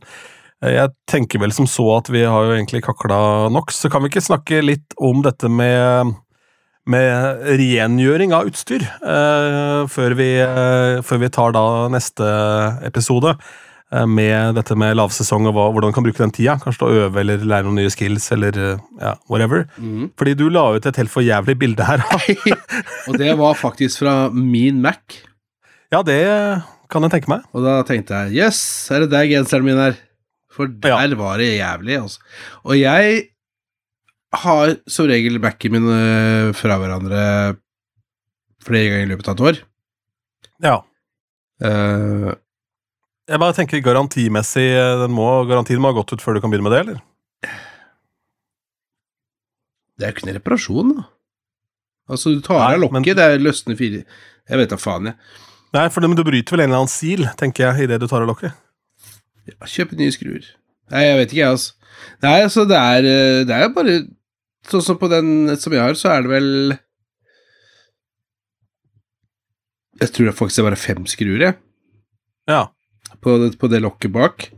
jeg 0.72 0.92
tenker 1.10 1.42
vel 1.42 1.52
som 1.54 1.66
så 1.68 1.86
at 1.98 2.10
vi 2.12 2.22
har 2.24 2.46
jo 2.46 2.54
egentlig 2.56 2.84
kakla 2.86 3.50
nok, 3.52 3.72
så 3.74 3.90
kan 3.92 4.04
vi 4.04 4.12
ikke 4.12 4.24
snakke 4.24 4.62
litt 4.64 4.96
om 5.02 5.24
dette 5.24 5.50
med 5.50 6.14
med 6.90 7.44
rengjøring 7.56 8.34
av 8.36 8.48
utstyr 8.50 8.82
uh, 9.00 9.84
før, 9.88 10.16
vi, 10.18 10.28
uh, 10.44 11.00
før 11.04 11.22
vi 11.22 11.30
tar 11.32 11.54
da 11.56 11.68
neste 11.92 12.32
episode 12.86 13.38
Uh, 13.92 14.08
med 14.08 14.56
dette 14.56 14.74
med 14.80 14.96
lavsesong 14.96 15.44
og 15.46 15.52
hva, 15.54 15.64
hvordan 15.70 15.92
du 15.92 15.94
kan 15.94 16.02
bruke 16.02 16.18
den 16.18 16.32
tida. 16.34 16.54
Kanskje 16.58 16.86
å 16.86 16.94
øve 17.04 17.20
eller 17.20 17.42
lære 17.44 17.68
noen 17.68 17.76
nye 17.78 17.90
skills 17.92 18.24
eller 18.34 18.56
ja, 18.56 19.12
whatever. 19.30 19.66
Mm. 19.76 20.08
Fordi 20.18 20.32
du 20.40 20.48
la 20.50 20.64
ut 20.74 20.88
et 20.88 20.98
helt 20.98 21.12
for 21.12 21.22
jævlig 21.22 21.54
bilde 21.60 21.86
her. 21.86 22.02
Og 23.06 23.18
det 23.20 23.36
var 23.38 23.54
faktisk 23.60 24.00
fra 24.02 24.14
min 24.34 24.80
Mac. 24.82 25.20
ja, 25.92 26.00
det 26.02 26.24
kan 26.90 27.06
jeg 27.06 27.12
tenke 27.12 27.30
meg. 27.36 27.44
Og 27.54 27.62
da 27.68 27.76
tenkte 27.86 28.24
jeg 28.24 28.40
yes, 28.40 28.64
er 28.90 29.04
det 29.04 29.12
deg, 29.14 29.36
genseren 29.36 29.68
min 29.68 29.78
er? 29.84 30.00
For 30.54 30.66
der 30.70 30.94
Ja. 30.94 31.14
var 31.18 31.38
det 31.42 31.48
jævlig, 31.58 31.96
altså. 32.00 32.20
Og 32.64 32.78
jeg 32.78 33.28
har 34.34 34.76
som 34.90 35.06
regel 35.10 35.40
Mac-en 35.42 35.72
min 35.74 35.88
øh, 35.90 36.52
fra 36.54 36.76
hverandre 36.78 37.56
flere 38.64 38.88
ganger 38.90 39.06
i 39.06 39.10
løpet 39.10 39.28
av 39.28 39.34
et 39.34 39.44
år. 39.48 39.58
Ja. 40.64 40.76
Uh, 41.64 42.32
Jeg 43.28 43.40
bare 43.40 43.54
tenker 43.56 43.80
garantimessig 43.80 44.64
eh, 44.74 44.98
den 45.02 45.12
må, 45.16 45.26
Garantien 45.48 45.80
må 45.80 45.88
ha 45.92 45.96
gått 45.96 46.12
ut 46.12 46.20
før 46.22 46.34
du 46.36 46.40
kan 46.44 46.50
begynne 46.52 46.66
med 46.68 46.74
det, 46.74 46.80
eller? 46.84 46.98
det 49.98 50.04
er 50.06 50.10
jo 50.10 50.16
ikke 50.16 50.26
en 50.28 50.36
reparasjon, 50.38 50.90
da. 50.98 51.04
Altså, 52.10 52.34
du 52.34 52.40
tar 52.44 52.58
av 52.74 52.80
lokket, 52.82 52.92
men- 52.92 53.02
det 53.06 53.18
er 53.24 53.38
løsne 53.40 53.76
fire 53.78 54.04
Jeg 54.50 54.58
vet 54.60 54.68
da 54.68 54.76
faen, 54.76 55.06
jeg. 55.06 55.14
Nei, 55.72 55.88
for 55.88 56.00
det, 56.00 56.08
men 56.10 56.16
du 56.18 56.24
bryter 56.24 56.52
vel 56.52 56.60
en 56.60 56.68
eller 56.70 56.82
annen 56.82 56.92
sil, 56.92 57.22
tenker 57.40 57.64
jeg, 57.64 57.84
idet 57.88 58.00
du 58.02 58.06
tar 58.06 58.20
av 58.20 58.28
lokket. 58.28 58.52
Ja, 59.48 59.68
Kjøpe 59.68 59.98
nye 59.98 60.12
skruer. 60.14 60.46
Nei, 60.92 61.02
jeg 61.06 61.18
vet 61.18 61.32
ikke, 61.32 61.40
jeg, 61.42 61.56
altså. 61.56 61.74
Nei, 62.24 62.38
altså, 62.44 62.64
det 62.68 62.76
er 62.76 63.06
øh, 63.08 63.42
Det 63.48 63.56
er 63.56 63.70
bare 63.72 63.92
Sånn 64.68 64.82
som 64.84 64.98
på 65.00 65.08
den 65.12 65.52
som 65.60 65.74
jeg 65.76 65.84
har, 65.84 65.96
så 66.00 66.10
er 66.14 66.24
det 66.24 66.30
vel 66.32 66.48
Jeg 70.00 70.10
tror 70.10 70.28
det 70.28 70.36
faktisk 70.36 70.62
er 70.62 70.66
bare 70.70 70.80
fem 70.80 71.04
skruer, 71.06 71.42
jeg. 71.44 71.54
Ja. 72.50 72.64
på 73.22 73.36
på 73.60 73.68
det 73.70 73.80
lokket 73.84 74.12
bak. 74.12 74.48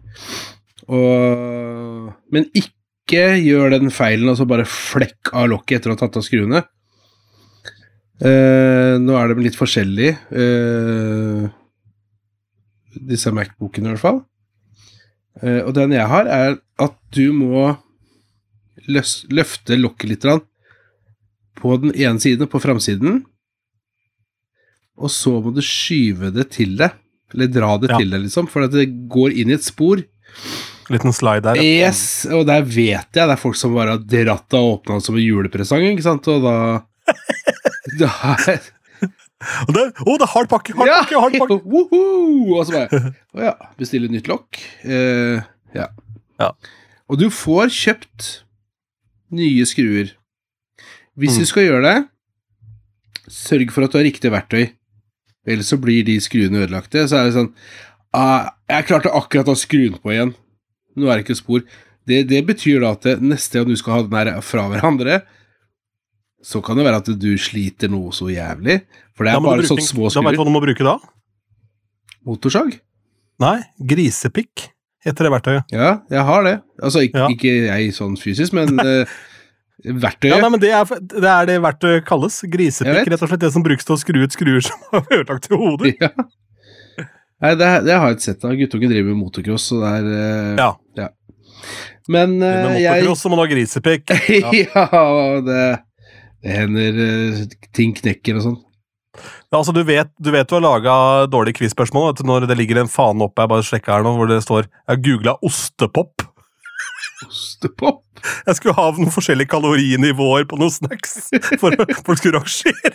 Og, 0.88 2.09
men 2.33 2.49
ikke 2.57 3.27
gjør 3.44 3.77
den 3.77 3.92
feilen 3.94 4.31
altså 4.33 4.46
bare 4.49 4.64
flekk 4.66 5.35
av 5.37 5.51
lokket 5.53 5.77
etter 5.77 5.92
å 5.92 5.96
ha 5.96 6.01
tatt 6.01 6.16
av 6.18 6.25
skruene. 6.27 6.62
Eh, 8.16 8.96
nå 9.03 9.18
er 9.18 9.29
de 9.29 9.44
litt 9.44 9.59
forskjellige, 9.59 10.16
eh, 10.33 11.49
disse 13.12 13.33
Macbookene 13.35 13.90
i 13.90 13.92
hvert 13.92 14.05
fall. 14.07 14.22
Eh, 15.42 15.61
og 15.66 15.75
den 15.77 15.92
jeg 15.96 16.07
har, 16.09 16.27
er 16.31 16.59
at 16.83 16.96
du 17.16 17.33
må 17.37 17.77
løs, 18.88 19.25
løfte 19.33 19.77
lokket 19.79 20.11
litt 20.12 20.27
på 21.57 21.77
den 21.83 21.92
ene 21.96 22.20
siden, 22.20 22.49
på 22.49 22.61
framsiden, 22.61 23.25
og 24.96 25.11
så 25.12 25.35
må 25.44 25.53
du 25.53 25.61
skyve 25.64 26.31
det 26.33 26.51
til 26.57 26.77
deg. 26.81 26.94
Eller 27.35 27.51
dra 27.51 27.72
det 27.81 27.90
Ja. 27.90 27.99
til 27.99 28.11
deg, 28.11 28.22
liksom, 28.22 28.46
for 28.49 28.64
at 28.64 28.70
det 28.72 28.87
går 29.11 29.33
inn 29.35 29.51
i 29.51 29.57
et 29.57 29.64
spor. 29.64 30.01
Liten 30.88 31.12
slide 31.12 31.42
der. 31.42 31.57
ja. 31.57 31.88
Yes, 31.88 32.25
og 32.31 32.46
der 32.46 32.62
vet 32.62 33.11
jeg 33.12 33.27
det 33.27 33.33
er 33.35 33.37
folk 33.40 33.57
som 33.59 33.75
bare 33.75 33.96
har 33.96 33.99
dratt 33.99 34.46
det 34.49 34.61
og 34.61 34.79
åpna 34.79 35.01
det 35.01 35.05
som 35.05 35.16
en 35.16 35.25
julepresang, 35.27 35.83
ikke 35.90 36.03
sant, 36.07 36.29
og 36.29 36.42
da 36.46 36.83
Da 37.99 38.09
Og 39.66 39.72
det, 39.77 39.83
oh, 40.07 40.14
det 40.16 40.25
er 40.25 40.33
hard 40.33 40.49
pakke! 40.49 40.72
Hard 40.79 40.88
Ja! 40.88 41.01
pakke, 41.05 41.20
hard 41.20 41.37
pakke! 41.42 41.59
Og 42.57 42.62
så 42.66 42.72
bare 42.72 43.01
Å 43.37 43.42
ja, 43.44 43.55
bestille 43.77 44.09
nytt 44.12 44.31
lokk. 44.31 44.61
Uh, 44.85 45.42
ja. 45.77 45.90
Ja. 46.40 46.51
Og 47.11 47.20
du 47.20 47.27
får 47.33 47.68
kjøpt 47.75 48.31
nye 49.37 49.66
skruer. 49.68 50.14
Hvis 51.16 51.37
Mm. 51.37 51.40
du 51.42 51.46
skal 51.49 51.64
gjøre 51.66 51.83
det, 51.85 51.96
sørg 53.33 53.70
for 53.75 53.87
at 53.87 53.92
du 53.94 53.99
har 53.99 54.05
riktig 54.07 54.31
verktøy, 54.33 54.66
ellers 55.46 55.70
så 55.72 55.79
blir 55.81 56.05
de 56.07 56.16
skruene 56.20 56.64
ødelagte. 56.64 57.07
Så 57.09 57.16
er 57.20 57.29
det 57.29 57.37
sånn 57.37 57.53
ah, 58.16 58.51
Jeg 58.68 58.88
klarte 58.88 59.12
akkurat 59.14 59.49
å 59.53 59.57
skru 59.59 59.87
den 59.90 60.01
på 60.03 60.12
igjen. 60.14 60.35
Nå 60.96 61.09
er 61.11 61.18
det 61.20 61.27
ikke 61.27 61.38
spor. 61.38 61.64
Det, 62.07 62.22
det 62.31 62.40
betyr 62.49 62.81
da 62.85 62.92
at 62.96 63.03
det, 63.07 63.16
neste 63.22 63.59
gang 63.61 63.68
du 63.70 63.77
skal 63.79 63.92
ha 63.99 64.03
den 64.07 64.16
her 64.16 64.40
fra 64.46 64.66
hverandre, 64.70 65.20
så 66.44 66.61
kan 66.64 66.79
det 66.79 66.85
være 66.87 67.01
at 67.03 67.11
du 67.20 67.31
sliter 67.40 67.90
noe 67.90 68.12
så 68.14 68.29
jævlig. 68.31 68.81
For 69.16 69.27
det 69.27 69.33
er 69.35 69.42
bare 69.44 69.66
sånne 69.66 69.85
små 69.87 70.11
skruer. 70.11 70.22
Da 70.22 70.29
vet 70.31 70.37
du 70.37 70.42
hva 70.42 70.49
du 70.49 70.55
må 70.55 70.62
bruke 70.64 70.87
da? 70.87 70.96
Motorsag? 72.27 72.77
Nei, 73.42 73.59
grisepikk 73.79 74.68
heter 75.07 75.29
det 75.29 75.33
verktøyet. 75.37 75.72
Ja, 75.75 75.90
jeg 76.11 76.25
har 76.29 76.44
det. 76.46 76.55
Altså 76.83 77.03
ikke, 77.07 77.18
Ja. 77.22 77.27
ikke 77.33 77.53
jeg 77.68 77.92
sånn 77.94 78.16
fysisk, 78.18 78.55
men 78.57 78.75
uh, 78.81 79.05
verktøyet. 79.85 80.35
Ja, 80.35 80.40
nei, 80.42 80.51
men 80.57 80.62
det 80.62 80.72
er, 80.75 80.88
det 81.01 81.31
er 81.31 81.46
det 81.51 81.59
verktøyet 81.62 82.07
kalles. 82.09 82.40
Grisepikk. 82.51 83.07
Rett 83.12 83.22
og 83.22 83.31
slett 83.31 83.44
det 83.46 83.53
som 83.55 83.64
brukes 83.66 83.87
til 83.87 83.94
å 83.96 84.01
skru 84.01 84.22
ut 84.25 84.35
skruer 84.35 84.64
som 84.66 84.87
har 84.96 85.07
ødelagt 85.20 85.46
til 85.46 85.61
hodet. 85.61 85.94
Ja. 86.03 86.12
Nei, 87.44 87.53
det, 87.61 87.68
det 87.85 87.94
har 88.01 88.09
jeg 88.11 88.16
et 88.16 88.25
sett 88.25 88.44
av. 88.49 88.55
Guttungen 88.57 88.90
driver 88.90 89.12
med 89.12 89.20
motocross, 89.20 89.68
så 89.70 89.83
det 89.85 89.94
er 90.01 90.11
uh, 90.57 90.75
Ja. 90.96 91.11
Men 92.09 92.38
Med 92.38 92.62
motocross 92.70 93.18
jeg 93.18 93.18
så 93.20 93.31
må 93.31 93.37
du 93.38 93.44
ha 93.44 93.51
grisepikk. 93.51 94.16
Ja. 94.66 94.87
Ja, 94.90 95.07
det 95.44 95.61
hender 96.53 97.01
eh, 97.07 97.43
ting 97.77 97.95
knekker 97.97 98.39
og 98.39 98.45
sånn. 98.47 98.57
Ja, 99.17 99.59
altså, 99.63 99.73
du 99.73 99.81
vet 99.89 100.11
du, 100.21 100.29
vet 100.35 100.49
du 100.51 100.55
har 100.59 100.65
laga 100.65 100.95
dårlige 101.33 101.57
quiz-spørsmål 101.63 102.19
når 102.29 102.45
det 102.51 102.59
ligger 102.59 102.83
en 102.83 102.91
fane 102.93 103.25
oppe 103.25 103.41
jeg 103.47 103.49
bare 103.55 103.65
sjekker 103.65 103.95
her 103.95 104.05
nå, 104.05 104.13
hvor 104.19 104.29
det 104.29 104.43
står 104.45 104.67
Jeg 104.69 105.01
googla 105.07 105.39
ostepop. 105.47 106.27
Ostepop. 107.27 108.03
Jeg 108.47 108.59
skulle 108.59 108.75
ha 108.77 108.91
noen 108.97 109.13
forskjellige 109.15 109.49
kalorinivåer 109.55 110.45
på 110.51 110.59
noen 110.61 110.73
snacks 110.75 111.17
for 111.61 111.73
folk 112.05 112.21
skulle 112.21 112.41
rangere. 112.43 112.93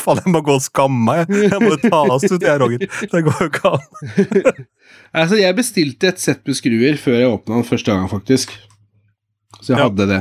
Faen, 0.00 0.20
jeg 0.24 0.32
må 0.32 0.40
gå 0.44 0.54
og 0.56 0.62
skamme 0.64 1.00
meg. 1.04 1.30
Jeg 1.50 1.60
må 1.62 1.72
jo 1.74 1.78
ta 1.90 2.00
oss 2.14 2.24
ut, 2.30 2.42
jeg, 2.42 2.58
Roger. 2.62 2.84
Det 3.10 3.22
går 3.26 3.40
jo 3.44 3.50
ikke 3.50 3.74
an. 3.74 3.88
Altså, 5.14 5.36
jeg 5.38 5.54
bestilte 5.56 6.08
et 6.10 6.20
sett 6.22 6.40
med 6.46 6.56
skruer 6.58 6.96
før 7.00 7.14
jeg 7.20 7.30
åpna 7.30 7.56
den 7.60 7.66
første 7.66 7.90
gangen, 7.92 8.08
faktisk. 8.10 8.52
Så 9.60 9.72
jeg 9.72 9.78
Ja. 9.78 9.84
hadde 9.88 10.06
det. 10.10 10.20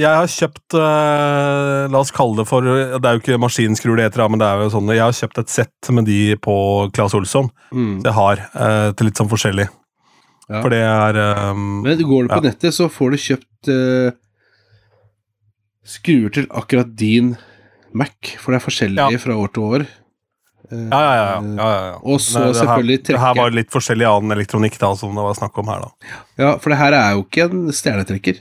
Jeg 0.00 0.08
har 0.08 0.30
kjøpt 0.30 0.74
uh, 0.78 1.90
La 1.92 2.00
oss 2.00 2.12
kalle 2.14 2.40
det 2.40 2.46
for 2.48 2.64
Det 2.64 2.98
er 2.98 3.18
jo 3.18 3.22
ikke 3.22 3.38
maskinskruer 3.42 4.00
det 4.00 4.08
heter, 4.08 4.24
men 4.32 4.40
det 4.40 4.48
er 4.48 4.64
jo 4.64 4.72
sånn 4.72 4.90
Jeg 4.94 5.04
har 5.04 5.18
kjøpt 5.18 5.42
et 5.44 5.52
sett 5.52 5.92
med 5.94 6.08
de 6.08 6.34
på 6.42 6.56
Claes 6.96 7.14
Olsson. 7.18 7.50
Mm. 7.70 8.00
Jeg 8.06 8.16
har 8.16 8.42
uh, 8.56 8.90
til 8.96 9.10
litt 9.10 9.20
sånn 9.20 9.30
forskjellig. 9.30 9.68
Ja. 10.48 10.58
For 10.60 10.72
det 10.72 10.82
er 10.82 11.20
um, 11.52 11.80
Men 11.84 12.02
går 12.02 12.26
du 12.26 12.32
på 12.34 12.40
Ja. 12.40 12.46
nettet, 12.50 12.74
så 12.74 12.88
får 12.92 13.14
du 13.14 13.22
kjøpt 13.28 13.72
uh, 13.72 14.12
skruer 15.86 16.32
til 16.34 16.46
akkurat 16.50 16.94
din 16.98 17.34
Mac, 17.92 18.14
for 18.40 18.54
det 18.54 18.62
er 18.62 18.64
forskjellige 18.64 19.18
Ja. 19.18 19.20
fra 19.20 19.36
år 19.36 19.52
til 19.52 19.62
år. 19.62 19.90
Ja, 20.72 21.00
ja, 21.02 21.24
ja. 21.42 21.98
Og 22.00 22.20
så 22.24 22.46
selvfølgelig 22.56 23.02
Det 23.10 23.18
her 23.20 23.34
var 23.36 23.52
litt 23.52 23.68
forskjellig 23.68 24.06
annen 24.08 24.32
elektronikk 24.32 24.78
da, 24.80 24.94
som 24.96 25.12
det 25.12 25.24
var 25.26 25.36
snakk 25.36 25.58
om 25.60 25.68
her, 25.68 25.84
da. 25.84 26.14
Ja, 26.40 26.52
for 26.56 26.72
det 26.72 26.78
her 26.80 26.96
er 26.96 27.10
jo 27.18 27.26
ikke 27.26 27.44
en 27.50 27.66
stjernetrekker 27.76 28.40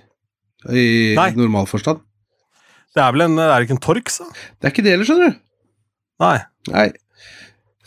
i 0.70 1.14
Nei. 1.18 1.32
normal 1.38 1.70
forstand. 1.70 2.04
Det 2.92 3.02
er 3.02 3.16
vel 3.16 3.26
en, 3.26 3.40
det 3.40 3.48
er 3.48 3.66
ikke 3.66 3.78
en 3.78 3.82
Torx, 3.86 4.20
da? 4.22 4.28
Det 4.60 4.68
er 4.68 4.74
ikke 4.76 4.84
det 4.86 4.94
heller, 4.96 5.08
skjønner 5.08 5.32
du. 5.32 5.40
Nei. 6.22 6.38
Nei. 6.70 6.88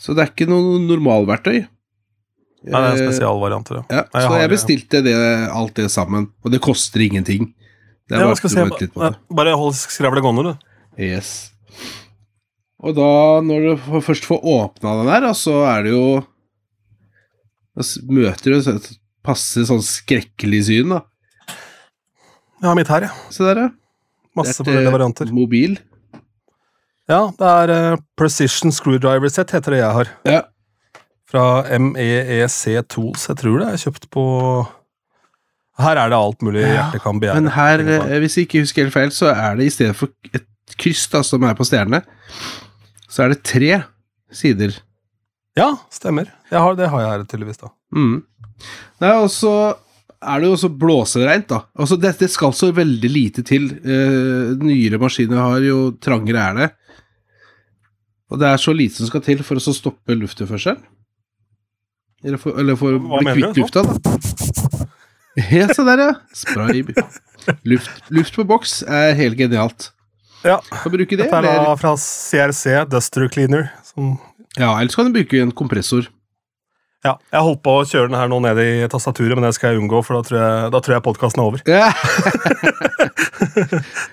Så 0.01 0.15
det 0.17 0.25
er 0.25 0.31
ikke 0.33 0.47
noe 0.49 0.79
normalverktøy. 0.83 1.59
Nei, 2.65 2.79
det 2.81 2.81
er 2.81 2.95
en 2.95 3.03
spesialvarianter, 3.03 3.77
ja. 3.77 3.83
Ja, 3.93 4.03
Nei, 4.09 4.21
jeg 4.23 4.31
så 4.31 4.39
jeg 4.41 4.51
bestilte 4.55 5.01
det, 5.05 5.15
alt 5.53 5.75
det 5.77 5.85
sammen, 5.93 6.31
og 6.41 6.53
det 6.53 6.61
koster 6.65 7.03
ingenting. 7.05 7.51
Det 8.09 8.17
ja 8.17 8.25
bare 8.25 8.49
se, 8.49 8.65
litt 8.65 8.93
på 8.93 9.01
det. 9.01 9.13
bare 9.37 9.53
hold 9.57 9.77
skravlet 9.77 10.25
gående, 10.25 10.51
du. 10.53 10.71
Yes. 11.01 11.51
Og 12.85 12.95
da, 12.97 13.09
når 13.45 13.65
du 13.65 14.01
først 14.05 14.27
får 14.27 14.41
åpna 14.45 14.97
den 14.99 15.11
da, 15.25 15.31
så 15.37 15.61
er 15.69 15.85
det 15.85 15.93
jo 15.95 16.05
Da 17.75 17.83
møter 18.07 18.53
du 18.55 18.69
et 18.71 18.89
passe 19.25 19.65
sånn 19.67 19.81
skrekkelig 19.83 20.61
syn, 20.69 20.93
da. 20.95 21.01
Jeg 22.61 22.69
har 22.69 22.77
mitt 22.77 22.91
her, 22.91 23.07
ja. 23.07 23.11
Se 23.33 23.43
der, 23.43 23.65
ja. 23.65 23.69
Masse 24.35 24.57
forskjellige 24.59 24.91
varianter. 24.93 25.31
Mobil. 25.35 25.77
Ja, 27.09 27.27
det 27.37 27.51
er 27.51 27.93
uh, 27.93 27.99
Precision 28.17 28.73
Screwdriver 28.73 29.29
Set, 29.31 29.53
heter 29.55 29.75
det 29.75 29.81
jeg 29.83 29.97
har. 29.99 30.11
Ja. 30.25 30.41
Fra 31.29 31.45
MEEC 31.81 32.63
Tools, 32.89 33.27
jeg 33.29 33.37
tror 33.41 33.61
det 33.61 33.69
er 33.69 33.81
kjøpt 33.81 34.09
på 34.13 34.25
Her 35.81 35.99
er 35.99 36.11
det 36.13 36.17
alt 36.17 36.43
mulig 36.45 36.61
Ja, 36.63 36.73
hjertet 36.75 37.03
kan 37.03 37.19
begjære. 37.19 37.41
Men 37.41 37.51
her, 37.55 37.81
eh, 37.83 38.17
hvis 38.23 38.37
jeg 38.37 38.47
ikke 38.47 38.61
husker 38.63 38.85
helt 38.85 38.95
feil, 38.95 39.11
så 39.11 39.31
er 39.33 39.57
det 39.59 39.67
i 39.67 39.73
stedet 39.73 39.97
for 39.99 40.13
et 40.33 40.45
kryss 40.79 41.07
da, 41.11 41.21
som 41.25 41.43
er 41.43 41.57
på 41.57 41.65
stjernene, 41.67 42.01
så 43.11 43.25
er 43.25 43.33
det 43.33 43.41
tre 43.45 43.81
sider. 44.33 44.77
Ja, 45.57 45.73
stemmer. 45.93 46.31
Har, 46.51 46.77
det 46.79 46.89
har 46.91 47.03
jeg 47.03 47.11
her, 47.11 47.25
tydeligvis. 47.27 47.59
da. 47.61 47.71
Mm. 47.95 48.23
Det 49.01 49.09
er 49.11 49.27
så 49.31 49.55
er 50.25 50.41
det 50.41 50.49
jo 50.49 50.55
også 50.55 50.69
blåsereint, 50.81 51.47
da. 51.51 51.61
Altså, 51.77 51.97
det 52.01 52.29
skal 52.33 52.53
så 52.57 52.71
veldig 52.75 53.11
lite 53.11 53.43
til. 53.47 53.69
Eh, 53.85 54.55
nyere 54.61 54.99
maskiner 55.01 55.41
har 55.41 55.63
jo 55.65 55.79
trangere 56.01 56.49
er 56.49 56.59
det. 56.59 56.69
Og 58.33 58.41
det 58.41 58.49
er 58.49 58.61
så 58.61 58.73
lite 58.73 58.97
som 58.97 59.09
skal 59.09 59.23
til 59.25 59.43
for 59.45 59.61
å 59.61 59.75
stoppe 59.75 60.17
lufttilførselen. 60.17 60.81
Eller 62.25 62.41
for, 62.41 62.57
eller 62.57 62.77
for 62.79 62.97
å 62.97 63.19
bli 63.21 63.35
kvitt 63.37 63.59
lufta, 63.61 63.85
da. 63.85 63.95
Ja, 65.51 65.65
se 65.67 65.83
der, 65.83 65.99
ja. 65.99 66.11
Spray. 66.31 66.79
Luft, 67.67 68.05
luft 68.15 68.37
på 68.39 68.45
boks 68.47 68.77
er 68.87 69.11
helt 69.19 69.35
genialt. 69.35 69.89
Ja, 70.45 70.61
Kan 70.69 70.93
bruke 70.93 71.17
det, 71.17 71.25
Dette 71.25 71.41
er 71.41 71.59
da 71.59 71.73
fra 71.75 71.91
CRC 71.99 72.85
Duster 72.87 73.27
Cleaner. 73.33 73.67
Som, 73.83 74.13
ja, 74.55 74.69
eller 74.77 74.93
så 74.93 75.01
kan 75.01 75.09
du 75.09 75.17
bruke 75.17 75.41
en 75.43 75.51
kompressor. 75.51 76.07
Ja, 77.05 77.13
jeg 77.31 77.45
holdt 77.45 77.61
på 77.65 77.73
å 77.79 77.85
kjøre 77.87 78.09
den 78.09 78.17
her 78.17 78.29
nå 78.31 78.39
ned 78.43 78.59
i 78.63 78.69
tastaturet, 78.91 79.37
men 79.37 79.45
det 79.47 79.53
skal 79.57 79.73
jeg 79.73 79.81
unngå, 79.83 80.01
for 80.05 80.17
da 80.17 80.25
tror 80.27 80.39
jeg, 80.41 80.71
da 80.73 80.81
tror 80.83 80.95
jeg 80.97 81.05
podkasten 81.05 81.43
er 81.43 81.49
over. 81.49 81.61
Ja. 81.69 81.89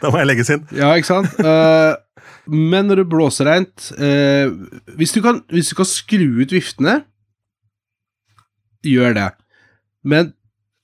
Da 0.03 0.11
må 0.11 0.19
jeg 0.21 0.29
legges 0.29 0.51
inn. 0.53 0.63
Ja, 0.77 0.93
ikke 0.99 1.09
sant? 1.09 1.33
Uh, 1.43 1.95
men 2.51 2.89
når 2.91 3.03
det 3.03 3.09
blåser 3.11 3.49
reint 3.49 3.89
uh, 3.97 4.51
hvis, 4.99 5.15
du 5.15 5.21
kan, 5.25 5.41
hvis 5.53 5.71
du 5.73 5.77
kan 5.79 5.89
skru 5.89 6.27
ut 6.43 6.53
viftene, 6.55 7.01
gjør 8.87 9.15
det. 9.19 9.29
Men 10.07 10.33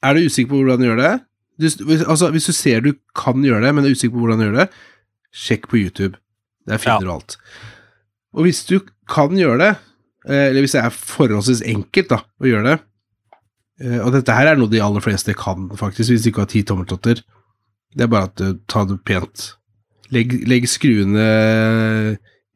er 0.06 0.14
du 0.14 0.26
usikker 0.28 0.52
på 0.52 0.60
hvordan 0.62 0.82
du 0.82 0.88
gjør 0.88 1.00
det? 1.02 1.12
Du, 1.58 1.66
altså, 2.06 2.30
hvis 2.34 2.46
du 2.46 2.54
ser 2.54 2.84
du 2.84 2.92
kan 3.18 3.42
gjøre 3.42 3.64
det, 3.66 3.74
men 3.74 3.86
er 3.88 3.94
usikker 3.96 4.14
på 4.14 4.22
hvordan 4.22 4.38
du 4.42 4.46
gjør 4.48 4.58
det, 4.60 4.68
sjekk 5.34 5.66
på 5.72 5.80
YouTube. 5.82 6.14
Der 6.70 6.78
finner 6.78 7.02
Ja. 7.02 7.06
du 7.08 7.12
alt. 7.16 7.38
Og 8.38 8.46
hvis 8.46 8.62
du 8.68 8.78
kan 9.10 9.34
gjøre 9.34 9.58
det, 9.58 9.72
eh, 9.74 9.87
eller 10.26 10.64
hvis 10.64 10.74
det 10.74 10.82
er 10.82 10.94
forholdsvis 10.94 11.62
enkelt 11.70 12.10
da, 12.10 12.22
å 12.42 12.48
gjøre 12.48 12.64
det 12.66 12.76
eh, 13.84 14.00
Og 14.02 14.10
dette 14.16 14.34
her 14.34 14.50
er 14.50 14.58
noe 14.58 14.72
de 14.72 14.82
aller 14.82 15.04
fleste 15.04 15.36
kan, 15.38 15.68
faktisk, 15.78 16.10
hvis 16.10 16.24
de 16.24 16.32
ikke 16.32 16.42
har 16.42 16.50
ti 16.50 16.64
tommeltotter. 16.66 17.22
Det 17.94 18.04
er 18.04 18.10
bare 18.12 18.30
at 18.30 18.40
du 18.40 18.58
tar 18.70 18.88
det 18.90 18.98
pent. 19.06 19.52
Legg, 20.12 20.34
legg 20.48 20.66
skruene 20.68 21.28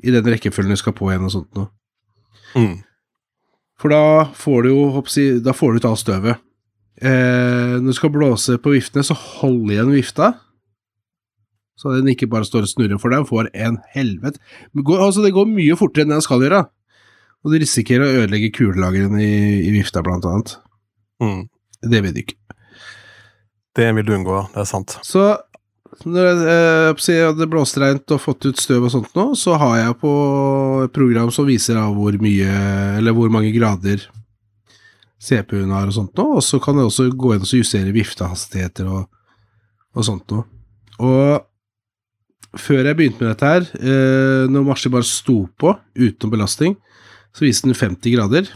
i 0.02 0.12
den 0.12 0.28
rekkefølgen 0.34 0.74
du 0.74 0.80
skal 0.80 0.96
på 0.96 1.10
igjen 1.10 1.28
og 1.28 1.34
sånt 1.34 1.58
noe. 1.58 1.70
Mm. 2.56 2.80
For 3.80 3.92
da 3.92 4.30
får 4.38 4.64
du 4.64 4.70
jo 4.70 4.86
hoppsi, 4.94 5.26
Da 5.42 5.54
får 5.56 5.72
du 5.72 5.82
ut 5.82 5.88
alt 5.90 6.02
støvet. 6.02 6.42
Eh, 7.02 7.78
når 7.80 7.90
du 7.90 7.98
skal 7.98 8.12
blåse 8.14 8.58
på 8.62 8.74
viftene, 8.76 9.02
så 9.02 9.16
hold 9.16 9.70
igjen 9.72 9.90
vifta. 9.94 10.34
Så 11.78 11.94
den 11.96 12.12
ikke 12.12 12.28
bare 12.30 12.46
står 12.46 12.66
og 12.66 12.70
snurrer 12.70 13.00
for 13.02 13.10
deg, 13.10 13.26
får 13.26 13.48
en 13.58 13.80
helvete 13.90 14.38
altså 15.02 15.24
Det 15.24 15.32
går 15.34 15.48
mye 15.50 15.74
fortere 15.74 16.04
enn 16.04 16.14
den 16.14 16.22
skal 16.22 16.44
gjøre. 16.44 16.66
Og 17.42 17.52
du 17.52 17.58
risikerer 17.58 18.06
å 18.06 18.22
ødelegge 18.22 18.52
kulelagrene 18.54 19.22
i, 19.22 19.38
i 19.66 19.72
vifta, 19.74 20.02
blant 20.04 20.26
annet. 20.28 20.54
Mm. 21.22 21.48
Det 21.90 22.02
vet 22.04 22.14
du 22.14 22.20
ikke. 22.22 22.38
Det 23.76 23.88
vil 23.96 24.06
du 24.06 24.14
unngå. 24.14 24.44
Det 24.52 24.62
er 24.62 24.68
sant. 24.68 24.98
Så 25.06 25.24
når 26.08 26.28
jeg 26.28 27.18
eh, 27.18 27.26
hadde 27.26 27.48
blåst 27.50 27.78
reint 27.80 28.14
og 28.14 28.22
fått 28.22 28.46
ut 28.48 28.60
støv 28.60 28.86
og 28.88 28.92
sånt 28.94 29.12
nå, 29.18 29.26
så 29.38 29.56
har 29.60 29.76
jeg 29.80 29.98
på 30.00 30.12
et 30.86 30.94
program 30.94 31.30
som 31.34 31.48
viser 31.48 31.78
av 31.80 31.94
hvor 31.96 32.16
mye, 32.22 32.50
eller 32.98 33.16
hvor 33.16 33.32
mange 33.32 33.52
grader 33.54 34.06
CPU-en 35.22 35.74
har 35.74 35.90
og 35.90 35.94
sånt 35.94 36.18
nå, 36.18 36.26
og 36.38 36.42
så 36.44 36.58
kan 36.62 36.80
jeg 36.80 36.90
også 36.90 37.08
gå 37.14 37.34
inn 37.34 37.44
og 37.44 37.54
justere 37.54 37.94
viftehastigheter 37.94 38.88
og, 38.90 39.04
og 39.94 40.06
sånt 40.06 40.32
nå. 40.32 40.42
Og 41.02 42.58
før 42.60 42.88
jeg 42.88 42.98
begynte 42.98 43.22
med 43.22 43.32
dette 43.32 43.52
her, 43.52 43.68
eh, 43.80 44.48
når 44.50 44.66
maskinen 44.66 44.96
bare 44.96 45.08
sto 45.08 45.44
på 45.60 45.76
uten 45.98 46.32
belastning, 46.32 46.76
så 47.32 47.46
viste 47.46 47.68
den 47.68 47.78
50 47.78 48.14
grader. 48.16 48.48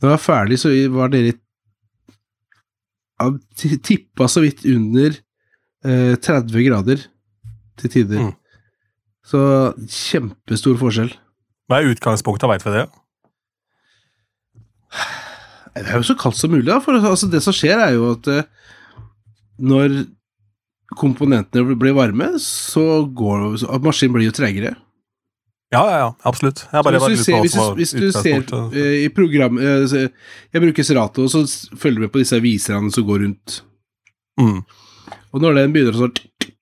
Når 0.00 0.10
jeg 0.10 0.16
var 0.18 0.22
ferdig, 0.22 0.58
så 0.60 0.72
var 0.92 1.12
dere 1.12 1.36
tippa 3.86 4.28
så 4.28 4.42
vidt 4.44 4.64
under 4.68 5.14
eh, 5.86 6.14
30 6.20 6.66
grader 6.66 7.06
til 7.80 7.92
tider. 7.92 8.26
Mm. 8.26 8.32
Så 9.24 9.40
kjempestor 9.88 10.76
forskjell. 10.80 11.14
Hva 11.70 11.80
er 11.80 11.94
utgangspunktet, 11.94 12.50
veit 12.50 12.66
vi 12.66 12.74
det? 12.74 12.84
Det 15.74 15.88
er 15.88 15.96
jo 15.96 16.06
så 16.06 16.18
kaldt 16.18 16.38
som 16.38 16.52
mulig, 16.52 16.68
da. 16.68 16.78
For 16.84 16.98
altså, 17.00 17.30
det 17.30 17.40
som 17.42 17.56
skjer, 17.56 17.80
er 17.80 17.96
jo 17.96 18.12
at 18.12 18.28
eh, 18.30 18.44
når 19.64 20.04
komponentene 20.94 21.74
blir 21.78 21.96
varme, 21.96 22.34
så 22.42 23.02
går 23.08 23.56
maskinen 23.82 24.14
blir 24.14 24.28
jo 24.28 24.36
tregere. 24.36 24.74
Ja, 25.72 25.82
ja, 25.90 25.98
ja, 25.98 26.10
absolutt. 26.28 26.66
Jeg 26.70 26.86
bare, 26.86 27.00
hvis, 27.02 27.18
du 27.18 27.24
ser, 27.24 27.40
hvis, 27.42 27.56
hvis 27.78 27.94
du 27.96 28.08
ser 28.14 28.44
eh, 28.76 29.04
i 29.06 29.08
program 29.10 29.56
uh, 29.58 29.94
Jeg 29.94 30.62
bruker 30.62 30.86
Serato, 30.86 31.24
og 31.24 31.32
så 31.32 31.42
følger 31.80 31.98
du 31.98 32.04
med 32.04 32.12
på 32.14 32.20
disse 32.22 32.38
viserne 32.42 32.92
som 32.94 33.06
går 33.08 33.24
rundt. 33.24 33.62
Mm. 34.40 34.60
Og 35.34 35.42
når 35.42 35.58
den 35.58 35.74
begynner 35.74 35.96
å 35.96 36.04
sånn 36.04 36.52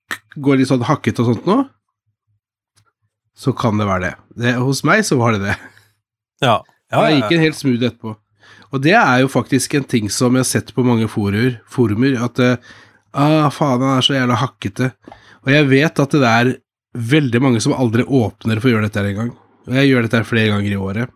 gå 0.41 0.55
litt 0.57 0.71
sånn 0.71 0.85
hakket 0.87 1.21
og 1.21 1.29
sånt 1.29 1.45
nå, 1.49 1.59
så 3.37 3.53
kan 3.57 3.77
det 3.77 3.85
være 3.89 4.07
det. 4.07 4.13
det. 4.45 4.55
Hos 4.61 4.81
meg 4.87 5.03
så 5.05 5.17
var 5.19 5.35
det 5.35 5.43
det. 5.45 5.57
Ja. 6.41 6.61
Ja, 6.93 7.05
ja, 7.09 7.17
gikk 7.17 7.33
en 7.35 7.43
helt 7.43 7.57
smooth 7.57 7.85
etterpå. 7.85 8.15
Og 8.73 8.81
det 8.81 8.95
er 8.97 9.21
jo 9.21 9.29
faktisk 9.29 9.75
en 9.77 9.85
ting 9.89 10.09
som 10.13 10.33
jeg 10.33 10.45
har 10.45 10.49
sett 10.49 10.73
på 10.73 10.85
mange 10.85 11.07
forer, 11.09 11.59
forumer, 11.69 12.17
at 12.25 12.41
uh, 12.41 12.73
ah, 13.13 13.49
faen, 13.53 13.81
han 13.81 13.99
er 13.99 14.05
så 14.05 14.17
jævla 14.17 14.37
hakkete. 14.41 14.89
Og 15.43 15.51
jeg 15.53 15.69
vet 15.69 16.01
at 16.01 16.15
det 16.17 16.29
er 16.29 16.51
veldig 16.93 17.41
mange 17.41 17.61
som 17.63 17.73
aldri 17.73 18.03
åpner 18.05 18.59
for 18.61 18.69
å 18.69 18.73
gjøre 18.75 18.87
dette 18.89 19.01
her 19.01 19.11
engang. 19.13 19.31
Og 19.67 19.77
jeg 19.79 19.89
gjør 19.91 20.01
dette 20.07 20.19
her 20.19 20.27
flere 20.27 20.51
ganger 20.53 20.71
i 20.75 20.81
året. 20.81 21.09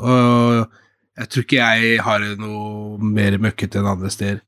Og 0.00 0.62
jeg 1.18 1.28
tror 1.28 1.44
ikke 1.44 1.60
jeg 1.60 2.00
har 2.06 2.24
noe 2.40 2.96
mer 2.98 3.36
møkkete 3.38 3.78
enn 3.82 3.90
andre 3.92 4.10
steder. 4.10 4.40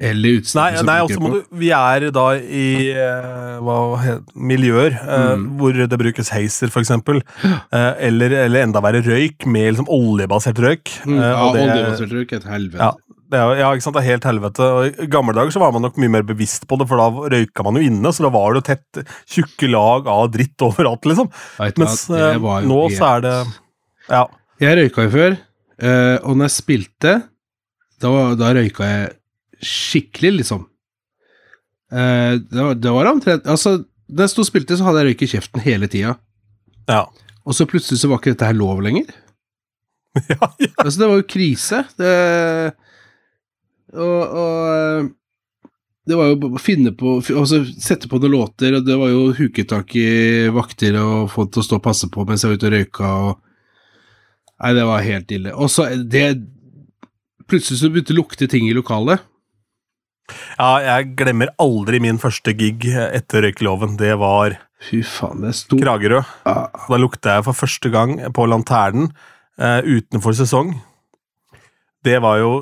Eller 0.00 0.38
utstyr 0.40 0.78
som 0.78 0.86
nei 0.88 0.94
funker 1.02 1.02
altså 1.04 1.20
må 1.20 1.30
du, 1.34 1.40
vi 1.60 1.68
er 1.76 2.06
da 2.16 2.22
i 2.40 2.68
eh, 2.96 4.06
miljøer 4.40 4.94
eh, 4.96 5.34
Mm. 5.36 5.44
hvor 5.60 5.76
det 5.76 5.98
brukes 6.00 6.30
heiser, 6.32 6.70
for 6.72 6.80
eksempel. 6.80 7.20
Eh, 7.44 7.92
eller, 8.08 8.32
eller 8.46 8.64
enda 8.64 8.80
verre 8.80 9.02
røyk, 9.04 9.44
med 9.46 9.74
liksom 9.74 9.88
oljebasert 9.92 10.58
røyk. 10.64 10.94
Mm, 11.04 11.18
Eh, 11.18 11.28
ja, 11.28 11.52
det- 11.52 11.66
oljebasert 11.68 12.12
røyk, 12.16 12.32
er 12.32 12.36
et 12.40 12.48
helvete. 12.48 12.78
Ja. 12.80 12.92
Det 13.32 13.38
er, 13.40 13.52
ja, 13.62 13.68
ikke 13.72 13.84
sant, 13.86 13.96
det 13.96 14.02
er 14.02 14.10
helt 14.12 14.26
helvete. 14.28 14.66
Og 14.76 14.98
I 15.04 15.06
gamle 15.08 15.32
dager 15.36 15.54
så 15.54 15.60
var 15.62 15.72
man 15.72 15.86
nok 15.86 15.96
mye 16.02 16.12
mer 16.12 16.24
bevisst 16.28 16.66
på 16.68 16.76
det, 16.80 16.84
for 16.90 17.00
da 17.00 17.06
røyka 17.32 17.64
man 17.64 17.78
jo 17.80 17.86
inne, 17.88 18.10
så 18.12 18.26
da 18.26 18.30
var 18.34 18.52
det 18.52 18.60
jo 18.60 18.66
tett 18.68 19.00
tjukke 19.32 19.70
lag 19.72 20.10
av 20.12 20.26
dritt 20.34 20.64
overalt, 20.68 21.08
liksom. 21.08 21.30
Vet 21.56 21.80
Mens 21.80 22.02
eh, 22.12 22.36
nå 22.68 22.82
helt- 22.84 22.98
så 22.98 23.08
er 23.16 23.24
det 23.24 23.34
Ja. 24.10 24.26
Jeg 24.62 24.76
røyka 24.78 25.06
jo 25.08 25.12
før, 25.14 25.38
eh, 25.82 26.16
og 26.22 26.36
når 26.36 26.50
jeg 26.50 26.54
spilte, 26.58 27.14
da, 28.04 28.12
da 28.38 28.52
røyka 28.58 28.90
jeg 28.90 29.08
skikkelig, 29.62 30.34
liksom. 30.42 30.66
Eh, 31.92 32.36
det, 32.42 32.60
var, 32.60 32.76
det 32.80 32.92
var 32.94 33.10
omtrent 33.10 33.48
Altså, 33.50 33.78
da 34.12 34.24
jeg 34.26 34.32
sto 34.34 34.44
og 34.44 34.48
spilte, 34.48 34.76
så 34.78 34.86
hadde 34.86 35.02
jeg 35.02 35.12
røyk 35.14 35.24
i 35.24 35.30
kjeften 35.34 35.64
hele 35.64 35.88
tida. 35.92 36.14
Ja. 36.90 37.06
Og 37.48 37.56
så 37.56 37.64
plutselig 37.70 38.00
så 38.02 38.10
var 38.12 38.20
ikke 38.20 38.34
dette 38.36 38.48
her 38.52 38.56
lov 38.60 38.84
lenger. 38.84 39.08
ja, 40.28 40.36
ja. 40.60 40.68
Altså, 40.82 40.98
det 41.00 41.08
var 41.08 41.20
jo 41.22 41.28
krise. 41.32 41.82
Det 41.96 42.12
Og, 43.92 44.22
og 44.42 44.68
eh, 44.72 45.10
det 46.08 46.16
var 46.18 46.30
jo 46.32 46.48
å 46.56 46.58
finne 46.58 46.90
på 46.98 47.18
Altså 47.36 47.60
sette 47.78 48.08
på 48.10 48.18
noen 48.18 48.32
låter, 48.34 48.74
og 48.74 48.86
det 48.86 48.96
var 48.98 49.10
jo 49.12 49.26
huke 49.38 49.62
tak 49.70 49.92
i 50.00 50.48
vakter 50.50 50.96
og 50.98 51.28
få 51.30 51.44
til 51.52 51.62
å 51.62 51.66
stå 51.66 51.78
og 51.78 51.84
passe 51.84 52.08
på 52.10 52.24
mens 52.26 52.42
jeg 52.42 52.50
var 52.54 52.58
ute 52.58 52.70
og 52.70 52.74
røyka 52.76 53.10
og 53.28 53.32
Nei, 54.62 54.72
det 54.78 54.82
var 54.86 55.02
helt 55.02 55.32
ille. 55.34 55.52
Og 55.58 55.66
så 55.74 55.88
det 56.06 56.26
Plutselig 57.50 57.80
så 57.80 57.88
begynte 57.90 58.12
det 58.12 58.16
å 58.16 58.20
lukte 58.20 58.46
ting 58.48 58.68
i 58.68 58.74
lokalet. 58.76 59.20
ja, 60.56 60.68
jeg 60.86 61.08
glemmer 61.18 61.50
aldri 61.60 61.98
min 62.00 62.20
første 62.22 62.54
gig 62.56 62.86
etter 62.94 63.42
røykeloven. 63.42 63.96
Det 63.98 64.14
var 64.20 64.54
Fy 64.82 65.02
faen, 65.06 65.42
det 65.44 65.52
stort. 65.58 65.82
Kragerø. 65.82 66.22
Ah, 66.48 66.70
Da 66.88 66.96
lukta 67.02 67.34
jeg 67.36 67.44
for 67.48 67.58
første 67.58 67.90
gang 67.92 68.14
på 68.34 68.46
Lanternen 68.48 69.10
eh, 69.58 69.82
utenfor 69.82 70.32
sesong. 70.38 70.72
Det 72.06 72.16
var 72.22 72.38
jo 72.40 72.52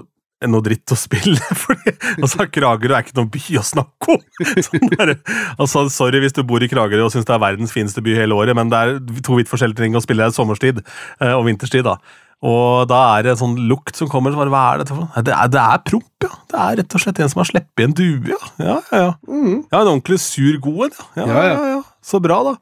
noe 0.49 0.64
dritt 0.64 0.95
å 0.95 0.97
spille, 0.97 1.36
fordi 1.62 1.93
altså, 2.16 2.47
Kragerø 2.49 2.97
er 2.97 3.05
ikke 3.05 3.18
noen 3.18 3.28
by 3.34 3.59
å 3.61 3.66
snakke 3.66 4.16
om! 4.16 4.22
Sånn 4.66 4.88
der, 4.95 5.14
altså, 5.61 5.84
sorry 5.93 6.22
hvis 6.22 6.36
du 6.36 6.41
bor 6.49 6.64
i 6.64 6.70
Kragerø 6.70 7.09
og 7.09 7.12
syns 7.12 7.28
det 7.28 7.36
er 7.36 7.43
verdens 7.43 7.74
fineste 7.74 8.05
by 8.05 8.16
hele 8.16 8.38
året, 8.38 8.57
men 8.57 8.72
det 8.72 8.80
er 8.80 8.97
to 9.26 9.36
vidt 9.36 9.51
forskjellige 9.53 9.84
ting 9.84 9.99
å 9.99 10.05
spille 10.05 10.30
i 10.30 10.34
sommerstid 10.34 10.80
eh, 10.80 11.34
og 11.34 11.45
vinterstid. 11.51 11.84
da. 11.84 11.99
Og 12.41 12.88
da 12.88 12.99
er 13.18 13.26
det 13.26 13.34
en 13.34 13.41
sånn 13.43 13.57
lukt 13.68 13.99
som 13.99 14.09
kommer. 14.09 14.32
bare, 14.32 14.49
Hva 14.49 14.62
er 14.70 14.80
dette 14.80 14.95
for 14.95 15.05
noe? 15.05 15.24
Det 15.26 15.34
er, 15.36 15.51
det 15.53 15.61
er 15.61 15.82
promp, 15.84 16.24
ja. 16.24 16.30
Det 16.49 16.61
er 16.64 16.78
rett 16.80 16.97
og 16.97 17.03
slett 17.05 17.20
en 17.20 17.32
som 17.32 17.43
har 17.43 17.51
sluppet 17.51 17.84
en 17.84 17.97
due, 17.99 18.32
ja. 18.32 18.38
Ja, 18.57 18.76
ja, 18.88 19.01
ja. 19.03 19.11
mm. 19.28 19.59
ja 19.66 19.82
En 19.82 19.91
ordentlig 19.93 20.20
sur 20.24 20.57
god 20.64 20.86
en, 20.88 20.97
ja. 21.18 21.26
Ja, 21.26 21.26
Ja, 21.26 21.43
ja. 21.45 21.51
ja, 21.53 21.74
ja. 21.74 21.82
Så 22.01 22.22
bra, 22.24 22.41
da. 22.49 22.57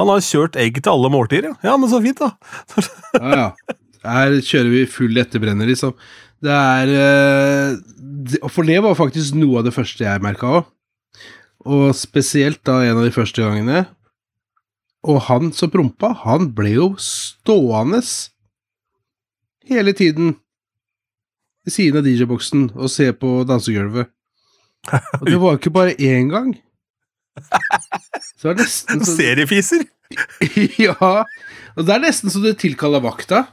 Han 0.00 0.08
har 0.08 0.24
kjørt 0.24 0.56
egg 0.56 0.80
til 0.80 0.92
alle 0.94 1.12
måltider, 1.12 1.50
ja. 1.52 1.58
Ja, 1.68 1.76
men 1.76 1.92
så 1.92 2.00
fint, 2.00 2.22
da. 2.22 2.32
Ja, 3.20 3.36
ja. 3.44 3.76
Her 4.00 4.38
kjører 4.40 4.70
vi 4.72 4.86
full 4.88 5.20
etterbrenner, 5.20 5.68
liksom. 5.68 5.92
Det 6.40 6.56
er 6.56 6.90
eh, 6.96 8.48
For 8.48 8.64
det 8.68 8.80
var 8.84 8.96
faktisk 8.98 9.36
noe 9.38 9.60
av 9.60 9.66
det 9.68 9.74
første 9.76 10.06
jeg 10.06 10.24
merka 10.24 10.52
òg. 10.60 10.68
Og 11.68 11.90
spesielt 11.96 12.62
da 12.64 12.78
en 12.86 12.96
av 13.02 13.04
de 13.04 13.12
første 13.12 13.44
gangene. 13.44 13.84
Og 15.04 15.20
han 15.28 15.50
som 15.56 15.72
prompa, 15.72 16.12
han 16.24 16.50
ble 16.56 16.74
jo 16.74 16.86
stående 17.00 18.00
hele 19.70 19.92
tiden 19.96 20.34
ved 21.64 21.74
siden 21.74 22.00
av 22.00 22.08
DJ-boksen 22.08 22.66
og 22.74 22.90
se 22.92 23.10
på 23.16 23.42
dansegulvet. 23.48 24.10
Og 25.20 25.28
det 25.28 25.38
var 25.40 25.58
ikke 25.58 25.72
bare 25.72 25.96
én 26.00 26.32
gang. 26.32 26.54
Så 28.36 28.48
det 28.48 28.52
er 28.54 28.60
nesten 28.64 29.04
så 29.04 29.16
Seriefiser! 29.20 29.88
Ja. 30.80 30.96
Og 31.78 31.86
det 31.86 31.92
er 31.94 32.02
nesten 32.02 32.32
så 32.32 32.40
du 32.42 32.50
tilkaller 32.58 33.02
vakta. 33.04 33.44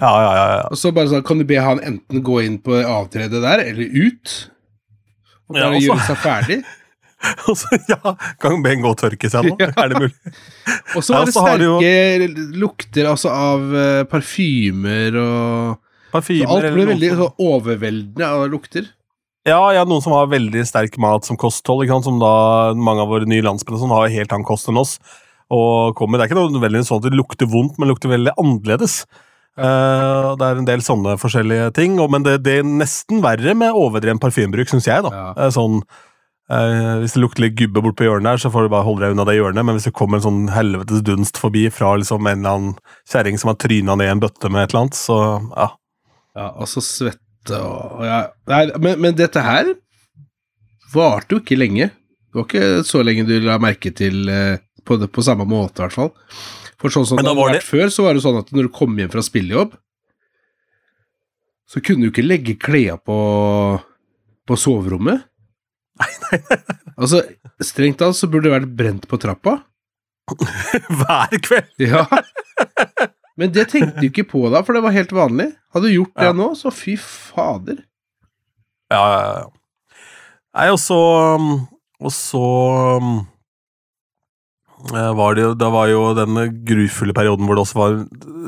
Ja, 0.00 0.10
ja, 0.24 0.32
ja. 0.34 0.44
ja. 0.56 0.66
Og 0.72 0.78
så 0.80 0.92
bare 0.96 1.10
sånn, 1.12 1.24
kan 1.26 1.38
du 1.40 1.44
be 1.48 1.58
han 1.60 1.80
enten 1.84 2.22
gå 2.24 2.38
inn 2.46 2.58
på 2.64 2.78
avtredet 2.80 3.42
der, 3.44 3.62
eller 3.70 3.84
ut. 4.06 4.36
Og 5.50 5.56
Ja, 5.58 5.64
bare 5.66 5.74
altså. 5.76 5.86
gjøre 5.88 6.06
seg 6.06 6.20
ferdig. 6.24 6.60
Og 7.50 7.56
så, 7.60 7.76
ja, 7.90 8.14
Kan 8.40 8.62
Ben 8.64 8.80
gå 8.80 8.94
og 8.94 8.96
tørke 8.96 9.28
seg 9.28 9.44
nå? 9.44 9.56
Ja. 9.60 9.66
Er 9.82 9.90
det 9.92 9.98
mulig? 10.00 10.14
Og 10.96 11.02
så 11.04 11.18
er 11.18 11.26
det 11.28 11.34
sterke 11.36 11.66
jo- 11.66 12.46
lukter 12.62 13.10
altså 13.10 13.28
av 13.28 13.66
eh, 13.76 14.04
parfymer 14.08 15.18
og 15.20 16.22
så 16.24 16.38
Alt 16.48 16.64
blir 16.72 16.88
veldig 16.88 17.10
som- 17.12 17.20
sånn 17.26 17.44
overveldende 17.44 18.24
av 18.24 18.46
lukter. 18.50 18.88
Ja, 19.46 19.60
ja, 19.76 19.84
noen 19.84 20.00
som 20.04 20.12
har 20.16 20.26
veldig 20.32 20.64
sterk 20.68 20.96
mat 21.00 21.24
som 21.28 21.36
kosthold. 21.36 21.84
Som 22.04 22.18
da 22.20 22.72
mange 22.74 23.04
av 23.04 23.08
våre 23.12 23.28
nye 23.28 23.44
landsmenn 23.44 23.78
som 23.84 23.92
har 23.94 24.08
helt 24.12 24.32
annen 24.32 24.44
kost 24.48 24.68
enn 24.72 24.80
oss. 24.80 24.96
Og 25.50 25.94
kommer, 25.96 26.18
Det 26.18 26.24
er 26.24 26.32
ikke 26.32 26.40
noe 26.40 26.60
veldig 26.64 26.82
sånn 26.88 26.98
at 27.04 27.10
det 27.10 27.16
lukter 27.20 27.46
vondt, 27.52 27.76
men 27.78 27.86
det 27.88 27.94
lukter 27.94 28.10
veldig 28.16 28.32
annerledes. 28.40 29.04
Eh, 29.58 30.28
det 30.38 30.46
er 30.46 30.60
en 30.60 30.68
del 30.68 30.84
sånne 30.84 31.16
forskjellige 31.20 31.72
ting, 31.76 31.98
og, 32.00 32.10
men 32.14 32.24
det, 32.26 32.38
det 32.46 32.60
er 32.60 32.68
nesten 32.68 33.22
verre 33.24 33.56
med 33.58 33.76
overdreven 33.76 34.20
parfymebruk, 34.22 34.70
syns 34.70 34.88
jeg. 34.88 35.02
da. 35.06 35.10
Ja. 35.10 35.26
Eh, 35.34 35.50
sånn, 35.54 35.80
uh, 36.52 37.00
Hvis 37.02 37.16
det 37.16 37.24
lukter 37.24 37.46
litt 37.46 37.58
gubbe 37.58 37.82
bort 37.84 37.98
på 37.98 38.06
hjørnet, 38.06 38.30
her, 38.32 38.42
så 38.44 38.52
får 38.54 38.66
du 38.66 38.74
bare 38.76 38.86
holde 38.86 39.04
deg 39.04 39.16
unna 39.16 39.26
det 39.28 39.36
hjørnet. 39.40 39.66
Men 39.66 39.78
hvis 39.78 39.90
det 39.90 39.96
kommer 39.96 40.20
en 40.20 40.26
sånn 40.28 40.42
helvetes 40.54 41.04
dunst 41.06 41.40
forbi 41.40 41.66
fra 41.74 41.96
liksom 41.98 42.26
en 42.30 42.44
eller 42.44 42.56
annen 42.56 42.78
kjerring 43.10 43.40
som 43.42 43.52
har 43.52 43.60
tryna 43.60 43.98
ned 43.98 44.10
i 44.10 44.14
en 44.14 44.22
bøtte 44.22 44.52
med 44.52 44.64
et 44.64 44.74
eller 44.74 44.86
annet, 44.86 45.00
så 45.00 45.20
ja. 45.50 45.68
Ja, 46.38 46.50
og 46.54 46.70
så 46.70 46.82
svette 46.84 47.58
og 47.58 48.04
ja. 48.06 48.20
Nei, 48.50 48.64
men, 48.78 49.00
men 49.02 49.16
dette 49.18 49.42
her 49.42 49.72
varte 50.94 51.34
jo 51.34 51.42
ikke 51.42 51.58
lenge. 51.58 51.90
Det 52.30 52.38
var 52.38 52.46
ikke 52.46 52.86
så 52.86 53.02
lenge 53.02 53.26
du 53.26 53.34
la 53.42 53.56
merke 53.62 53.90
til 53.96 54.28
på, 54.86 54.96
det, 55.00 55.10
på 55.10 55.24
samme 55.26 55.46
måte, 55.48 55.80
i 55.80 55.84
hvert 55.84 55.96
fall. 55.96 56.12
For 56.80 56.92
sånn 56.92 57.06
som 57.08 57.20
det 57.20 57.28
har 57.28 57.36
vært 57.36 57.66
før, 57.66 57.90
så 57.92 58.06
var 58.06 58.16
det 58.16 58.22
sånn 58.24 58.38
at 58.40 58.50
når 58.56 58.68
du 58.68 58.72
kom 58.74 58.96
hjem 58.98 59.10
fra 59.12 59.22
spillejobb, 59.24 59.74
så 61.70 61.82
kunne 61.84 62.06
du 62.06 62.10
ikke 62.10 62.24
legge 62.26 62.56
klærne 62.58 62.96
på, 63.06 63.16
på 64.48 64.56
soverommet. 64.58 65.26
Altså, 66.96 67.20
strengt 67.62 68.00
tatt 68.00 68.16
så 68.16 68.28
burde 68.30 68.48
det 68.48 68.54
vært 68.56 68.72
brent 68.78 69.04
på 69.10 69.18
trappa. 69.20 69.58
Hver 71.00 71.36
kveld! 71.44 71.84
Ja. 71.84 72.06
Men 73.40 73.52
det 73.54 73.68
tenkte 73.72 74.00
du 74.02 74.08
ikke 74.08 74.26
på 74.30 74.42
da, 74.52 74.60
for 74.66 74.76
det 74.76 74.82
var 74.84 74.94
helt 74.96 75.12
vanlig. 75.16 75.50
Hadde 75.74 75.88
du 75.90 75.94
gjort 75.98 76.14
det 76.16 76.28
Ja. 76.30 76.36
nå, 76.36 76.50
så 76.58 76.72
fy 76.74 76.96
fader. 77.00 77.82
Ja, 78.90 79.00
ja, 79.00 79.20
ja. 79.44 80.00
Nei, 80.58 80.66
og 80.74 80.80
så 80.82 80.96
Og 82.00 82.10
så 82.16 82.40
var 84.88 85.34
det 85.36 85.42
jo 85.44 85.50
Det 85.58 85.68
var 85.72 85.88
jo 85.90 86.00
den 86.16 86.38
grufulle 86.66 87.14
perioden 87.16 87.46
hvor 87.46 87.58
det 87.58 87.64
også 87.66 87.78
var 87.78 87.96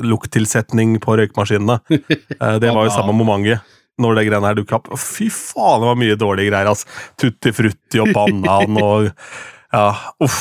lukttilsetning 0.03 0.97
på 1.03 1.17
røykmaskinene. 1.19 1.79
Eh, 2.41 2.59
Det 2.59 2.71
var 2.73 2.87
jo 2.89 2.93
samme 2.95 3.13
momentet 3.15 3.61
når 4.01 4.15
det 4.17 4.23
greiene 4.25 4.47
her 4.49 4.55
dukka 4.57 4.79
opp. 4.79 4.87
Fy 4.97 5.27
faen, 5.29 5.83
det 5.83 5.89
var 5.91 5.99
mye 6.01 6.15
dårlige 6.17 6.49
greier, 6.49 6.71
altså. 6.71 6.87
Tutti 7.21 7.51
frutti 7.53 8.01
og 8.01 8.09
banan 8.15 8.79
og 8.81 9.11
Ja, 9.73 9.91
uff. 10.21 10.39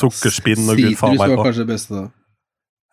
Sukkerspinn 0.00 0.64
og 0.70 0.78
gud 0.80 0.96
faen 0.96 1.16
Sitrus 1.18 1.20
var 1.36 1.44
kanskje 1.44 1.64
det 1.66 1.68
beste, 1.74 1.94
da. 1.98 2.06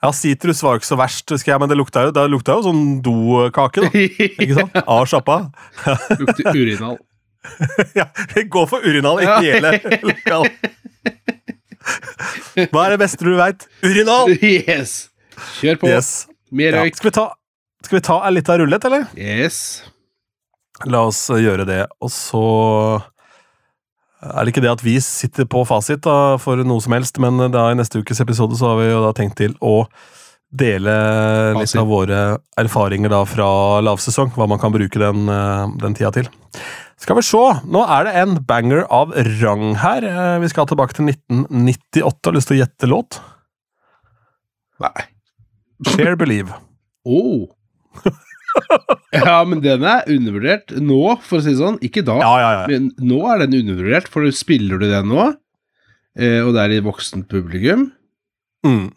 Ja, 0.03 0.11
sitrus 0.13 0.59
var 0.61 0.75
jo 0.75 0.81
ikke 0.83 0.89
så 0.91 0.97
verst, 0.99 1.31
husker 1.33 1.53
jeg, 1.53 1.59
men 1.63 1.71
det 1.71 1.77
lukta 1.79 2.03
jo, 2.05 2.11
det 2.13 2.23
lukta 2.29 2.53
jo 2.59 2.65
sånn 2.67 2.81
dokake, 3.01 3.81
da. 3.87 3.89
Ikke 4.27 4.57
sant? 4.59 4.75
Av 4.97 5.07
sjappa. 5.09 5.37
Lukter 6.19 6.51
urinal. 6.53 6.99
Ja, 7.97 8.05
vi 8.35 8.43
går 8.51 8.67
for 8.69 8.83
urinal 8.85 9.23
i 9.23 9.27
hele 9.31 9.71
lokalet. 10.03 10.67
Hva 12.71 12.85
er 12.87 12.95
det 12.95 13.01
beste 13.03 13.25
du 13.25 13.35
veit? 13.37 13.67
Urinal! 13.85 14.33
Yes! 14.41 15.09
Kjør 15.59 15.77
på. 15.83 15.91
Yes. 15.91 16.25
Mer 16.51 16.79
Ja. 16.79 16.85
Skal 16.95 17.09
vi 17.11 17.15
ta, 17.17 17.27
skal 17.85 17.99
vi 17.99 18.05
ta 18.07 18.17
en 18.25 18.33
liten 18.37 18.61
rullet, 18.63 18.87
eller? 18.89 19.05
Yes. 19.19 19.59
La 20.85 21.03
oss 21.09 21.19
eh, 21.33 21.41
gjøre 21.43 21.65
det. 21.67 21.83
Og 22.01 22.11
så 22.13 22.43
er 24.25 24.43
det 24.43 24.53
ikke 24.53 24.63
det 24.65 24.73
at 24.73 24.83
vi 24.85 24.95
sitter 25.03 25.45
på 25.49 25.61
fasit 25.69 26.01
da, 26.05 26.37
for 26.41 26.57
noe 26.65 26.81
som 26.83 26.95
helst, 26.97 27.19
men 27.21 27.37
da 27.53 27.67
i 27.71 27.77
neste 27.77 28.01
ukes 28.01 28.21
episode 28.23 28.57
så 28.57 28.71
har 28.71 28.79
vi 28.81 28.89
jo 28.89 29.03
da 29.05 29.13
tenkt 29.17 29.37
til 29.41 29.53
å 29.61 29.83
dele 30.47 30.93
litt 31.59 31.75
av 31.75 31.89
våre 31.91 32.19
erfaringer 32.57 33.11
da 33.11 33.19
fra 33.27 33.47
lavsesong, 33.83 34.31
hva 34.37 34.47
man 34.49 34.61
kan 34.61 34.73
bruke 34.73 35.01
den, 35.01 35.27
eh, 35.29 35.65
den 35.83 35.97
tida 35.97 36.11
til. 36.15 36.29
Skal 36.97 37.19
vi 37.19 37.23
se, 37.25 37.41
nå 37.69 37.81
er 37.85 38.07
det 38.07 38.13
en 38.23 38.37
banger 38.49 38.85
av 38.93 39.11
rang 39.41 39.75
her. 39.83 40.05
Eh, 40.07 40.37
Vi 40.41 40.49
skal 40.49 40.65
tilbake 40.69 40.97
til 40.97 41.05
1998. 41.11 42.25
Har 42.25 42.33
lyst 42.35 42.49
til 42.49 42.57
å 42.57 42.61
gjette 42.63 42.89
låt? 42.89 43.19
Nei. 44.81 45.07
Share 45.93 46.17
Believe. 46.19 46.53
Oh. 47.07 47.45
ja, 49.15 49.37
men 49.47 49.61
den 49.63 49.85
er 49.87 50.09
undervurdert 50.11 50.73
nå, 50.83 50.97
for 51.23 51.39
å 51.39 51.43
si 51.45 51.53
det 51.53 51.61
sånn. 51.61 51.77
Ikke 51.87 52.01
da. 52.03 52.17
Ja, 52.19 52.31
ja, 52.41 52.49
ja. 52.57 52.63
Men 52.67 52.89
nå 52.99 53.21
er 53.31 53.45
den 53.45 53.55
undervurdert, 53.61 54.09
for 54.11 54.27
spiller 54.35 54.81
du 54.81 54.89
den 54.91 55.07
nå, 55.07 55.29
eh, 56.19 56.41
og 56.43 56.51
det 56.57 56.65
er 56.65 56.73
i 56.75 56.81
voksent 56.83 57.29
publikum 57.31 57.93
Mm. 58.65 58.89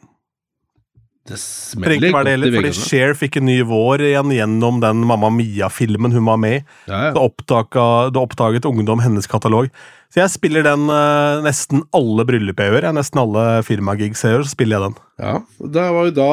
Det 1.30 1.38
smeller 1.38 1.96
ikke 1.96 2.16
være 2.16 2.26
det 2.26 2.34
heller, 2.34 2.56
fordi. 2.58 2.72
Cher 2.90 3.14
fikk 3.18 3.38
en 3.40 3.46
ny 3.46 3.60
vår 3.68 4.02
igjen 4.08 4.34
gjennom 4.34 4.80
den 4.82 5.04
Mamma 5.06 5.30
Mia-filmen 5.34 6.14
hun 6.16 6.26
var 6.26 6.40
med 6.42 6.58
i. 6.58 6.60
Ja, 6.90 7.06
ja. 7.08 7.12
Det, 7.14 7.22
oppdaga, 7.22 7.86
det 8.10 8.20
oppdaget 8.20 8.68
ungdom 8.68 9.02
hennes 9.04 9.30
katalog. 9.30 9.70
Så 10.10 10.24
jeg 10.24 10.32
spiller 10.32 10.66
den 10.66 10.88
uh, 10.90 11.38
nesten 11.44 11.84
alle 11.94 12.26
bryllup 12.26 12.58
jeg 12.58 12.74
gjør. 12.74 12.88
jeg. 12.88 12.98
Nesten 12.98 13.22
alle 13.22 13.44
firmagigs 13.66 14.24
jeg 14.26 14.34
gjør, 14.34 14.48
så 14.48 14.56
spiller 14.56 14.78
jeg 14.78 14.88
den. 14.88 14.98
ja. 15.22 15.38
Det 15.78 15.86
var 15.94 16.10
jo 16.10 16.16
da 16.18 16.32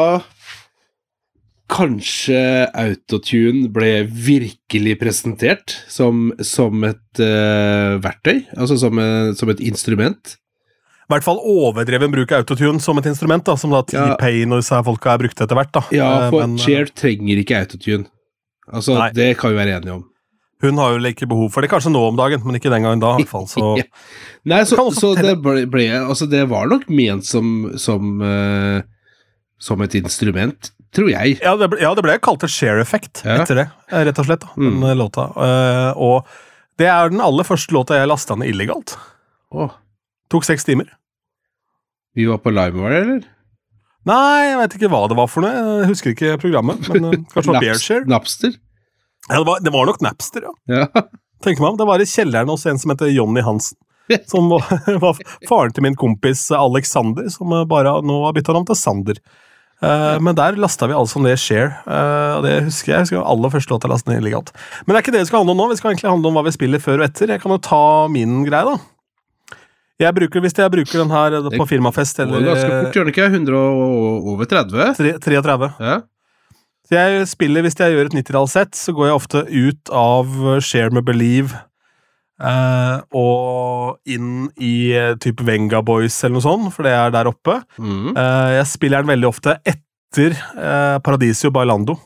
kanskje 1.67 2.39
autotune 2.79 3.67
ble 3.75 3.91
virkelig 4.07 4.95
presentert 5.01 5.75
som, 5.91 6.29
som 6.39 6.83
et 6.87 7.21
uh, 7.21 7.99
verktøy, 8.03 8.45
altså 8.55 8.79
som, 8.79 8.97
uh, 8.97 9.33
som 9.37 9.51
et 9.51 9.63
instrument. 9.67 10.37
I 11.07 11.13
hvert 11.13 11.23
fall 11.23 11.37
overdreven 11.39 12.11
bruk 12.11 12.31
av 12.35 12.41
autotune 12.43 12.81
som 12.83 12.97
et 12.99 13.05
instrument, 13.07 13.43
da, 13.47 13.55
som 13.55 13.71
da. 13.71 13.79
T-Pain 13.87 14.51
og 14.51 14.59
disse 14.59 14.75
folka 14.83 15.13
er 15.13 15.21
brukt 15.21 15.39
etter 15.39 15.55
hvert. 15.55 15.71
da. 15.71 15.83
Ja, 15.95 16.09
Eh, 16.25 16.29
for 16.33 16.41
men, 16.43 16.57
eh, 16.59 16.63
Cher 16.65 16.85
trenger 16.91 17.39
ikke 17.43 17.61
autotune. 17.63 18.07
Altså, 18.73 18.97
Nei. 18.99 19.11
det 19.15 19.37
kan 19.39 19.51
vi 19.53 19.55
være 19.61 19.77
enige 19.79 19.93
om. 19.95 20.03
Hun 20.59 20.77
har 20.81 20.97
jo 20.97 20.99
ikke 21.05 21.27
behov 21.29 21.51
for 21.53 21.61
det, 21.61 21.69
kanskje 21.69 21.91
nå 21.93 22.01
om 22.09 22.15
dagen, 22.17 22.41
men 22.43 22.55
ikke 22.59 22.69
den 22.73 22.83
gangen 22.83 22.99
da. 22.99 23.13
i 23.15 23.23
hvert 23.23 23.29
fall. 23.29 23.45
Så 23.47 23.77
Ja. 23.79 23.83
Nei, 24.51 24.63
så, 24.65 24.75
så 24.91 25.13
det 25.15 25.37
ble, 25.41 25.65
ble 25.69 25.85
Altså, 26.01 26.27
det 26.27 26.43
var 26.49 26.67
nok 26.67 26.89
ment 26.89 27.23
som 27.23 27.71
som, 27.77 28.19
uh, 28.21 28.81
som 29.59 29.79
et 29.85 29.95
instrument, 29.95 30.71
tror 30.91 31.09
jeg. 31.13 31.39
Ja, 31.41 31.55
det 31.55 31.69
ble, 31.71 31.79
ja, 31.85 31.93
det 31.95 32.03
ble 32.03 32.17
kalt 32.19 32.43
et 32.43 32.49
share 32.51 32.81
effect 32.81 33.21
Ja. 33.23 33.43
etter 33.45 33.55
det, 33.63 33.67
rett 33.93 34.19
og 34.19 34.25
slett. 34.27 34.41
da, 34.41 34.49
den 34.57 34.81
Mm. 34.81 34.97
låta. 34.97 35.29
Uh, 35.37 35.93
og 35.95 36.25
det 36.77 36.87
er 36.91 37.09
den 37.09 37.21
aller 37.21 37.43
første 37.47 37.71
låta 37.71 37.95
jeg 37.95 38.07
lasta 38.09 38.35
ned 38.35 38.49
illegalt. 38.51 38.97
Åh, 39.53 39.71
Tok 40.31 40.45
seks 40.47 40.67
timer. 40.67 40.91
vi 42.15 42.25
var 42.25 42.39
på 42.43 42.51
LimeWire, 42.51 43.01
eller? 43.01 43.25
Nei, 44.07 44.43
jeg 44.47 44.59
vet 44.61 44.75
ikke 44.77 44.89
hva 44.91 45.01
det 45.11 45.17
var 45.19 45.27
for 45.31 45.43
noe. 45.43 45.63
Jeg 45.81 45.89
husker 45.91 46.13
ikke 46.13 46.37
programmet. 46.41 46.85
Men 46.93 47.09
eh, 47.09 47.17
kanskje 47.33 47.43
det 47.43 47.53
var 47.53 47.65
Bearshare? 47.65 48.07
Napster? 48.11 48.53
Ja, 49.27 49.39
det, 49.41 49.47
var, 49.49 49.63
det 49.63 49.73
var 49.75 49.89
nok 49.89 49.99
Napster, 50.05 50.47
ja. 50.47 50.53
Ja. 50.71 51.07
Tenker 51.43 51.63
meg 51.63 51.73
om. 51.73 51.81
Det 51.81 51.89
var 51.89 52.03
i 52.03 52.07
kjelleren 52.09 52.51
hos 52.53 52.65
en 52.69 52.79
som 52.81 52.93
heter 52.93 53.11
Jonny 53.11 53.43
Hansen. 53.45 53.79
Som 54.31 54.47
var, 54.53 54.63
var 55.03 55.19
faren 55.49 55.75
til 55.75 55.83
min 55.83 55.97
kompis 55.99 56.45
Alexander, 56.55 57.27
som 57.33 57.51
eh, 57.51 57.67
bare 57.67 57.97
nå 58.07 58.21
har 58.23 58.37
bytta 58.37 58.55
navn 58.55 58.69
til 58.69 58.79
Sander. 58.79 59.19
Uh, 59.77 60.17
men 60.25 60.33
der 60.33 60.55
lasta 60.57 60.87
vi 60.89 60.95
altså 60.97 61.19
ned 61.21 61.37
Share. 61.37 61.75
Uh, 61.85 62.39
det 62.41 62.53
husker 62.65 62.89
jeg. 62.89 62.95
jeg 62.95 63.03
husker 63.03 63.27
aller 63.29 63.51
første 63.53 63.69
låt 63.69 63.83
jeg 63.85 64.07
ned 64.09 64.23
illegalt. 64.23 64.49
Men 64.85 64.95
det 64.95 64.97
er 64.97 65.05
ikke 65.05 65.13
det 65.13 65.21
det 65.21 65.29
skal 65.29 65.43
handle 65.43 65.53
om 65.53 65.59
nå. 65.61 65.67
Vi 65.69 65.77
skal 65.77 65.91
egentlig 65.91 66.09
handle 66.09 66.31
om 66.31 66.39
hva 66.39 66.47
vi 66.47 66.55
spiller 66.55 66.81
før 66.81 67.03
og 67.03 67.05
etter. 67.05 67.35
Jeg 67.35 67.43
kan 67.43 67.53
jo 67.53 67.59
ta 67.61 67.83
min 68.09 68.39
greie, 68.47 68.65
da. 68.65 68.79
Jeg 69.99 70.13
bruker, 70.13 70.43
Hvis 70.43 70.53
jeg 70.57 70.71
bruker 70.71 70.99
den 71.01 71.13
her 71.13 71.37
eh, 71.39 71.49
på 71.57 71.65
firmafest 71.69 72.19
Det 72.21 72.27
går 72.29 72.37
eller 72.37 72.53
ganske 72.53 72.73
fort, 72.73 72.97
gjør 72.97 73.07
den 73.07 73.13
ikke? 73.15 73.29
100 73.33 73.61
og 73.61 74.27
over 74.33 74.45
30? 74.45 74.93
tre- 74.99 75.17
33 75.23 75.71
Ja. 75.79 75.95
Så 76.87 76.95
jeg 76.95 77.27
spiller, 77.27 77.61
Hvis 77.65 77.79
jeg 77.79 77.95
gjør 77.95 78.11
et 78.11 78.13
90-tallssett, 78.15 78.75
så 78.77 78.93
går 78.95 79.09
jeg 79.09 79.17
ofte 79.17 79.41
ut 79.49 79.89
av 79.91 80.61
Share 80.63 80.93
med 80.95 81.03
Believe 81.07 81.57
eh, 82.41 82.99
og 83.17 83.97
inn 84.07 84.47
i 84.61 84.93
eh, 84.95 85.15
type 85.21 85.43
Venga 85.47 85.81
Boys 85.85 86.15
eller 86.23 86.37
noe 86.37 86.45
sånt, 86.45 86.69
for 86.75 86.87
det 86.87 86.93
er 86.95 87.13
der 87.15 87.29
oppe. 87.31 87.59
Mm. 87.81 88.13
Eh, 88.13 88.51
jeg 88.59 88.69
spiller 88.71 89.03
den 89.03 89.11
veldig 89.15 89.29
ofte 89.31 89.57
etter 89.67 90.37
eh, 90.37 90.97
Paradisio 91.03 91.51
Bailando, 91.51 91.97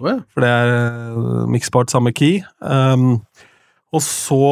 oh, 0.00 0.06
ja. 0.08 0.18
for 0.30 0.44
det 0.44 0.52
er 0.52 0.74
uh, 1.16 1.48
mixpart 1.50 1.92
samme 1.92 2.12
key. 2.16 2.40
Um, 2.60 3.18
og 3.90 4.04
så 4.04 4.42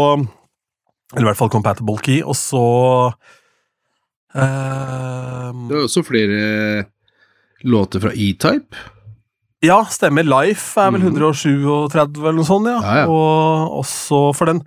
Eller 1.15 1.25
i 1.27 1.29
hvert 1.31 1.39
fall 1.41 1.51
compatible 1.51 1.97
key. 2.05 2.21
Og 2.23 2.37
så 2.37 2.61
uh, 4.37 5.53
Det 5.69 5.77
er 5.79 5.85
også 5.87 6.03
flere 6.07 6.85
låter 7.65 8.01
fra 8.05 8.13
E-Type. 8.15 8.77
Ja, 9.65 9.81
stemmer. 9.91 10.23
Life 10.23 10.79
er 10.81 10.93
vel 10.95 11.01
Mhm. 11.03 11.17
137 11.17 12.23
eller 12.23 12.37
noe 12.39 12.45
sånt, 12.47 12.69
ja. 12.71 12.79
Ja, 12.83 12.99
ja. 13.01 13.07
Og 13.11 13.81
også 13.81 14.21
for 14.37 14.45
den, 14.47 14.61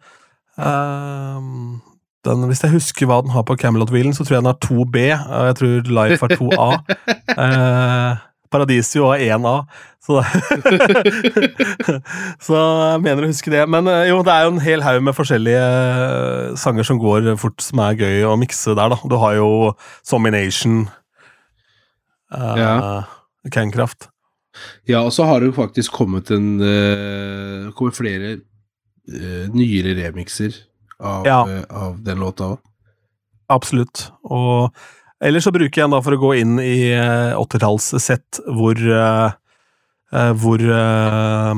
uh, 0.59 1.79
den 2.25 2.43
Hvis 2.49 2.61
jeg 2.63 2.71
husker 2.75 3.05
hva 3.07 3.21
den 3.23 3.31
har 3.31 3.43
på 3.43 3.55
Camelot-wheelen, 3.57 4.13
så 4.13 4.25
tror 4.25 4.35
jeg 4.35 4.43
den 4.43 4.51
har 4.51 4.59
2B. 4.59 4.97
og 5.29 5.45
Jeg 5.47 5.55
tror 5.55 5.87
Life 6.03 6.25
er 6.25 6.35
2A. 6.37 6.69
Eh, 7.41 8.17
Paradisio 8.51 9.09
er 9.15 9.23
1A. 9.37 9.55
Så, 10.01 10.17
så 12.45 12.57
jeg 12.57 13.01
mener 13.05 13.25
å 13.25 13.29
huske 13.31 13.51
det. 13.53 13.63
Men 13.69 13.87
eh, 13.89 14.07
jo, 14.09 14.21
det 14.25 14.33
er 14.33 14.47
jo 14.47 14.53
en 14.55 14.63
hel 14.63 14.83
haug 14.85 15.01
med 15.05 15.15
forskjellige 15.17 15.61
eh, 15.61 16.47
sanger 16.59 16.87
som 16.87 16.99
går 17.01 17.29
fort, 17.41 17.61
som 17.63 17.81
er 17.85 17.99
gøy 17.99 18.25
å 18.27 18.37
mikse 18.41 18.75
der, 18.77 18.91
da. 18.95 18.97
Du 19.11 19.17
har 19.21 19.37
jo 19.37 19.49
Somination, 20.07 20.83
uh, 22.33 22.55
Ja. 22.59 22.73
Cankraft. 23.53 24.09
Ja, 24.89 24.99
og 25.07 25.13
så 25.15 25.25
har 25.25 25.39
det 25.41 25.47
jo 25.51 25.55
faktisk 25.57 25.93
kommet 25.95 26.29
en 26.35 26.57
uh, 26.61 27.69
kommet 27.77 27.95
flere 27.97 28.33
uh, 28.37 29.45
nyere 29.55 29.95
remixer 30.01 30.57
av, 30.99 31.25
Ja. 31.25 31.39
uh, 31.47 31.63
av 31.87 32.01
den 32.05 32.19
låta 32.21 32.51
òg. 32.55 32.59
Absolutt. 33.51 34.09
Og 34.23 34.69
ellers 35.21 35.47
så 35.47 35.53
bruker 35.53 35.81
jeg 35.81 35.85
den 35.85 35.95
da 35.95 36.01
for 36.03 36.17
å 36.17 36.21
gå 36.21 36.33
inn 36.41 36.59
i 36.63 36.91
uh, 36.97 37.39
80-tallssett 37.41 38.41
hvor 38.57 38.77
eh, 38.77 39.29
eh, 40.11 40.31
Hvor 40.41 40.61
eh, 40.61 41.55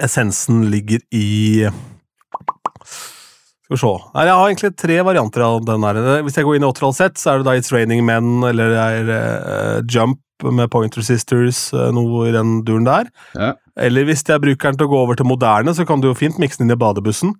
essensen 0.00 0.70
ligger 0.70 1.00
i 1.14 1.68
Skal 1.68 3.76
vi 3.76 3.82
se. 3.82 3.92
Nei, 4.14 4.26
jeg 4.26 4.38
har 4.38 4.48
egentlig 4.48 4.72
tre 4.78 4.96
varianter 5.06 5.44
av 5.46 5.60
den 5.66 5.86
der. 5.86 6.24
Hvis 6.26 6.38
jeg 6.38 6.48
går 6.48 6.58
inn 6.58 6.66
i 6.66 6.70
80-tallssett, 6.70 7.20
så 7.20 7.32
er 7.32 7.40
det 7.40 7.48
da 7.48 7.56
It's 7.58 7.72
Raining 7.74 8.04
Men 8.06 8.24
eller 8.46 8.74
det 8.74 8.82
er 8.82 9.14
eh, 9.18 9.78
Jump 9.90 10.20
med 10.48 10.70
Pointer 10.72 11.04
Sisters, 11.04 11.68
eh, 11.74 11.90
noe 11.94 12.28
i 12.28 12.34
den 12.34 12.60
duren 12.66 12.86
der. 12.88 13.10
Ja. 13.36 13.52
Eller 13.80 14.06
hvis 14.08 14.24
jeg 14.26 14.42
bruker 14.42 14.70
den 14.70 14.80
til 14.80 14.88
å 14.88 14.92
gå 14.92 15.02
over 15.04 15.18
til 15.18 15.28
moderne, 15.28 15.74
så 15.76 15.86
kan 15.88 16.00
du 16.00 16.10
jo 16.10 16.16
fint 16.16 16.40
mikse 16.40 16.60
den 16.60 16.70
inn 16.70 16.76
i 16.76 16.80
badebussen. 16.80 17.34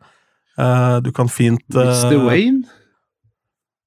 Eh, 0.61 0.97
du 1.05 1.11
kan 1.17 1.31
fint 1.33 1.77
eh, 1.77 1.91
Mr. 1.91 2.21
Wayne? 2.27 2.80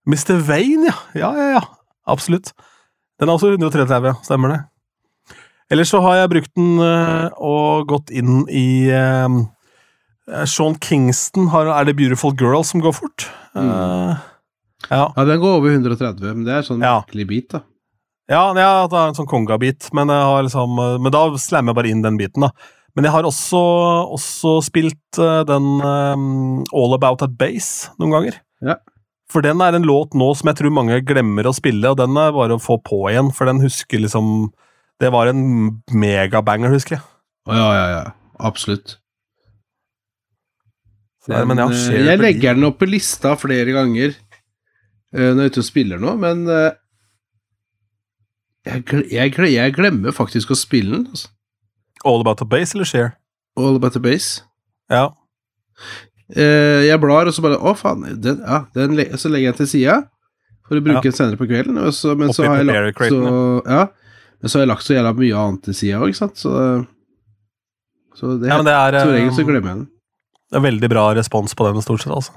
Mr. 0.10 0.38
Wayne, 0.48 0.90
ja. 0.90 0.96
Ja, 1.16 1.32
ja, 1.38 1.50
ja. 1.58 1.64
Absolutt. 2.10 2.52
Den 3.20 3.30
er 3.30 3.38
også 3.38 3.54
133, 3.56 4.12
ja. 4.12 4.16
Stemmer 4.26 4.52
det. 4.54 4.62
Ellers 5.72 5.90
så 5.94 6.02
har 6.04 6.18
jeg 6.20 6.32
brukt 6.34 6.52
den 6.60 6.76
eh, 6.84 7.30
og 7.42 7.88
gått 7.90 8.12
inn 8.14 8.44
i 8.52 8.90
eh, 8.94 9.38
Sean 10.50 10.76
Kingston 10.84 11.48
har, 11.54 11.70
er 11.72 11.88
det 11.88 11.96
Beautiful 11.98 12.36
Girl 12.38 12.66
som 12.68 12.84
går 12.84 12.94
fort. 12.98 13.30
Eh, 13.56 14.14
ja. 14.92 15.06
Ja, 15.16 15.26
den 15.26 15.40
går 15.42 15.60
over 15.62 15.72
130, 15.72 16.20
men 16.34 16.44
det 16.46 16.58
er 16.58 16.68
sånn 16.68 16.84
Ja. 16.84 16.98
merkelig 17.02 17.28
bit, 17.32 17.50
da. 17.56 17.64
Ja, 18.32 18.44
ja, 18.56 18.88
det 18.92 18.96
er 19.00 19.10
en 19.12 19.18
sånn 19.18 19.28
konga-bit, 19.28 19.90
men, 19.96 20.08
liksom, 20.46 20.78
men 21.04 21.12
da 21.12 21.26
slammer 21.40 21.72
jeg 21.74 21.80
bare 21.80 21.92
inn 21.92 22.04
den 22.06 22.20
biten, 22.20 22.46
da. 22.46 22.52
Men 22.96 23.08
jeg 23.08 23.16
har 23.16 23.26
også, 23.28 23.60
også 24.16 24.54
spilt 24.64 25.18
den 25.50 25.68
um, 25.82 26.62
All 26.72 26.94
About 26.96 27.20
That 27.24 27.34
Base 27.40 27.90
noen 28.00 28.14
ganger. 28.14 28.38
Ja. 28.64 28.78
For 29.34 29.46
den 29.46 29.62
er 29.66 29.74
en 29.74 29.88
låt 29.88 30.14
nå 30.18 30.28
som 30.38 30.52
jeg 30.52 30.60
tror 30.60 30.74
mange 30.76 31.00
glemmer 31.10 31.48
å 31.50 31.56
spille, 31.58 31.90
og 31.90 31.98
den 31.98 32.18
er 32.22 32.36
bare 32.36 32.58
å 32.58 32.62
få 32.62 32.78
på 32.86 33.08
igjen, 33.10 33.32
for 33.34 33.50
den 33.50 33.64
husker 33.64 34.04
liksom 34.04 34.52
Det 35.02 35.10
var 35.12 35.28
en 35.28 35.82
megabanger, 35.90 36.70
husker 36.72 36.96
jeg. 37.00 37.06
Ja, 37.50 37.70
ja, 37.76 37.88
ja. 37.92 38.04
Absolutt. 38.40 39.00
Den, 41.28 41.48
men 41.50 41.60
eh, 41.64 41.82
jeg 41.96 42.20
legger 42.20 42.56
den 42.56 42.68
opp 42.68 42.78
på 42.82 42.88
lista 42.88 43.34
flere 43.40 43.72
ganger 43.72 44.12
eh, 44.12 45.30
når 45.32 45.40
jeg 45.40 45.50
er 45.50 45.54
ute 45.56 45.62
og 45.64 45.68
spiller 45.68 46.02
nå, 46.04 46.16
men 46.20 46.46
eh, 46.52 46.76
jeg, 48.68 48.84
jeg, 49.12 49.34
jeg 49.54 49.76
glemmer 49.76 50.16
faktisk 50.16 50.52
å 50.52 50.60
spille 50.60 50.98
den. 50.98 51.06
Altså. 51.10 51.32
All 52.04 52.24
About 52.24 52.44
The 52.44 52.48
Base 52.48 52.76
eller 52.76 52.88
Share? 52.88 53.14
All 53.60 53.80
About 53.80 53.96
The 53.96 54.04
Base. 54.04 54.44
Ja. 54.92 55.10
Eh, 56.32 56.86
jeg 56.88 57.00
blar, 57.04 57.28
og 57.28 57.36
så 57.36 57.44
bare 57.44 57.60
Å, 57.60 57.74
faen. 57.78 58.06
Den, 58.24 58.40
ja, 58.46 58.64
den, 58.78 58.96
så 59.20 59.30
legger 59.32 59.50
jeg 59.50 59.54
den 59.58 59.60
til 59.64 59.72
sida 59.74 59.98
for 60.64 60.80
å 60.80 60.84
bruke 60.86 61.02
Ja. 61.02 61.10
den 61.10 61.18
senere 61.18 61.40
på 61.40 61.48
kvelden. 61.50 61.78
Og 61.84 61.92
så, 61.94 62.16
men, 62.18 62.32
så 62.34 62.46
har 62.48 62.62
jeg 62.62 62.70
lagt, 62.70 63.04
så, 63.12 63.20
ja, 63.68 63.84
men 64.40 64.50
så 64.52 64.58
har 64.60 64.64
jeg 64.66 64.72
lagt 64.72 64.88
så 64.88 64.96
jævla 64.96 65.12
mye 65.20 65.42
annet 65.44 65.64
til 65.68 65.76
sida 65.78 66.00
òg, 66.00 66.14
ikke 66.14 66.22
sant. 66.22 66.40
Så, 66.40 66.54
så 68.16 68.38
det, 68.40 68.48
ja, 68.50 68.62
det 68.64 68.74
er, 68.78 69.00
som 69.02 69.12
regel 69.12 69.34
så 69.36 69.44
eh, 69.44 69.50
glemmer 69.52 69.70
jeg 69.74 69.78
den. 69.82 69.86
det 70.54 70.60
er 70.60 70.66
veldig 70.70 70.90
bra 70.96 71.06
respons 71.20 71.56
på 71.60 71.68
den, 71.68 71.84
stort 71.84 72.06
sett, 72.06 72.16
altså. 72.16 72.34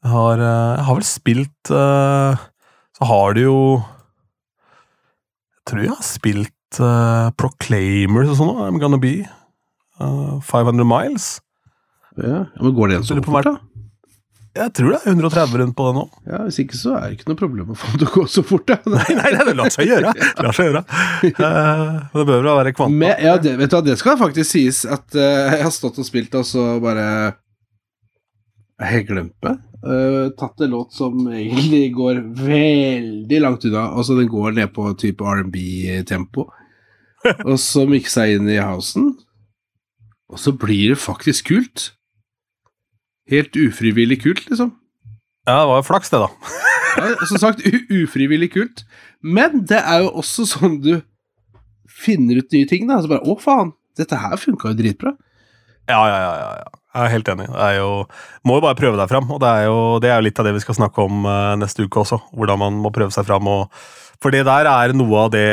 Jeg 0.00 0.14
har, 0.14 0.40
eh, 0.40 0.72
jeg 0.78 0.86
har 0.86 0.96
vel 0.96 1.04
spilt 1.04 1.68
Så 1.70 3.04
har 3.10 3.34
du 3.36 3.40
jo 3.42 3.56
Jeg 5.58 5.64
tror 5.68 5.82
jeg 5.82 5.92
har 5.92 6.06
spilt 6.06 6.78
Proclaimers 7.36 8.30
og 8.32 8.36
sånn. 8.38 8.54
I'm 8.64 8.78
gonna 8.80 8.96
be 9.02 9.26
eh, 9.26 10.34
500 10.46 10.86
miles. 10.88 11.40
Ja, 12.24 12.44
men 12.60 12.74
går 12.76 12.90
det 12.90 12.96
igjen 12.96 13.08
så 13.08 13.18
fort, 13.24 13.46
da? 13.46 13.58
Jeg 14.50 14.72
tror 14.74 14.88
det 14.90 14.98
er 14.98 15.12
130 15.12 15.60
rundt 15.60 15.76
på 15.78 15.84
det 15.86 15.94
nå. 15.94 16.02
Ja, 16.26 16.40
Hvis 16.48 16.58
ikke 16.64 16.74
så 16.74 16.96
er 16.98 17.04
det 17.06 17.20
ikke 17.20 17.28
noe 17.30 17.38
problem 17.38 17.68
å 17.70 17.76
få 17.78 17.92
det 17.92 18.00
til 18.00 18.08
å 18.08 18.14
gå 18.16 18.24
så 18.32 18.42
fort. 18.42 18.66
da. 18.66 18.80
Nei, 18.96 19.14
nei, 19.14 19.44
det 19.46 19.54
lar 19.54 19.70
seg 19.70 19.86
gjøre. 19.92 20.10
Det 20.40 20.46
lar 20.46 20.56
seg 20.56 20.70
gjøre. 20.70 20.82
Uh, 21.38 22.00
det 22.16 22.24
bør 22.24 22.40
vel 22.40 22.50
være 22.50 22.72
kvanta. 22.74 23.12
Ja, 23.22 23.36
det, 23.38 23.54
vet 23.60 23.70
du 23.70 23.76
hva, 23.78 23.84
det 23.86 23.96
skal 24.00 24.18
faktisk 24.18 24.50
sies 24.50 24.82
at 24.90 25.06
uh, 25.14 25.54
jeg 25.54 25.62
har 25.62 25.74
stått 25.74 26.00
og 26.02 26.08
spilt, 26.08 26.34
og 26.34 26.48
så 26.48 26.66
bare 26.82 27.06
Jeg 28.80 28.90
har 28.90 29.06
glemt 29.06 29.36
meg. 29.46 29.60
Eh, 29.80 30.26
tatt 30.36 30.60
en 30.60 30.74
låt 30.74 30.92
som 30.92 31.14
egentlig 31.32 31.86
går 31.94 32.18
veldig 32.36 33.38
langt 33.40 33.64
unna. 33.64 33.86
Altså, 33.94 34.16
den 34.18 34.28
går 34.28 34.58
ned 34.58 34.74
på 34.76 34.90
type 35.00 35.24
R&B-tempo. 35.24 36.50
og 37.48 37.56
så 37.60 37.86
miksa 37.88 38.26
jeg 38.26 38.40
inn 38.40 38.50
i 38.50 38.60
housen, 38.60 39.14
og 40.30 40.40
så 40.40 40.52
blir 40.56 40.94
det 40.94 41.00
faktisk 41.00 41.48
kult. 41.52 41.90
Helt 43.30 43.56
ufrivillig 43.56 44.20
kult, 44.24 44.44
liksom. 44.50 44.74
Ja, 45.46 45.60
det 45.62 45.70
var 45.70 45.80
jo 45.80 45.86
flaks, 45.86 46.12
det, 46.12 46.24
da. 46.24 46.30
Ja, 46.90 47.12
som 47.30 47.38
sagt, 47.38 47.60
ufrivillig 47.94 48.48
kult. 48.50 48.82
Men 49.22 49.60
det 49.70 49.78
er 49.78 50.02
jo 50.02 50.08
også 50.18 50.42
sånn 50.50 50.80
du 50.82 50.96
finner 51.86 52.40
ut 52.40 52.50
nye 52.50 52.66
ting, 52.66 52.88
da. 52.90 52.98
Så 52.98 53.10
bare 53.10 53.22
Å, 53.22 53.36
faen, 53.38 53.70
dette 53.98 54.18
her 54.18 54.34
funka 54.40 54.72
jo 54.72 54.78
dritbra. 54.80 55.14
Ja, 55.86 56.00
ja, 56.08 56.18
ja. 56.18 56.32
ja, 56.40 56.50
ja. 56.64 56.80
Jeg 56.90 57.06
er 57.06 57.12
helt 57.14 57.28
enig. 57.30 57.46
Det 57.54 57.66
jo, 57.76 57.90
må 58.42 58.56
jo 58.58 58.64
bare 58.64 58.78
prøve 58.78 58.98
deg 58.98 59.10
fram, 59.12 59.28
og 59.30 59.38
det 59.42 59.50
er 59.60 59.68
jo, 59.68 59.78
det 60.02 60.10
er 60.10 60.16
jo 60.18 60.26
litt 60.26 60.40
av 60.42 60.48
det 60.48 60.56
vi 60.56 60.62
skal 60.64 60.80
snakke 60.80 61.04
om 61.06 61.22
eh, 61.22 61.52
neste 61.62 61.86
uke 61.86 62.02
også. 62.02 62.18
Hvordan 62.34 62.58
man 62.64 62.80
må 62.82 62.90
prøve 62.94 63.14
seg 63.14 63.28
fram. 63.28 63.46
Og, 63.46 63.84
for 64.20 64.34
det 64.34 64.42
der 64.44 64.68
er 64.68 64.92
noe 64.96 65.24
av 65.24 65.30
det 65.32 65.46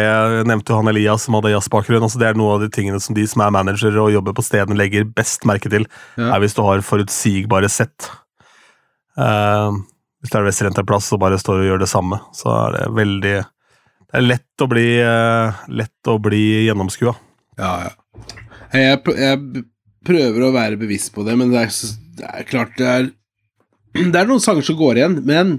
nevnte 0.47 0.75
han 0.75 0.89
Elias 0.91 1.23
som 1.23 1.37
hadde 1.37 1.53
jazzbakgrunn. 1.53 2.03
Altså 2.03 2.19
det 2.19 2.27
er 2.27 2.39
noe 2.39 2.57
av 2.57 2.63
de 2.65 2.67
tingene 2.73 2.99
som 3.03 3.15
de 3.15 3.23
som 3.29 3.43
er 3.45 3.53
managere 3.55 4.01
og 4.03 4.11
jobber 4.11 4.35
på 4.35 4.43
stedene, 4.43 4.75
legger 4.79 5.07
best 5.07 5.47
merke 5.47 5.71
til. 5.71 5.87
Ja. 6.19 6.33
er 6.33 6.43
hvis 6.43 6.55
du 6.57 6.63
har 6.65 6.83
forutsigbare 6.83 7.69
sett. 7.71 8.09
Uh, 9.15 9.71
hvis 10.19 10.33
det 10.33 10.67
er 10.67 10.87
plass 10.87 11.07
og 11.15 11.21
bare 11.23 11.39
står 11.39 11.63
og 11.63 11.69
gjør 11.69 11.85
det 11.85 11.91
samme, 11.93 12.19
så 12.35 12.51
er 12.57 12.75
det 12.75 12.89
veldig 12.97 13.37
Det 14.07 14.19
er 14.19 14.23
lett 14.23 14.63
å 14.63 14.67
bli, 14.71 14.87
uh, 15.03 15.63
lett 15.71 16.11
å 16.11 16.17
bli 16.23 16.43
gjennomskua. 16.67 17.15
Ja, 17.59 17.71
ja. 17.87 17.95
Jeg, 18.75 18.99
jeg 19.15 19.63
prøver 20.07 20.43
å 20.43 20.51
være 20.55 20.79
bevisst 20.79 21.13
på 21.15 21.23
det, 21.27 21.37
men 21.39 21.55
det 21.55 21.63
er, 21.63 21.73
det 22.19 22.27
er 22.33 22.47
klart 22.51 22.75
det 22.79 22.91
er 22.91 23.09
Det 24.11 24.19
er 24.19 24.27
noen 24.29 24.43
sanger 24.43 24.65
som 24.67 24.77
går 24.77 24.99
igjen, 24.99 25.21
men 25.25 25.57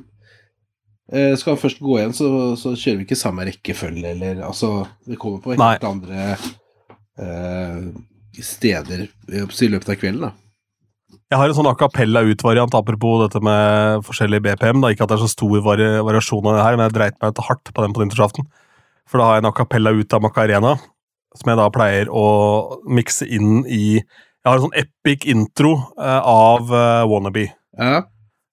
skal 1.08 1.54
vi 1.54 1.62
først 1.62 1.78
gå 1.80 1.94
igjen, 1.98 2.12
så, 2.16 2.28
så 2.60 2.74
kjører 2.76 2.98
vi 3.00 3.06
ikke 3.06 3.16
samme 3.16 3.46
rekkefølge, 3.48 4.10
eller 4.12 4.42
altså 4.44 4.82
Vi 5.08 5.16
kommer 5.16 5.40
på 5.40 5.54
helt 5.54 5.62
Nei. 5.62 5.76
andre 5.88 6.26
eh, 7.18 7.86
steder 8.44 9.06
i 9.06 9.40
i 9.40 9.70
løpet 9.72 9.94
av 9.94 9.98
kvelden, 10.00 10.28
da. 10.28 10.34
Jeg 11.28 11.36
har 11.36 11.50
en 11.50 11.56
sånn 11.56 11.68
a 11.68 11.74
cappella-utvariant 11.76 12.72
apropos 12.76 13.18
dette 13.20 13.40
med 13.44 14.04
forskjellig 14.06 14.40
BPM. 14.44 14.80
da, 14.80 14.92
Ikke 14.92 15.04
at 15.04 15.10
det 15.10 15.18
er 15.18 15.24
så 15.26 15.32
stor 15.32 15.60
vari 15.64 15.88
variasjon 16.04 16.46
av 16.48 16.56
det 16.56 16.64
her, 16.64 16.76
men 16.76 16.86
jeg 16.88 16.96
dreit 16.96 17.18
meg 17.20 17.34
ut 17.34 17.42
hardt 17.44 17.72
på 17.72 17.84
den 17.84 17.92
på 17.96 18.00
nyttårsaften. 18.04 18.46
For 19.08 19.20
da 19.20 19.26
har 19.26 19.36
jeg 19.36 19.44
en 19.44 19.50
a 19.50 19.56
cappella 19.56 19.92
ut 19.92 20.16
av 20.16 20.24
Macarena, 20.24 20.74
som 21.36 21.50
jeg 21.52 21.60
da 21.60 21.68
pleier 21.72 22.08
å 22.08 22.24
mikse 22.88 23.28
inn 23.28 23.60
i 23.68 24.00
Jeg 24.00 24.46
har 24.48 24.56
en 24.56 24.68
sånn 24.68 24.80
epic 24.80 25.26
intro 25.28 25.74
eh, 26.00 26.20
av 26.24 26.72
eh, 26.72 27.04
Wannabe. 27.10 27.48
Ja. 27.76 28.04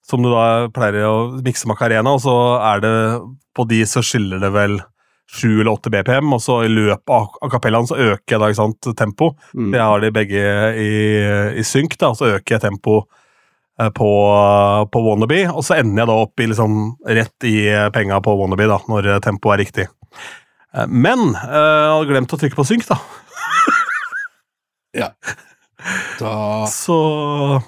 Som 0.05 0.21
du 0.21 0.29
da 0.29 0.67
pleier 0.73 1.07
å 1.09 1.15
mikse 1.41 1.69
Macarena, 1.69 2.13
og 2.13 2.21
så 2.21 2.35
er 2.61 2.83
det 2.83 2.97
På 3.55 3.65
de 3.65 3.81
så 3.89 4.03
skiller 4.05 4.41
det 4.43 4.51
vel 4.53 4.79
sju 5.31 5.61
eller 5.61 5.71
åtte 5.73 5.89
BPM, 5.89 6.33
og 6.35 6.41
så 6.43 6.59
i 6.65 6.71
løpet 6.71 7.11
av 7.11 7.49
kapellene 7.51 7.89
så 7.89 7.97
øker 7.97 8.35
jeg 8.35 8.41
da 8.41 8.49
ikke 8.51 8.59
sant, 8.59 8.89
tempo. 8.97 9.31
Mm. 9.57 9.71
Jeg 9.73 9.81
har 9.81 10.03
de 10.03 10.11
begge 10.13 10.43
i, 10.79 10.91
i 11.59 11.65
synk, 11.65 11.97
da, 12.01 12.11
så 12.15 12.29
øker 12.35 12.55
jeg 12.55 12.63
tempo 12.67 12.99
eh, 13.81 13.89
på, 13.95 14.09
på 14.93 15.03
Wannabe, 15.07 15.41
og 15.49 15.65
så 15.65 15.79
ender 15.79 16.03
jeg 16.03 16.11
da 16.11 16.19
opp 16.27 16.43
i 16.43 16.49
liksom 16.51 16.77
rett 17.17 17.49
i 17.49 17.55
eh, 17.71 17.89
penga 17.95 18.21
på 18.23 18.37
Wannabe, 18.37 18.69
da, 18.69 18.79
når 18.91 19.09
eh, 19.15 19.23
tempoet 19.25 19.55
er 19.55 19.63
riktig. 19.65 19.87
Men 20.91 21.29
jeg 21.31 21.91
hadde 21.95 22.07
glemt 22.09 22.33
å 22.35 22.39
trykke 22.39 22.57
på 22.59 22.67
synk, 22.67 22.85
da. 22.89 22.97
Da 26.19 26.65
Så 26.71 26.95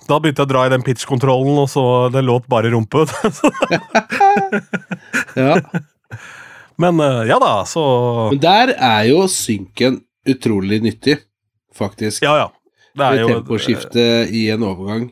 da 0.09 0.17
begynte 0.21 0.41
jeg 0.41 0.47
å 0.47 0.49
dra 0.49 0.63
i 0.65 0.71
den 0.73 0.81
pitch-kontrollen, 0.85 1.57
og 1.61 1.67
så 1.69 1.83
det 2.13 2.23
låt 2.25 2.47
bare 2.49 2.71
rumpe. 2.73 3.05
Ja. 5.37 5.57
Men 6.81 6.99
eh, 7.01 7.23
ja 7.29 7.37
da, 7.41 7.51
så 7.65 7.83
Men 8.31 8.41
der 8.41 8.73
er 8.75 9.03
jo 9.09 9.25
synken 9.31 10.01
utrolig 10.27 10.81
nyttig, 10.85 11.17
faktisk. 11.75 12.23
Ja, 12.25 12.35
ja. 12.37 12.47
Det 12.97 13.05
er 13.05 13.21
jo 13.21 13.29
temposkifte 13.29 14.03
i 14.33 14.47
en 14.53 14.65
overgang. 14.65 15.07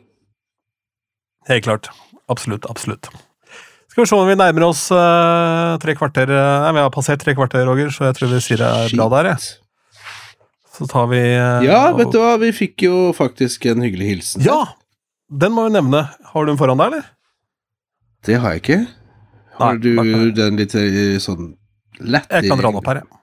Helt 1.46 1.66
klart. 1.66 1.90
Absolutt. 2.30 2.66
Absolutt. 2.70 3.06
Skal 3.90 4.02
vi 4.02 4.08
se 4.10 4.16
om 4.18 4.28
vi 4.28 4.34
nærmer 4.36 4.66
oss 4.66 4.88
uh, 4.92 5.76
tre 5.80 5.94
kvarter 5.96 6.28
eh, 6.28 6.64
Nei, 6.66 6.72
vi 6.76 6.82
har 6.82 6.90
passert 6.92 7.22
tre 7.22 7.32
kvarter, 7.38 7.62
Roger, 7.64 7.88
så 7.94 8.08
jeg 8.08 8.16
tror 8.18 8.32
vi 8.34 8.40
sier 8.44 8.60
det 8.60 8.68
er 8.68 8.96
bra 8.98 9.06
der. 9.14 9.30
jeg. 9.32 9.65
Så 10.76 10.86
tar 10.90 11.08
vi 11.10 11.20
eh, 11.20 11.64
Ja, 11.66 11.80
vet 11.96 12.12
du 12.12 12.18
hva, 12.20 12.36
vi 12.40 12.52
fikk 12.54 12.84
jo 12.86 12.96
faktisk 13.16 13.64
en 13.70 13.84
hyggelig 13.84 14.10
hilsen. 14.12 14.44
Ja! 14.46 14.60
Den 15.26 15.54
må 15.56 15.66
vi 15.66 15.74
nevne. 15.74 16.04
Har 16.30 16.44
du 16.44 16.52
den 16.52 16.58
foran 16.60 16.78
deg, 16.78 16.92
eller? 16.92 17.06
Det 18.26 18.38
har 18.42 18.54
jeg 18.54 18.62
ikke. 18.62 18.80
Har 19.56 19.78
Nei, 19.78 19.82
du 19.82 20.32
da 20.36 20.42
den 20.44 20.58
litt 20.60 20.74
eh, 20.78 21.16
sånn 21.22 21.54
lett 22.04 22.28
Jeg 22.28 22.50
kan 22.50 22.60
dra 22.60 22.70
den 22.70 22.80
opp 22.82 22.90
her, 22.90 23.00
jeg. 23.00 23.22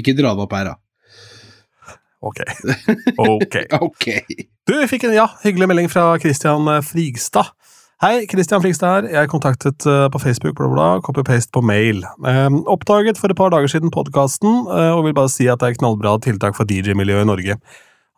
Ikke 0.00 0.14
dra 0.16 0.32
den 0.32 0.44
opp 0.46 0.54
her, 0.56 0.70
da. 0.72 0.78
Ok. 2.20 2.40
Ok. 3.18 3.56
Ok. 3.80 4.06
Du, 4.68 4.74
vi 4.76 4.86
fikk 4.90 5.08
en 5.08 5.16
ja, 5.16 5.26
hyggelig 5.42 5.66
melding 5.70 5.88
fra 5.92 6.12
Christian 6.22 6.68
eh, 6.70 6.82
Frigstad. 6.84 7.52
Hei, 8.00 8.24
Christian 8.24 8.62
Flikstad 8.64 8.94
her. 8.94 9.06
Jeg 9.12 9.28
kontaktet 9.28 9.84
eh, 9.84 10.06
på 10.08 10.18
Facebook, 10.22 10.54
bla, 10.56 10.70
bla, 10.72 10.84
copy-paste 11.04 11.52
på 11.52 11.60
mail. 11.60 11.98
Eh, 12.24 12.54
oppdaget 12.72 13.18
for 13.20 13.28
et 13.28 13.36
par 13.36 13.50
dager 13.52 13.68
siden 13.68 13.90
podkasten, 13.92 14.62
og 14.72 15.02
vil 15.04 15.12
bare 15.18 15.28
si 15.28 15.50
at 15.52 15.60
det 15.60 15.68
er 15.68 15.74
knallbra 15.76 16.14
tiltak 16.24 16.56
for 16.56 16.64
DJ-miljøet 16.64 17.26
i 17.26 17.28
Norge. 17.28 17.56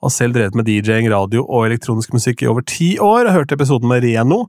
Har 0.06 0.12
selv 0.14 0.36
drevet 0.36 0.54
med 0.54 0.68
DJ-ing, 0.70 1.08
radio 1.10 1.42
og 1.42 1.66
elektronisk 1.66 2.14
musikk 2.14 2.44
i 2.44 2.50
over 2.52 2.62
ti 2.62 2.92
år. 3.02 3.26
og 3.26 3.34
hørte 3.34 3.56
episoden 3.58 3.90
med 3.90 4.06
Reno, 4.06 4.44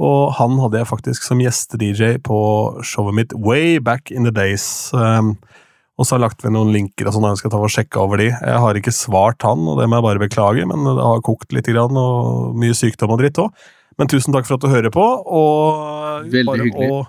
og 0.00 0.32
han 0.38 0.56
hadde 0.62 0.80
jeg 0.80 0.88
faktisk 0.88 1.26
som 1.28 1.42
gjeste-DJ 1.44 2.16
på 2.24 2.38
showet 2.80 3.14
mitt 3.14 3.34
way 3.36 3.76
back 3.76 4.10
in 4.10 4.24
the 4.24 4.32
days. 4.32 4.88
Um, 4.94 5.36
og 5.98 6.06
så 6.06 6.14
har 6.14 6.22
jeg 6.22 6.24
lagt 6.24 6.44
ved 6.46 6.54
noen 6.56 6.72
linker 6.72 7.04
og 7.04 7.12
sånn, 7.12 7.28
jeg 7.28 7.42
skal 7.42 7.52
ta 7.52 7.60
og 7.60 7.68
sjekke 7.68 8.00
over 8.00 8.16
de. 8.16 8.30
Jeg 8.32 8.64
har 8.64 8.80
ikke 8.80 8.96
svart 8.96 9.44
han, 9.44 9.60
og 9.60 9.76
det 9.76 9.90
må 9.90 10.00
jeg 10.00 10.08
bare 10.08 10.24
beklage, 10.24 10.64
men 10.64 10.88
det 10.88 10.96
har 11.04 11.20
kokt 11.20 11.52
litt, 11.52 11.68
grann, 11.68 12.00
og 12.00 12.56
mye 12.56 12.72
sykdom 12.72 13.12
og 13.12 13.20
dritt 13.20 13.44
òg. 13.44 13.52
Men 13.98 14.10
tusen 14.10 14.34
takk 14.34 14.46
for 14.48 14.58
at 14.58 14.64
du 14.64 14.70
hører 14.72 14.92
på, 14.94 15.02
og 15.02 16.28
Veldig 16.30 16.46
bare 16.46 16.68
hyggelig. 16.68 16.90
å 16.90 17.00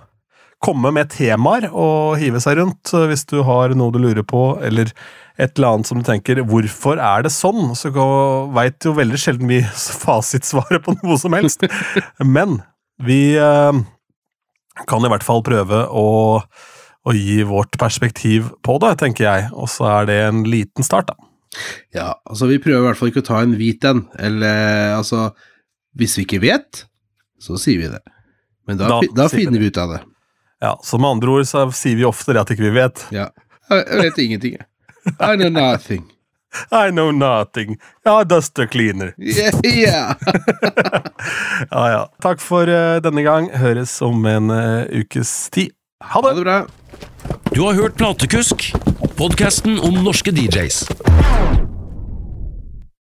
komme 0.61 0.91
med 0.93 1.09
temaer 1.09 1.67
og 1.71 2.19
hive 2.21 2.41
seg 2.43 2.59
rundt 2.59 2.93
eh, 2.93 3.07
hvis 3.09 3.25
du 3.29 3.39
har 3.47 3.73
noe 3.77 3.93
du 3.93 3.99
lurer 4.01 4.25
på, 4.27 4.59
eller 4.61 4.91
et 5.41 5.55
eller 5.57 5.71
annet 5.71 5.89
som 5.89 6.01
du 6.01 6.05
tenker 6.05 6.43
'hvorfor 6.45 6.99
er 7.01 7.23
det 7.25 7.31
sånn?' 7.33 7.73
Så 7.77 7.89
veit 8.53 8.85
jo 8.85 8.93
veldig 8.93 9.17
sjelden 9.17 9.49
vi 9.49 9.61
fasitsvaret 10.05 10.83
på 10.85 10.95
noe 11.01 11.17
som 11.17 11.33
helst. 11.33 11.65
Men 12.19 12.61
vi 13.01 13.35
eh, 13.35 13.81
kan 14.87 15.05
i 15.05 15.11
hvert 15.11 15.25
fall 15.25 15.41
prøve 15.41 15.87
å, 15.89 16.41
å 16.41 17.15
gi 17.15 17.41
vårt 17.47 17.77
perspektiv 17.81 18.51
på 18.61 18.77
det, 18.83 18.97
tenker 19.01 19.25
jeg. 19.25 19.49
Og 19.53 19.69
så 19.71 19.89
er 19.89 20.09
det 20.09 20.19
en 20.27 20.43
liten 20.45 20.85
start, 20.85 21.09
da. 21.09 21.15
Ja, 21.91 22.13
altså, 22.29 22.47
vi 22.47 22.61
prøver 22.63 22.85
i 22.85 22.87
hvert 22.91 22.99
fall 22.99 23.11
ikke 23.11 23.25
å 23.25 23.29
ta 23.31 23.41
en 23.41 23.57
hvit 23.59 23.83
en. 23.87 24.05
Eller 24.19 24.93
altså 24.95 25.31
Hvis 25.97 26.17
vi 26.17 26.25
ikke 26.25 26.41
vet, 26.43 26.85
så 27.41 27.57
sier 27.59 27.81
vi 27.81 27.89
det. 27.91 28.01
Men 28.67 28.79
da, 28.79 28.87
Da 28.87 29.01
da 29.23 29.27
finner 29.31 29.59
vi 29.59 29.71
ut 29.71 29.77
av 29.81 29.95
det. 29.97 30.01
Ja, 30.61 30.75
Så 30.83 30.97
med 31.01 31.09
andre 31.09 31.29
ord 31.29 31.47
så 31.49 31.65
sier 31.73 31.97
vi 31.97 32.05
ofte 32.05 32.33
det 32.35 32.41
at 32.43 32.51
ikke 32.53 32.67
vi 32.69 32.75
vet. 32.77 33.05
Ja. 33.11 33.29
Jeg 33.71 34.01
vet 34.03 34.17
ingenting, 34.21 34.57
jeg. 34.59 34.67
I 35.19 35.35
know 35.35 35.49
nothing. 35.49 36.03
I 36.71 36.91
know 36.91 37.11
nothing. 37.11 37.79
Ja, 38.05 38.23
duster 38.23 38.67
cleaner. 38.67 39.13
Yeah, 39.17 39.55
yeah. 39.65 40.15
Ja, 41.71 41.83
ja. 41.89 42.01
Takk 42.21 42.41
for 42.43 42.67
uh, 42.69 42.99
denne 43.03 43.23
gang. 43.23 43.49
Høres 43.55 43.93
om 44.05 44.25
en 44.25 44.51
uh, 44.51 44.83
ukes 44.91 45.49
tid. 45.53 45.71
Ha 46.03 46.19
Ha 46.21 46.21
det! 46.29 46.35
det 46.35 46.43
bra. 46.43 46.59
Du 47.53 47.61
har 47.61 47.73
hørt 47.73 47.97
Platekusk, 47.99 48.71
podkasten 49.17 49.79
om 49.79 50.03
norske 50.03 50.31
DJs. 50.31 50.85